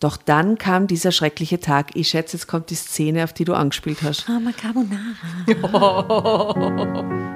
Doch 0.00 0.16
dann 0.16 0.58
kam 0.58 0.86
dieser 0.86 1.10
schreckliche 1.10 1.58
Tag. 1.60 1.94
Ich 1.94 2.08
schätze, 2.08 2.36
jetzt 2.36 2.46
kommt 2.46 2.70
die 2.70 2.74
Szene, 2.74 3.24
auf 3.24 3.32
die 3.32 3.44
du 3.44 3.54
angespielt 3.54 4.02
hast. 4.02 4.28
Drama 4.28 4.52
Carbonara. 4.52 5.14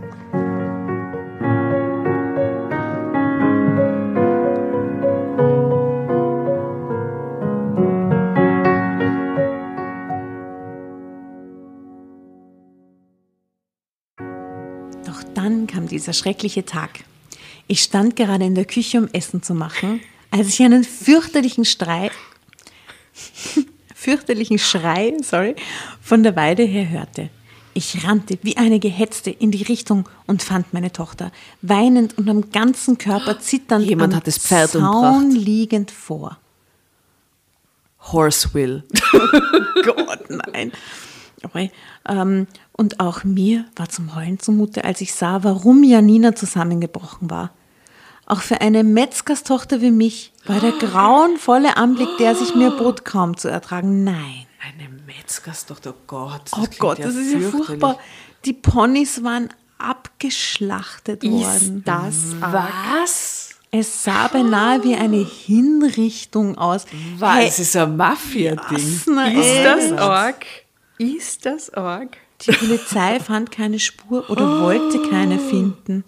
Dieser 15.91 16.13
schreckliche 16.13 16.65
Tag. 16.65 17.03
Ich 17.67 17.81
stand 17.83 18.15
gerade 18.15 18.45
in 18.45 18.55
der 18.55 18.65
Küche, 18.65 18.97
um 18.99 19.07
Essen 19.13 19.43
zu 19.43 19.53
machen, 19.53 20.01
als 20.31 20.47
ich 20.47 20.61
einen 20.61 20.83
fürchterlichen 20.83 21.65
Schrei, 21.65 22.09
fürchterlichen 23.95 24.57
Schrei, 24.59 25.13
sorry, 25.21 25.55
von 26.01 26.23
der 26.23 26.35
Weide 26.35 26.63
her 26.63 26.89
hörte. 26.89 27.29
Ich 27.73 28.03
rannte 28.05 28.37
wie 28.41 28.57
eine 28.57 28.79
Gehetzte 28.79 29.29
in 29.29 29.51
die 29.51 29.63
Richtung 29.63 30.09
und 30.27 30.43
fand 30.43 30.73
meine 30.73 30.91
Tochter, 30.91 31.31
weinend 31.61 32.17
und 32.17 32.29
am 32.29 32.51
ganzen 32.51 32.97
Körper 32.97 33.39
zitternd 33.39 33.85
Jemand 33.85 34.13
am 34.13 34.17
hat 34.17 34.27
das 34.27 34.39
Pferd 34.39 34.71
Zaun 34.71 34.83
umbracht. 34.83 35.45
liegend 35.45 35.91
vor. 35.91 36.37
Horse 38.11 38.53
Will. 38.53 38.83
Oh 39.83 39.93
Gott, 39.95 40.29
nein. 40.29 40.71
Okay. 41.43 41.71
Ähm, 42.07 42.47
und 42.73 42.99
auch 42.99 43.23
mir 43.23 43.65
war 43.75 43.89
zum 43.89 44.15
Heulen 44.15 44.39
zumute, 44.39 44.83
als 44.83 45.01
ich 45.01 45.13
sah, 45.13 45.43
warum 45.43 45.83
Janina 45.83 46.35
zusammengebrochen 46.35 47.29
war. 47.29 47.51
Auch 48.25 48.41
für 48.41 48.61
eine 48.61 48.83
Metzgerstochter 48.83 49.81
wie 49.81 49.91
mich 49.91 50.31
war 50.45 50.59
der 50.59 50.71
grauenvolle 50.71 51.75
Anblick, 51.77 52.09
der 52.17 52.35
sich 52.35 52.55
mir 52.55 52.71
bot, 52.71 53.03
kaum 53.03 53.35
zu 53.35 53.49
ertragen. 53.49 54.03
Nein. 54.03 54.45
Eine 54.63 54.89
Metzgerstochter, 55.05 55.93
oh 55.97 56.01
Gott. 56.07 56.41
Das 56.51 56.59
oh 56.59 56.67
Gott, 56.77 56.99
ja 56.99 57.07
das 57.07 57.15
ist 57.15 57.33
ja 57.33 57.39
furchtbar. 57.49 57.97
Die 58.45 58.53
Ponys 58.53 59.23
waren 59.23 59.49
abgeschlachtet 59.77 61.23
ist 61.23 61.31
worden. 61.31 61.83
Das 61.85 62.15
was? 62.39 63.49
Es 63.71 64.03
sah 64.03 64.27
beinahe 64.27 64.83
wie 64.83 64.95
eine 64.95 65.25
Hinrichtung 65.25 66.57
aus. 66.57 66.85
Was? 67.17 67.35
Hey, 67.35 67.47
es 67.47 67.59
ist 67.59 67.75
ein 67.77 67.95
Mafia-Ding. 67.95 68.77
Ist 68.77 69.07
das 69.07 69.91
arg? 69.93 70.45
Ist 71.01 71.47
das 71.47 71.71
arg? 71.71 72.17
Die 72.41 72.51
Polizei 72.51 73.19
fand 73.25 73.49
keine 73.49 73.79
Spur 73.79 74.29
oder 74.29 74.61
wollte 74.61 75.01
keine 75.09 75.39
finden. 75.39 76.03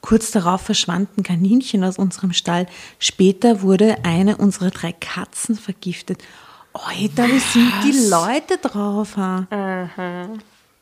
Kurz 0.00 0.30
darauf 0.30 0.60
verschwanden 0.60 1.24
Kaninchen 1.24 1.82
aus 1.82 1.98
unserem 1.98 2.32
Stall. 2.32 2.68
Später 3.00 3.62
wurde 3.62 3.96
eine 4.04 4.36
unserer 4.36 4.70
drei 4.70 4.92
Katzen 4.92 5.56
vergiftet. 5.56 6.22
Alter, 6.72 7.26
wie 7.26 7.40
sind 7.40 7.72
die 7.82 8.08
Leute 8.08 8.58
drauf? 8.58 9.16
Ha? 9.16 10.28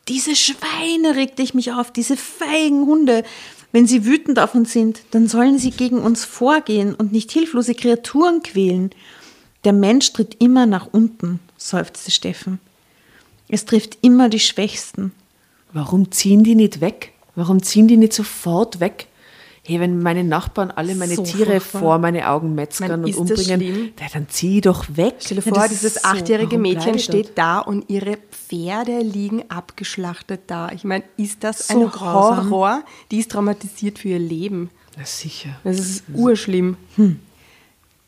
Diese 0.06 0.36
Schweine 0.36 1.16
regte 1.16 1.42
ich 1.42 1.54
mich 1.54 1.72
auf, 1.72 1.90
diese 1.90 2.18
feigen 2.18 2.84
Hunde. 2.84 3.24
Wenn 3.72 3.86
sie 3.86 4.04
wütend 4.04 4.38
auf 4.38 4.54
uns 4.54 4.74
sind, 4.74 5.00
dann 5.12 5.28
sollen 5.28 5.58
sie 5.58 5.70
gegen 5.70 6.00
uns 6.00 6.26
vorgehen 6.26 6.94
und 6.94 7.10
nicht 7.10 7.32
hilflose 7.32 7.74
Kreaturen 7.74 8.42
quälen. 8.42 8.90
Der 9.64 9.72
Mensch 9.72 10.12
tritt 10.12 10.42
immer 10.42 10.66
nach 10.66 10.88
unten, 10.92 11.40
seufzte 11.56 12.10
Steffen. 12.10 12.60
Es 13.48 13.64
trifft 13.64 13.98
immer 14.02 14.28
die 14.28 14.40
Schwächsten. 14.40 15.12
Warum 15.72 16.10
ziehen 16.10 16.42
die 16.44 16.54
nicht 16.54 16.80
weg? 16.80 17.12
Warum 17.34 17.62
ziehen 17.62 17.86
die 17.86 17.96
nicht 17.96 18.12
sofort 18.12 18.80
weg? 18.80 19.06
Hey, 19.62 19.80
wenn 19.80 20.00
meine 20.00 20.22
Nachbarn 20.22 20.70
alle 20.70 20.94
meine 20.94 21.16
so 21.16 21.24
Tiere 21.24 21.58
furchtbar. 21.60 21.80
vor 21.80 21.98
meine 21.98 22.28
Augen 22.30 22.54
metzgern 22.54 23.04
und 23.04 23.16
umbringen, 23.16 23.92
dann 24.12 24.28
zieh 24.28 24.60
doch 24.60 24.84
weg. 24.96 25.16
Stell 25.18 25.38
dir 25.38 25.42
vor, 25.42 25.58
ja, 25.58 25.66
dieses 25.66 26.04
achtjährige 26.04 26.56
Mädchen 26.56 27.00
steht 27.00 27.36
da 27.36 27.58
und 27.58 27.90
ihre 27.90 28.16
Pferde 28.30 29.00
liegen 29.00 29.42
abgeschlachtet 29.50 30.42
da. 30.46 30.70
Ich 30.70 30.84
meine, 30.84 31.02
ist 31.16 31.42
das 31.42 31.66
so 31.66 31.80
ein 31.80 31.90
grausam. 31.90 32.50
Horror? 32.50 32.84
Die 33.10 33.18
ist 33.18 33.32
traumatisiert 33.32 33.98
für 33.98 34.10
ihr 34.10 34.20
Leben. 34.20 34.70
Na 34.96 35.04
sicher. 35.04 35.58
Das 35.64 35.80
ist 35.80 36.04
urschlimm. 36.14 36.76
Hm. 36.94 37.18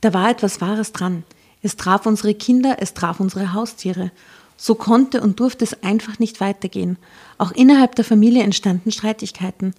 Da 0.00 0.14
war 0.14 0.30
etwas 0.30 0.60
Wahres 0.60 0.92
dran. 0.92 1.24
Es 1.60 1.76
traf 1.76 2.06
unsere 2.06 2.34
Kinder, 2.34 2.76
es 2.78 2.94
traf 2.94 3.18
unsere 3.18 3.52
Haustiere. 3.52 4.12
So 4.60 4.74
konnte 4.74 5.20
und 5.20 5.38
durfte 5.38 5.64
es 5.64 5.84
einfach 5.84 6.18
nicht 6.18 6.40
weitergehen. 6.40 6.98
Auch 7.38 7.52
innerhalb 7.52 7.94
der 7.94 8.04
Familie 8.04 8.42
entstanden 8.42 8.90
Streitigkeiten. 8.90 9.72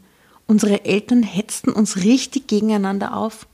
Unsere 0.47 0.85
Eltern 0.85 1.21
hetzten 1.21 1.71
uns 1.71 1.97
richtig 1.97 2.47
gegeneinander 2.47 3.15
auf, 3.15 3.45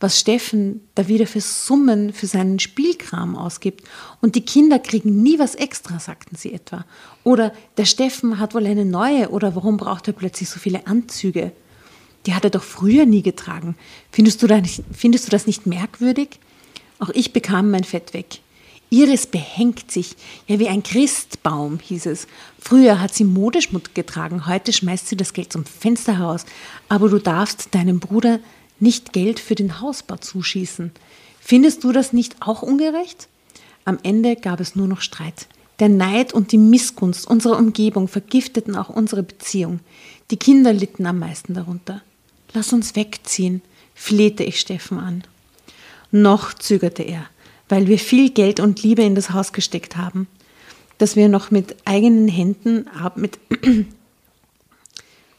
was 0.00 0.18
Steffen 0.18 0.80
da 0.96 1.06
wieder 1.06 1.28
für 1.28 1.40
Summen 1.40 2.12
für 2.12 2.26
seinen 2.26 2.58
Spielkram 2.58 3.36
ausgibt. 3.36 3.84
Und 4.20 4.34
die 4.34 4.44
Kinder 4.44 4.80
kriegen 4.80 5.22
nie 5.22 5.38
was 5.38 5.54
extra, 5.54 6.00
sagten 6.00 6.34
sie 6.34 6.52
etwa. 6.52 6.84
Oder 7.22 7.52
der 7.76 7.84
Steffen 7.84 8.40
hat 8.40 8.54
wohl 8.54 8.66
eine 8.66 8.84
neue, 8.84 9.30
oder 9.30 9.54
warum 9.54 9.76
braucht 9.76 10.08
er 10.08 10.12
plötzlich 10.12 10.50
so 10.50 10.58
viele 10.58 10.88
Anzüge? 10.88 11.52
Die 12.26 12.34
hat 12.34 12.42
er 12.42 12.50
doch 12.50 12.64
früher 12.64 13.06
nie 13.06 13.22
getragen. 13.22 13.76
Findest 14.10 14.42
du, 14.42 14.48
da 14.48 14.60
nicht, 14.60 14.82
findest 14.92 15.28
du 15.28 15.30
das 15.30 15.46
nicht 15.46 15.66
merkwürdig? 15.66 16.40
Auch 16.98 17.10
ich 17.10 17.32
bekam 17.32 17.70
mein 17.70 17.84
Fett 17.84 18.12
weg. 18.12 18.40
Iris 18.94 19.26
behängt 19.26 19.90
sich, 19.90 20.14
ja 20.46 20.60
wie 20.60 20.68
ein 20.68 20.84
Christbaum, 20.84 21.80
hieß 21.80 22.06
es. 22.06 22.28
Früher 22.60 23.00
hat 23.00 23.12
sie 23.12 23.24
Modeschmuck 23.24 23.92
getragen, 23.92 24.46
heute 24.46 24.72
schmeißt 24.72 25.08
sie 25.08 25.16
das 25.16 25.32
Geld 25.32 25.52
zum 25.52 25.64
Fenster 25.64 26.18
heraus. 26.18 26.46
Aber 26.88 27.08
du 27.08 27.18
darfst 27.18 27.74
deinem 27.74 27.98
Bruder 27.98 28.38
nicht 28.78 29.12
Geld 29.12 29.40
für 29.40 29.56
den 29.56 29.80
Hausbau 29.80 30.16
zuschießen. 30.18 30.92
Findest 31.40 31.82
du 31.82 31.90
das 31.90 32.12
nicht 32.12 32.36
auch 32.38 32.62
ungerecht? 32.62 33.26
Am 33.84 33.98
Ende 34.04 34.36
gab 34.36 34.60
es 34.60 34.76
nur 34.76 34.86
noch 34.86 35.00
Streit. 35.00 35.48
Der 35.80 35.88
Neid 35.88 36.32
und 36.32 36.52
die 36.52 36.58
Missgunst 36.58 37.26
unserer 37.26 37.58
Umgebung 37.58 38.06
vergifteten 38.06 38.76
auch 38.76 38.90
unsere 38.90 39.24
Beziehung. 39.24 39.80
Die 40.30 40.36
Kinder 40.36 40.72
litten 40.72 41.04
am 41.06 41.18
meisten 41.18 41.54
darunter. 41.54 42.00
Lass 42.52 42.72
uns 42.72 42.94
wegziehen, 42.94 43.60
flehte 43.92 44.44
ich 44.44 44.60
Steffen 44.60 45.00
an. 45.00 45.24
Noch 46.12 46.54
zögerte 46.54 47.02
er 47.02 47.26
weil 47.74 47.88
wir 47.88 47.98
viel 47.98 48.30
Geld 48.30 48.60
und 48.60 48.84
Liebe 48.84 49.02
in 49.02 49.16
das 49.16 49.32
Haus 49.32 49.52
gesteckt 49.52 49.96
haben, 49.96 50.28
dass 50.98 51.16
wir 51.16 51.28
noch 51.28 51.50
mit 51.50 51.74
eigenen 51.84 52.28
Händen 52.28 52.88
mit 53.16 53.40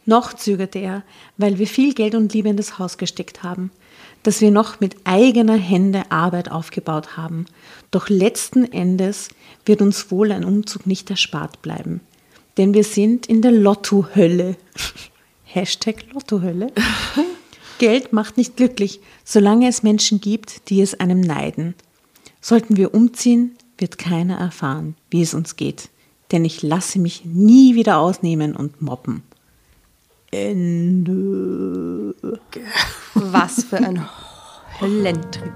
noch 0.05 0.33
zögerte 0.33 0.79
er, 0.79 1.03
weil 1.37 1.59
wir 1.59 1.65
viel 1.65 1.93
Geld 1.93 2.13
und 2.13 2.33
Liebe 2.33 2.49
in 2.49 2.57
das 2.57 2.77
Haus 2.77 2.97
gesteckt 2.97 3.41
haben, 3.41 3.71
dass 4.23 4.41
wir 4.41 4.51
noch 4.51 4.81
mit 4.81 4.97
eigener 5.05 5.55
Hände 5.55 6.11
Arbeit 6.11 6.51
aufgebaut 6.51 7.15
haben. 7.15 7.45
Doch 7.89 8.09
letzten 8.09 8.69
Endes 8.69 9.29
wird 9.65 9.81
uns 9.81 10.11
wohl 10.11 10.33
ein 10.33 10.43
Umzug 10.43 10.85
nicht 10.85 11.09
erspart 11.09 11.61
bleiben. 11.61 12.01
Denn 12.57 12.73
wir 12.73 12.83
sind 12.83 13.27
in 13.27 13.43
der 13.43 13.53
Lottohölle. 13.53 14.57
Hashtag 15.45 16.11
Lottohölle. 16.13 16.73
Geld 17.79 18.11
macht 18.11 18.35
nicht 18.35 18.57
glücklich, 18.57 18.99
solange 19.23 19.69
es 19.69 19.83
Menschen 19.83 20.19
gibt, 20.19 20.69
die 20.69 20.81
es 20.81 20.99
einem 20.99 21.21
neiden. 21.21 21.75
Sollten 22.47 22.77
wir 22.77 22.93
umziehen, 22.93 23.57
wird 23.79 23.97
keiner 23.97 24.37
erfahren, 24.37 24.95
wie 25.09 25.23
es 25.23 25.33
uns 25.33 25.55
geht, 25.55 25.89
denn 26.31 26.45
ich 26.45 26.61
lasse 26.61 26.99
mich 26.99 27.25
nie 27.25 27.73
wieder 27.73 27.97
ausnehmen 27.97 28.55
und 28.55 28.83
mobben. 28.83 29.23
Ende. 30.29 32.13
Was 33.15 33.63
für 33.63 33.77
ein 33.77 34.07
Höllentrip. 34.79 35.51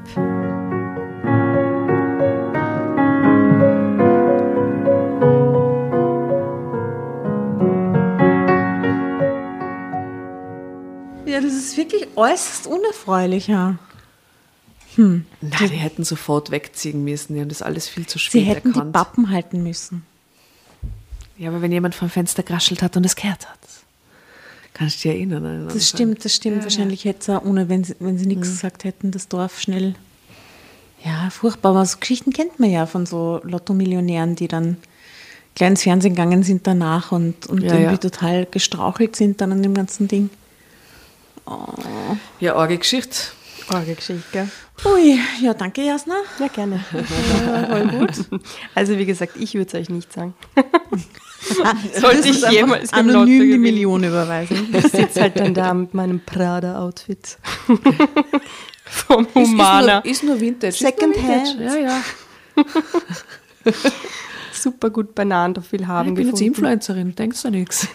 Ja, 11.28 11.40
das 11.40 11.54
ist 11.54 11.78
wirklich 11.78 12.08
äußerst 12.16 12.66
unerfreulich, 12.66 13.46
ja. 13.46 13.78
Hm. 15.00 15.24
Na, 15.40 15.58
die, 15.60 15.68
hätten 15.68 16.04
sofort 16.04 16.52
wegziehen 16.52 17.06
müssen. 17.06 17.34
Die 17.34 17.40
haben 17.40 17.48
das 17.48 17.62
alles 17.62 17.88
viel 17.88 18.06
zu 18.06 18.20
spät 18.20 18.32
Sie 18.34 18.42
hätten 18.42 18.70
erkannt. 18.70 18.88
die 18.88 18.92
Pappen 18.92 19.30
halten 19.30 19.64
müssen. 19.64 20.04
Ja, 21.38 21.52
aber 21.52 21.62
wenn 21.62 21.72
jemand 21.72 21.96
vom 21.96 22.10
Fenster 22.10 22.44
graschelt 22.44 22.82
hat 22.82 22.98
und 22.98 23.06
es 23.06 23.16
kehrt 23.16 23.50
hat, 23.50 23.60
kannst 24.74 24.98
du 24.98 25.08
dich 25.08 25.16
erinnern. 25.16 25.70
Das 25.74 25.88
stimmt, 25.88 26.26
das 26.26 26.36
stimmt. 26.36 26.58
Ja, 26.58 26.64
Wahrscheinlich 26.64 27.06
ja. 27.06 27.12
hätte 27.12 27.20
es 27.22 27.30
auch, 27.30 27.46
ohne 27.46 27.70
wenn 27.70 27.86
sie, 27.86 27.96
wenn 28.00 28.18
sie 28.18 28.26
nichts 28.26 28.50
mhm. 28.50 28.52
gesagt 28.52 28.84
hätten, 28.84 29.12
das 29.12 29.30
Dorf 29.30 29.62
schnell. 29.62 29.96
Ja, 31.06 31.30
furchtbar. 31.30 31.70
Aber 31.70 31.86
so 31.86 31.98
Geschichten 31.98 32.34
kennt 32.34 32.60
man 32.60 32.70
ja 32.70 32.86
von 32.86 33.06
so 33.06 33.40
Lotto-Millionären, 33.44 34.36
die 34.36 34.50
dann 34.50 34.76
gleich 35.56 35.70
ins 35.70 35.84
Fernsehen 35.84 36.14
gegangen 36.14 36.44
sind 36.44 36.68
danach 36.68 37.14
und, 37.14 37.48
und 37.48 37.64
ja, 37.64 37.74
irgendwie 37.74 38.00
total 38.00 38.46
gestrauchelt 38.46 39.16
sind 39.16 39.40
dann 39.40 39.54
an 39.54 39.64
dem 39.64 39.76
ganzen 39.76 40.10
Ding. 40.10 40.30
Oh. 41.46 42.18
Ja, 42.42 42.56
arge 42.56 42.78
Geschichte. 42.78 43.18
Arge 43.70 43.96
Geschichte, 43.96 44.24
gell? 44.32 44.50
Ui, 44.86 45.20
ja, 45.42 45.54
danke, 45.54 45.84
Jasna. 45.84 46.16
Ja, 46.40 46.48
gerne. 46.48 46.84
Ja, 46.94 47.66
voll 47.70 47.88
gut. 47.88 48.42
Also, 48.76 48.98
wie 48.98 49.06
gesagt, 49.06 49.34
ich 49.38 49.54
würde 49.54 49.68
es 49.68 49.74
euch 49.74 49.90
nicht 49.90 50.12
sagen. 50.12 50.34
Sollte 52.00 52.28
ich 52.28 52.46
jemals 52.50 52.92
anonym 52.92 53.52
die 53.52 53.58
Million 53.58 54.04
überweisen. 54.04 54.74
Ich 54.74 54.88
sitze 54.88 55.22
halt 55.22 55.40
dann 55.40 55.54
da 55.54 55.74
mit 55.74 55.94
meinem 55.94 56.20
Prada-Outfit. 56.20 57.38
Vom 58.86 59.28
Humana. 59.36 60.00
Ist, 60.00 60.12
ist, 60.12 60.24
nur, 60.24 60.36
ist 60.36 60.42
nur 60.42 60.42
Vintage. 60.42 60.74
Second 60.74 61.16
Hand. 61.18 61.60
Ja, 61.60 61.76
ja. 61.76 62.02
Super 64.52 64.90
gut 64.90 65.16
Bananen 65.16 65.54
dafür 65.54 65.88
haben. 65.88 66.10
Ich 66.10 66.16
bin 66.16 66.28
jetzt 66.28 66.42
Influencerin, 66.42 67.16
denkst 67.16 67.42
du 67.44 67.50
nichts. 67.52 67.88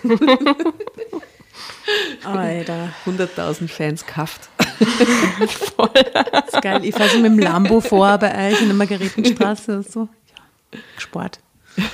Alter. 2.24 2.92
100.000 3.06 3.68
Fans 3.68 4.06
kauft. 4.06 4.48
Voll. 5.76 5.90
Das 6.32 6.54
ist 6.54 6.62
geil. 6.62 6.84
Ich 6.84 6.94
fahre 6.94 7.10
so 7.10 7.18
mit 7.18 7.32
dem 7.32 7.38
Lambo 7.38 7.80
vor 7.80 8.18
bei 8.18 8.50
euch 8.50 8.60
in 8.60 8.68
der 8.68 8.76
Margaretenstraße 8.76 9.76
und 9.76 9.90
so. 9.90 10.08
Ja, 10.34 10.78
gespart. 10.96 11.38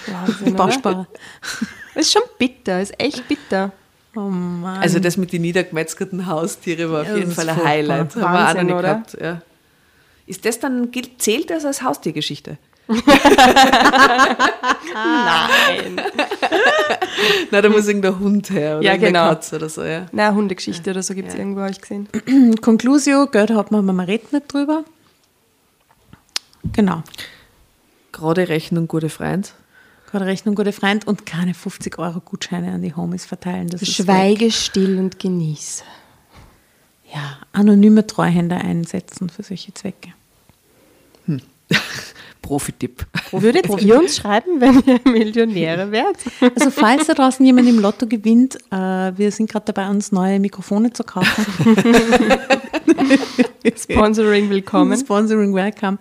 Wahnsinn, 0.06 0.54
Bausparer. 0.54 1.06
Das 1.94 2.06
ist 2.06 2.12
schon 2.12 2.22
bitter, 2.38 2.80
ist 2.80 2.94
echt 2.98 3.26
bitter. 3.28 3.72
Oh 4.14 4.20
Mann. 4.20 4.80
Also 4.82 4.98
das 4.98 5.16
mit 5.16 5.32
den 5.32 5.42
niedergemetzgerten 5.42 6.26
Haustiere 6.26 6.90
war 6.90 7.02
auf 7.02 7.08
ja, 7.08 7.16
jeden 7.16 7.32
Fall 7.32 7.48
ein 7.48 7.64
Highlight. 7.64 8.16
Wahnsinn, 8.16 8.22
Haben 8.22 8.32
wir 8.32 8.48
auch 8.48 8.54
noch 8.54 8.62
nicht 8.62 8.72
oder? 8.72 8.82
gehabt. 8.82 9.16
Ja. 9.20 9.42
Ist 10.26 10.44
das 10.44 10.58
dann, 10.58 10.90
zählt 11.18 11.50
das 11.50 11.64
als 11.64 11.82
Haustiergeschichte? 11.82 12.58
Nein. 14.92 16.00
Na, 17.50 17.60
da 17.60 17.68
muss 17.68 17.86
irgendein 17.86 18.18
Hund 18.18 18.50
her 18.50 18.78
oder 18.78 18.86
ja, 18.86 18.96
genau. 18.96 19.28
Katze 19.28 19.56
oder 19.56 19.68
so, 19.68 19.84
ja. 19.84 20.06
Na, 20.12 20.32
Hundegeschichte 20.34 20.90
oder 20.90 21.02
so 21.02 21.14
gibt 21.14 21.28
es 21.28 21.34
ja. 21.34 21.40
irgendwo, 21.40 21.60
habe 21.60 21.70
ich 21.70 21.80
gesehen. 21.80 22.08
Conclusio, 22.60 23.26
Geld 23.26 23.50
hat 23.50 23.70
man, 23.70 23.84
man 23.84 24.00
redet 24.00 24.32
nicht 24.32 24.52
drüber. 24.52 24.84
Genau. 26.72 27.02
Gerade 28.12 28.48
Rechnung, 28.48 28.88
gute 28.88 29.08
Freund. 29.08 29.54
Gerade 30.10 30.26
Rechnung, 30.26 30.56
gute 30.56 30.72
Freund 30.72 31.06
und 31.06 31.24
keine 31.24 31.54
50 31.54 31.98
Euro 31.98 32.20
Gutscheine 32.20 32.72
an 32.72 32.82
die 32.82 32.94
Homies 32.94 33.26
verteilen. 33.26 33.68
Das 33.68 33.86
Schweige 33.86 34.50
still 34.50 34.98
und 34.98 35.18
genieße. 35.20 35.84
Ja, 37.14 37.38
anonyme 37.52 38.06
Treuhänder 38.06 38.58
einsetzen 38.58 39.30
für 39.30 39.42
solche 39.42 39.72
Zwecke. 39.74 40.12
Hm. 41.26 41.40
Profi-Tipp. 42.50 43.06
Würdet 43.30 43.68
ihr 43.80 43.96
uns 43.96 44.16
schreiben, 44.16 44.60
wenn 44.60 44.82
ihr 44.84 45.00
Millionäre 45.12 45.92
werdet? 45.92 46.16
Also 46.40 46.72
falls 46.72 47.06
da 47.06 47.14
draußen 47.14 47.46
jemand 47.46 47.68
im 47.68 47.78
Lotto 47.78 48.08
gewinnt, 48.08 48.56
äh, 48.72 49.12
wir 49.16 49.30
sind 49.30 49.48
gerade 49.48 49.66
dabei, 49.66 49.88
uns 49.88 50.10
neue 50.10 50.40
Mikrofone 50.40 50.92
zu 50.92 51.04
kaufen. 51.04 51.46
Sponsoring 53.76 54.50
willkommen. 54.50 54.98
Sponsoring 54.98 55.54
welcome. 55.54 55.98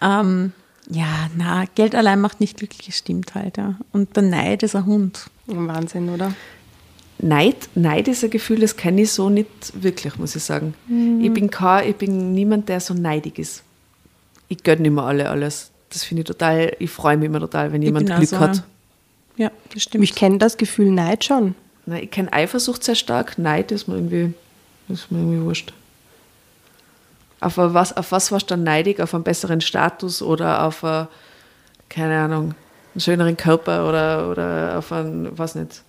Ähm, 0.00 0.52
ja, 0.88 1.28
na, 1.36 1.66
Geld 1.74 1.94
allein 1.94 2.22
macht 2.22 2.40
nicht 2.40 2.56
glücklich, 2.56 2.96
stimmt 2.96 3.34
halt. 3.34 3.58
Ja. 3.58 3.74
Und 3.92 4.16
der 4.16 4.22
Neid 4.22 4.62
ist 4.62 4.74
ein 4.74 4.86
Hund. 4.86 5.26
Wahnsinn, 5.48 6.08
oder? 6.08 6.32
Neid, 7.18 7.68
Neid 7.74 8.08
ist 8.08 8.24
ein 8.24 8.30
Gefühl, 8.30 8.60
das 8.60 8.74
kenne 8.74 9.02
ich 9.02 9.12
so 9.12 9.28
nicht 9.28 9.50
wirklich, 9.74 10.16
muss 10.16 10.34
ich 10.34 10.42
sagen. 10.42 10.72
Mhm. 10.88 11.20
Ich, 11.20 11.30
bin 11.30 11.50
kein, 11.50 11.90
ich 11.90 11.96
bin 11.96 12.32
niemand, 12.32 12.70
der 12.70 12.80
so 12.80 12.94
neidig 12.94 13.38
ist. 13.38 13.64
Ich 14.48 14.62
gönne 14.62 14.88
immer 14.88 15.04
alle 15.04 15.28
alles 15.28 15.69
das 15.90 16.04
finde 16.04 16.22
ich 16.22 16.26
total, 16.26 16.74
ich 16.78 16.90
freue 16.90 17.16
mich 17.16 17.26
immer 17.26 17.40
total, 17.40 17.72
wenn 17.72 17.82
jemand 17.82 18.06
Glück 18.06 18.28
so. 18.28 18.38
hat. 18.38 18.62
Ja, 19.36 19.50
das 19.72 19.82
stimmt. 19.82 20.04
Ich 20.04 20.14
kenne 20.14 20.38
das 20.38 20.56
Gefühl 20.56 20.90
Neid 20.90 21.24
schon. 21.24 21.54
Nein, 21.86 22.04
ich 22.04 22.10
kenne 22.10 22.32
Eifersucht 22.32 22.84
sehr 22.84 22.94
stark. 22.94 23.38
Neid 23.38 23.72
ist 23.72 23.88
mir 23.88 23.96
irgendwie, 23.96 24.34
ist 24.88 25.10
mir 25.10 25.18
irgendwie 25.18 25.42
wurscht. 25.42 25.72
Auf 27.40 27.56
was, 27.56 27.96
auf 27.96 28.12
was 28.12 28.30
warst 28.32 28.50
du 28.50 28.54
dann 28.54 28.64
neidig? 28.64 29.00
Auf 29.00 29.14
einen 29.14 29.24
besseren 29.24 29.60
Status 29.60 30.22
oder 30.22 30.64
auf, 30.64 30.84
eine, 30.84 31.08
keine 31.88 32.20
Ahnung, 32.20 32.54
einen 32.94 33.00
schöneren 33.00 33.36
Körper 33.36 33.88
oder, 33.88 34.30
oder 34.30 34.78
auf 34.78 34.92
einen, 34.92 35.36
was 35.38 35.54
nicht, 35.54 35.82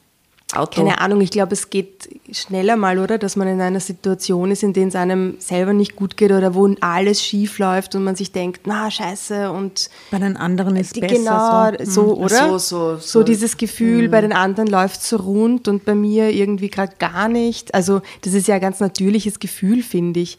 Auto. 0.54 0.82
Keine 0.82 1.00
Ahnung, 1.00 1.22
ich 1.22 1.32
glaube, 1.32 1.54
es 1.54 1.70
geht 1.70 2.10
schneller 2.32 2.76
mal, 2.76 3.00
oder? 3.00 3.18
Dass 3.18 3.36
man 3.36 3.48
in 3.48 3.62
einer 3.62 3.80
Situation 3.80 4.52
ist, 4.52 4.64
in 4.64 4.74
der 4.74 4.88
es 4.88 4.96
einem 4.96 5.36
selber 5.40 5.74
nicht 5.74 5.96
gut 5.96 6.18
geht 6.18 6.32
oder 6.32 6.54
wo 6.54 6.74
alles 6.82 7.22
schief 7.22 7.60
läuft 7.60 7.96
und 7.96 8.04
man 8.04 8.16
sich 8.16 8.32
denkt, 8.32 8.62
na, 8.66 8.90
scheiße 8.90 9.52
und. 9.52 9.90
Bei 10.10 10.20
den 10.20 10.38
anderen 10.38 10.76
ist 10.76 10.96
die, 10.96 11.02
besser. 11.02 11.16
Genau, 11.16 11.86
so, 11.86 11.92
so 11.92 12.16
mhm. 12.16 12.24
oder? 12.24 12.50
So, 12.50 12.58
so, 12.58 12.96
so. 12.96 13.00
so 13.00 13.24
dieses 13.24 13.58
Gefühl, 13.58 14.08
mhm. 14.08 14.12
bei 14.12 14.22
den 14.22 14.34
anderen 14.34 14.70
läuft 14.70 15.02
es 15.02 15.10
so 15.10 15.18
rund 15.18 15.68
und 15.68 15.86
bei 15.86 15.96
mir 15.96 16.30
irgendwie 16.30 16.70
gerade 16.70 16.94
gar 17.00 17.28
nicht. 17.28 17.74
Also, 17.74 18.02
das 18.22 18.34
ist 18.34 18.48
ja 18.48 18.56
ein 18.56 18.62
ganz 18.62 18.80
natürliches 18.80 19.40
Gefühl, 19.40 19.84
finde 19.84 20.20
ich. 20.20 20.38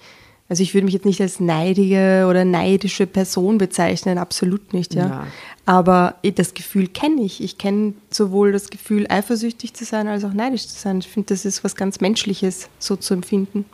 Also 0.53 0.65
ich 0.65 0.75
würde 0.75 0.85
mich 0.85 0.93
jetzt 0.93 1.07
nicht 1.07 1.23
als 1.23 1.41
neidige 1.41 2.27
oder 2.29 2.45
neidische 2.45 3.07
Person 3.07 3.57
bezeichnen, 3.57 4.19
absolut 4.19 4.75
nicht, 4.75 4.93
ja. 4.93 5.07
ja. 5.07 5.27
Aber 5.65 6.17
das 6.23 6.53
Gefühl 6.53 6.89
kenne 6.89 7.23
ich. 7.23 7.43
Ich 7.43 7.57
kenne 7.57 7.95
sowohl 8.11 8.53
das 8.53 8.69
Gefühl, 8.69 9.07
eifersüchtig 9.09 9.73
zu 9.73 9.87
sein, 9.87 10.09
als 10.09 10.25
auch 10.25 10.35
neidisch 10.35 10.69
zu 10.69 10.79
sein. 10.79 10.99
Ich 10.99 11.09
finde, 11.09 11.29
das 11.29 11.47
ist 11.47 11.65
was 11.65 11.75
ganz 11.75 12.01
Menschliches, 12.01 12.69
so 12.79 12.97
zu 12.97 13.15
empfinden. 13.15 13.65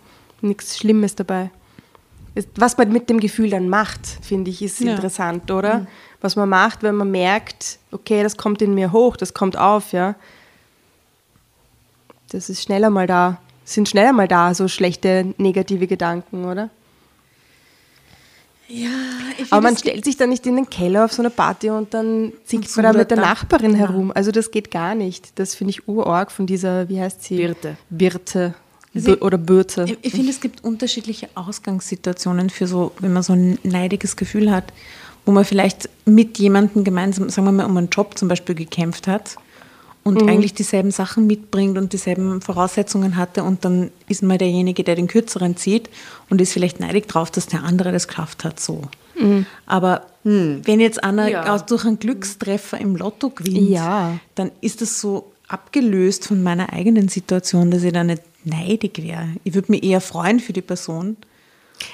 Nichts 0.40 0.78
Schlimmes 0.78 1.16
dabei. 1.16 1.50
Was 2.54 2.78
man 2.78 2.92
mit 2.92 3.10
dem 3.10 3.18
Gefühl 3.18 3.50
dann 3.50 3.68
macht, 3.68 4.06
finde 4.22 4.52
ich, 4.52 4.62
ist 4.62 4.78
ja. 4.78 4.92
interessant, 4.92 5.50
oder? 5.50 5.80
Mhm. 5.80 5.86
Was 6.20 6.36
man 6.36 6.48
macht, 6.48 6.84
wenn 6.84 6.94
man 6.94 7.10
merkt, 7.10 7.80
okay, 7.90 8.22
das 8.22 8.36
kommt 8.36 8.62
in 8.62 8.76
mir 8.76 8.92
hoch, 8.92 9.16
das 9.16 9.34
kommt 9.34 9.58
auf, 9.58 9.90
ja. 9.90 10.14
Das 12.30 12.48
ist 12.48 12.62
schneller 12.62 12.90
mal 12.90 13.08
da 13.08 13.40
sind 13.68 13.88
schneller 13.88 14.12
mal 14.12 14.28
da, 14.28 14.54
so 14.54 14.68
schlechte, 14.68 15.34
negative 15.36 15.86
Gedanken, 15.86 16.44
oder? 16.44 16.70
Ja, 18.68 18.88
ich 19.38 19.50
Aber 19.50 19.62
man 19.62 19.76
stellt 19.76 20.04
sich 20.04 20.16
dann 20.18 20.28
nicht 20.28 20.46
in 20.46 20.56
den 20.56 20.68
Keller 20.68 21.06
auf 21.06 21.12
so 21.12 21.22
eine 21.22 21.30
Party 21.30 21.70
und 21.70 21.94
dann 21.94 22.32
singt 22.44 22.74
man 22.76 22.82
da 22.84 22.92
mit 22.92 23.10
der 23.10 23.16
Nachbarin 23.16 23.72
ja. 23.72 23.78
herum. 23.78 24.12
Also 24.14 24.30
das 24.30 24.50
geht 24.50 24.70
gar 24.70 24.94
nicht. 24.94 25.38
Das 25.38 25.54
finde 25.54 25.70
ich 25.70 25.88
urorg 25.88 26.30
von 26.30 26.46
dieser, 26.46 26.88
wie 26.88 27.00
heißt 27.00 27.22
sie? 27.22 27.36
Birte. 27.36 27.76
Birte. 27.88 28.54
Also 28.94 29.18
oder 29.20 29.38
Bürte. 29.38 29.84
Ich, 29.86 29.98
ich 30.02 30.12
finde, 30.12 30.30
es 30.30 30.40
gibt 30.40 30.64
unterschiedliche 30.64 31.28
Ausgangssituationen 31.34 32.50
für 32.50 32.66
so, 32.66 32.92
wenn 33.00 33.12
man 33.12 33.22
so 33.22 33.32
ein 33.32 33.58
neidiges 33.62 34.16
Gefühl 34.16 34.50
hat, 34.50 34.64
wo 35.24 35.32
man 35.32 35.44
vielleicht 35.44 35.88
mit 36.04 36.38
jemandem 36.38 36.84
gemeinsam, 36.84 37.30
sagen 37.30 37.46
wir 37.46 37.52
mal, 37.52 37.66
um 37.66 37.76
einen 37.76 37.88
Job 37.88 38.18
zum 38.18 38.28
Beispiel 38.28 38.54
gekämpft 38.54 39.06
hat 39.06 39.36
und 40.08 40.22
mhm. 40.22 40.28
eigentlich 40.28 40.54
dieselben 40.54 40.90
Sachen 40.90 41.26
mitbringt 41.26 41.76
und 41.76 41.92
dieselben 41.92 42.40
Voraussetzungen 42.40 43.16
hatte 43.16 43.44
und 43.44 43.66
dann 43.66 43.90
ist 44.08 44.22
mal 44.22 44.38
derjenige, 44.38 44.82
der 44.82 44.94
den 44.94 45.06
kürzeren 45.06 45.56
zieht 45.58 45.90
und 46.30 46.40
ist 46.40 46.54
vielleicht 46.54 46.80
neidig 46.80 47.08
drauf, 47.08 47.30
dass 47.30 47.46
der 47.46 47.62
andere 47.62 47.92
das 47.92 48.08
geschafft 48.08 48.42
hat, 48.42 48.58
so. 48.58 48.80
Mhm. 49.18 49.44
Aber 49.66 50.06
mhm. 50.24 50.62
wenn 50.64 50.80
jetzt 50.80 51.04
einer 51.04 51.28
ja. 51.28 51.58
durch 51.58 51.84
einen 51.84 51.98
Glückstreffer 51.98 52.80
im 52.80 52.96
Lotto 52.96 53.28
gewinnt, 53.28 53.68
ja. 53.68 54.18
dann 54.34 54.50
ist 54.62 54.80
das 54.80 54.98
so 54.98 55.30
abgelöst 55.46 56.26
von 56.26 56.42
meiner 56.42 56.72
eigenen 56.72 57.08
Situation, 57.08 57.70
dass 57.70 57.82
ich 57.82 57.92
da 57.92 58.02
nicht 58.02 58.22
neidig 58.44 59.02
wäre. 59.02 59.28
Ich 59.44 59.52
würde 59.52 59.72
mich 59.72 59.82
eher 59.82 60.00
freuen 60.00 60.40
für 60.40 60.54
die 60.54 60.62
Person. 60.62 61.18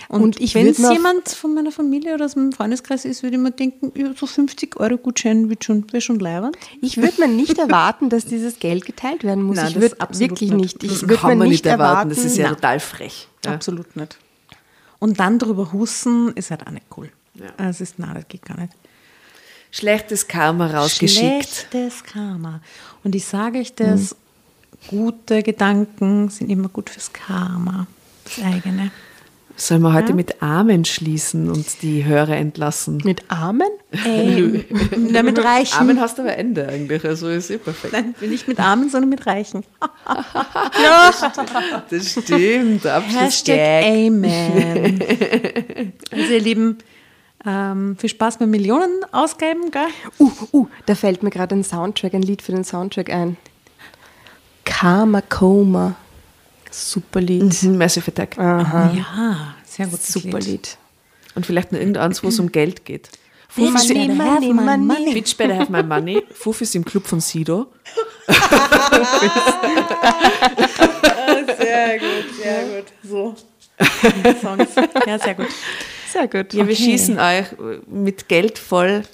Und, 0.08 0.22
und 0.22 0.40
ich 0.40 0.54
wenn 0.54 0.66
es 0.66 0.78
jemand 0.78 1.28
von 1.28 1.54
meiner 1.54 1.72
Familie 1.72 2.14
oder 2.14 2.24
aus 2.24 2.36
meinem 2.36 2.52
Freundeskreis 2.52 3.04
ist, 3.04 3.22
würde 3.22 3.36
ich 3.36 3.42
mir 3.42 3.50
denken, 3.50 3.92
ja, 3.94 4.12
so 4.14 4.26
50 4.26 4.78
Euro 4.78 4.96
Gutschein 4.96 5.48
wäre 5.48 5.58
schon, 5.62 5.90
wär 5.92 6.00
schon 6.00 6.18
leibend. 6.18 6.56
Ich 6.80 6.96
würde 6.96 7.20
mir 7.20 7.28
nicht 7.28 7.58
erwarten, 7.58 8.08
dass 8.08 8.24
dieses 8.24 8.58
Geld 8.58 8.86
geteilt 8.86 9.24
werden 9.24 9.42
muss. 9.42 9.56
Nein, 9.56 9.68
ich 9.68 9.80
würde 9.80 9.96
wirklich 10.18 10.52
nicht. 10.52 10.82
nicht. 10.82 10.92
Ich 10.92 11.06
das 11.06 11.20
kann 11.20 11.38
man 11.38 11.48
nicht 11.48 11.66
erwarten. 11.66 11.90
erwarten. 11.90 12.08
Das 12.10 12.24
ist 12.24 12.36
ja 12.36 12.46
Nein. 12.46 12.54
total 12.54 12.80
frech. 12.80 13.28
Ja. 13.44 13.52
Absolut 13.52 13.94
nicht. 13.96 14.18
Und 14.98 15.20
dann 15.20 15.38
drüber 15.38 15.72
husten 15.72 16.32
ist 16.34 16.50
halt 16.50 16.66
auch 16.66 16.70
nicht 16.70 16.86
cool. 16.96 17.10
Ja. 17.34 17.46
Also 17.58 17.82
ist, 17.82 17.98
nein, 17.98 18.14
das 18.14 18.28
geht 18.28 18.44
gar 18.44 18.58
nicht. 18.58 18.72
Schlechtes 19.70 20.28
Karma 20.28 20.68
rausgeschickt. 20.68 21.48
Schlechtes 21.48 22.04
Karma. 22.04 22.60
Und 23.02 23.14
ich 23.14 23.24
sage 23.24 23.58
euch 23.58 23.74
das, 23.74 24.16
hm. 24.88 24.98
gute 24.98 25.42
Gedanken 25.42 26.28
sind 26.28 26.48
immer 26.48 26.68
gut 26.68 26.90
fürs 26.90 27.12
Karma, 27.12 27.86
das 28.24 28.44
eigene. 28.44 28.92
Sollen 29.56 29.82
wir 29.82 29.92
heute 29.92 30.10
ja? 30.10 30.14
mit 30.14 30.42
Amen 30.42 30.84
schließen 30.84 31.48
und 31.48 31.82
die 31.82 32.04
Hörer 32.04 32.36
entlassen? 32.36 33.00
Mit 33.04 33.22
Amen? 33.28 33.68
Ähm, 34.04 34.64
na, 35.12 35.22
mit 35.22 35.38
Reichen. 35.38 35.78
Amen 35.78 36.00
hast 36.00 36.18
aber 36.18 36.36
Ende 36.36 36.68
eigentlich, 36.68 37.04
also 37.04 37.28
ist 37.28 37.48
eh 37.50 37.58
perfekt. 37.58 37.92
Nein, 37.92 38.12
nicht 38.28 38.48
mit 38.48 38.58
Amen, 38.58 38.90
sondern 38.90 39.08
mit 39.08 39.24
Reichen. 39.24 39.62
ja. 40.82 41.12
Das 41.90 42.10
stimmt, 42.10 42.84
Hashtag 42.84 43.84
Amen. 43.84 45.00
Also 46.10 46.32
ihr 46.32 46.40
Lieben, 46.40 46.78
ähm, 47.46 47.96
viel 47.98 48.10
Spaß 48.10 48.38
beim 48.38 48.50
Millionen 48.50 49.04
ausgeben, 49.12 49.70
gell? 49.70 49.86
Uh, 50.18 50.30
uh, 50.52 50.66
da 50.86 50.94
fällt 50.94 51.22
mir 51.22 51.30
gerade 51.30 51.54
ein 51.54 51.62
Soundtrack, 51.62 52.14
ein 52.14 52.22
Lied 52.22 52.42
für 52.42 52.52
den 52.52 52.64
Soundtrack 52.64 53.10
ein. 53.10 53.36
Karma 54.64 55.20
Coma. 55.20 55.94
Super 56.74 57.20
Lied. 57.20 57.62
Mhm, 57.62 57.78
Massive 57.78 58.10
Attack. 58.10 58.36
Aha. 58.36 58.92
Ja, 58.92 59.54
sehr 59.64 59.86
gut. 59.86 60.02
Super 60.02 60.40
Lied. 60.40 60.46
Lied. 60.46 60.78
Und 61.36 61.46
vielleicht 61.46 61.70
noch 61.70 61.78
irgendeins, 61.78 62.22
wo 62.24 62.28
es 62.28 62.38
um 62.40 62.50
Geld 62.50 62.84
geht. 62.84 63.10
Bitch 63.54 63.88
better 63.88 64.18
have 64.18 64.40
my 64.52 64.76
money. 64.76 65.14
Bitch 65.14 65.36
better 65.36 65.56
have 65.56 65.70
my 65.70 65.84
money. 65.84 66.24
Fufis 66.34 66.74
im 66.74 66.84
Club 66.84 67.06
von 67.06 67.20
Sido. 67.20 67.68
sehr 71.46 71.98
gut, 72.00 72.34
sehr 72.42 72.64
gut. 72.64 72.86
So. 73.04 73.36
Songs. 74.40 74.74
Ja, 75.06 75.18
sehr 75.18 75.34
gut. 75.34 75.46
Sehr 76.12 76.26
gut. 76.26 76.52
Ja, 76.54 76.66
wir 76.66 76.74
schießen 76.74 77.18
euch 77.20 77.46
mit 77.86 78.28
Geld 78.28 78.58
voll. 78.58 79.04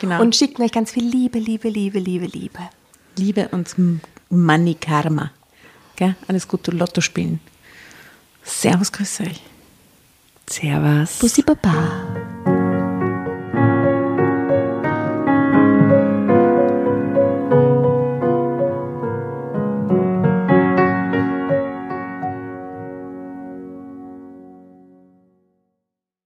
Genau. 0.00 0.22
Und 0.22 0.34
schicken 0.34 0.62
euch 0.62 0.72
ganz 0.72 0.92
viel 0.92 1.04
Liebe, 1.04 1.38
Liebe, 1.38 1.68
Liebe, 1.68 1.98
Liebe, 1.98 2.26
Liebe. 2.26 2.58
Liebe 3.16 3.48
und 3.52 3.74
Money 4.30 4.74
Karma. 4.74 5.30
Gell? 5.96 6.16
Alles 6.28 6.48
Gute 6.48 6.70
Lotto 6.70 7.00
spielen. 7.00 7.40
Servus, 8.42 8.92
grüß 8.92 9.20
euch. 9.20 9.40
Servus. 10.48 11.18
Bussi 11.18 11.42
Baba. 11.42 12.53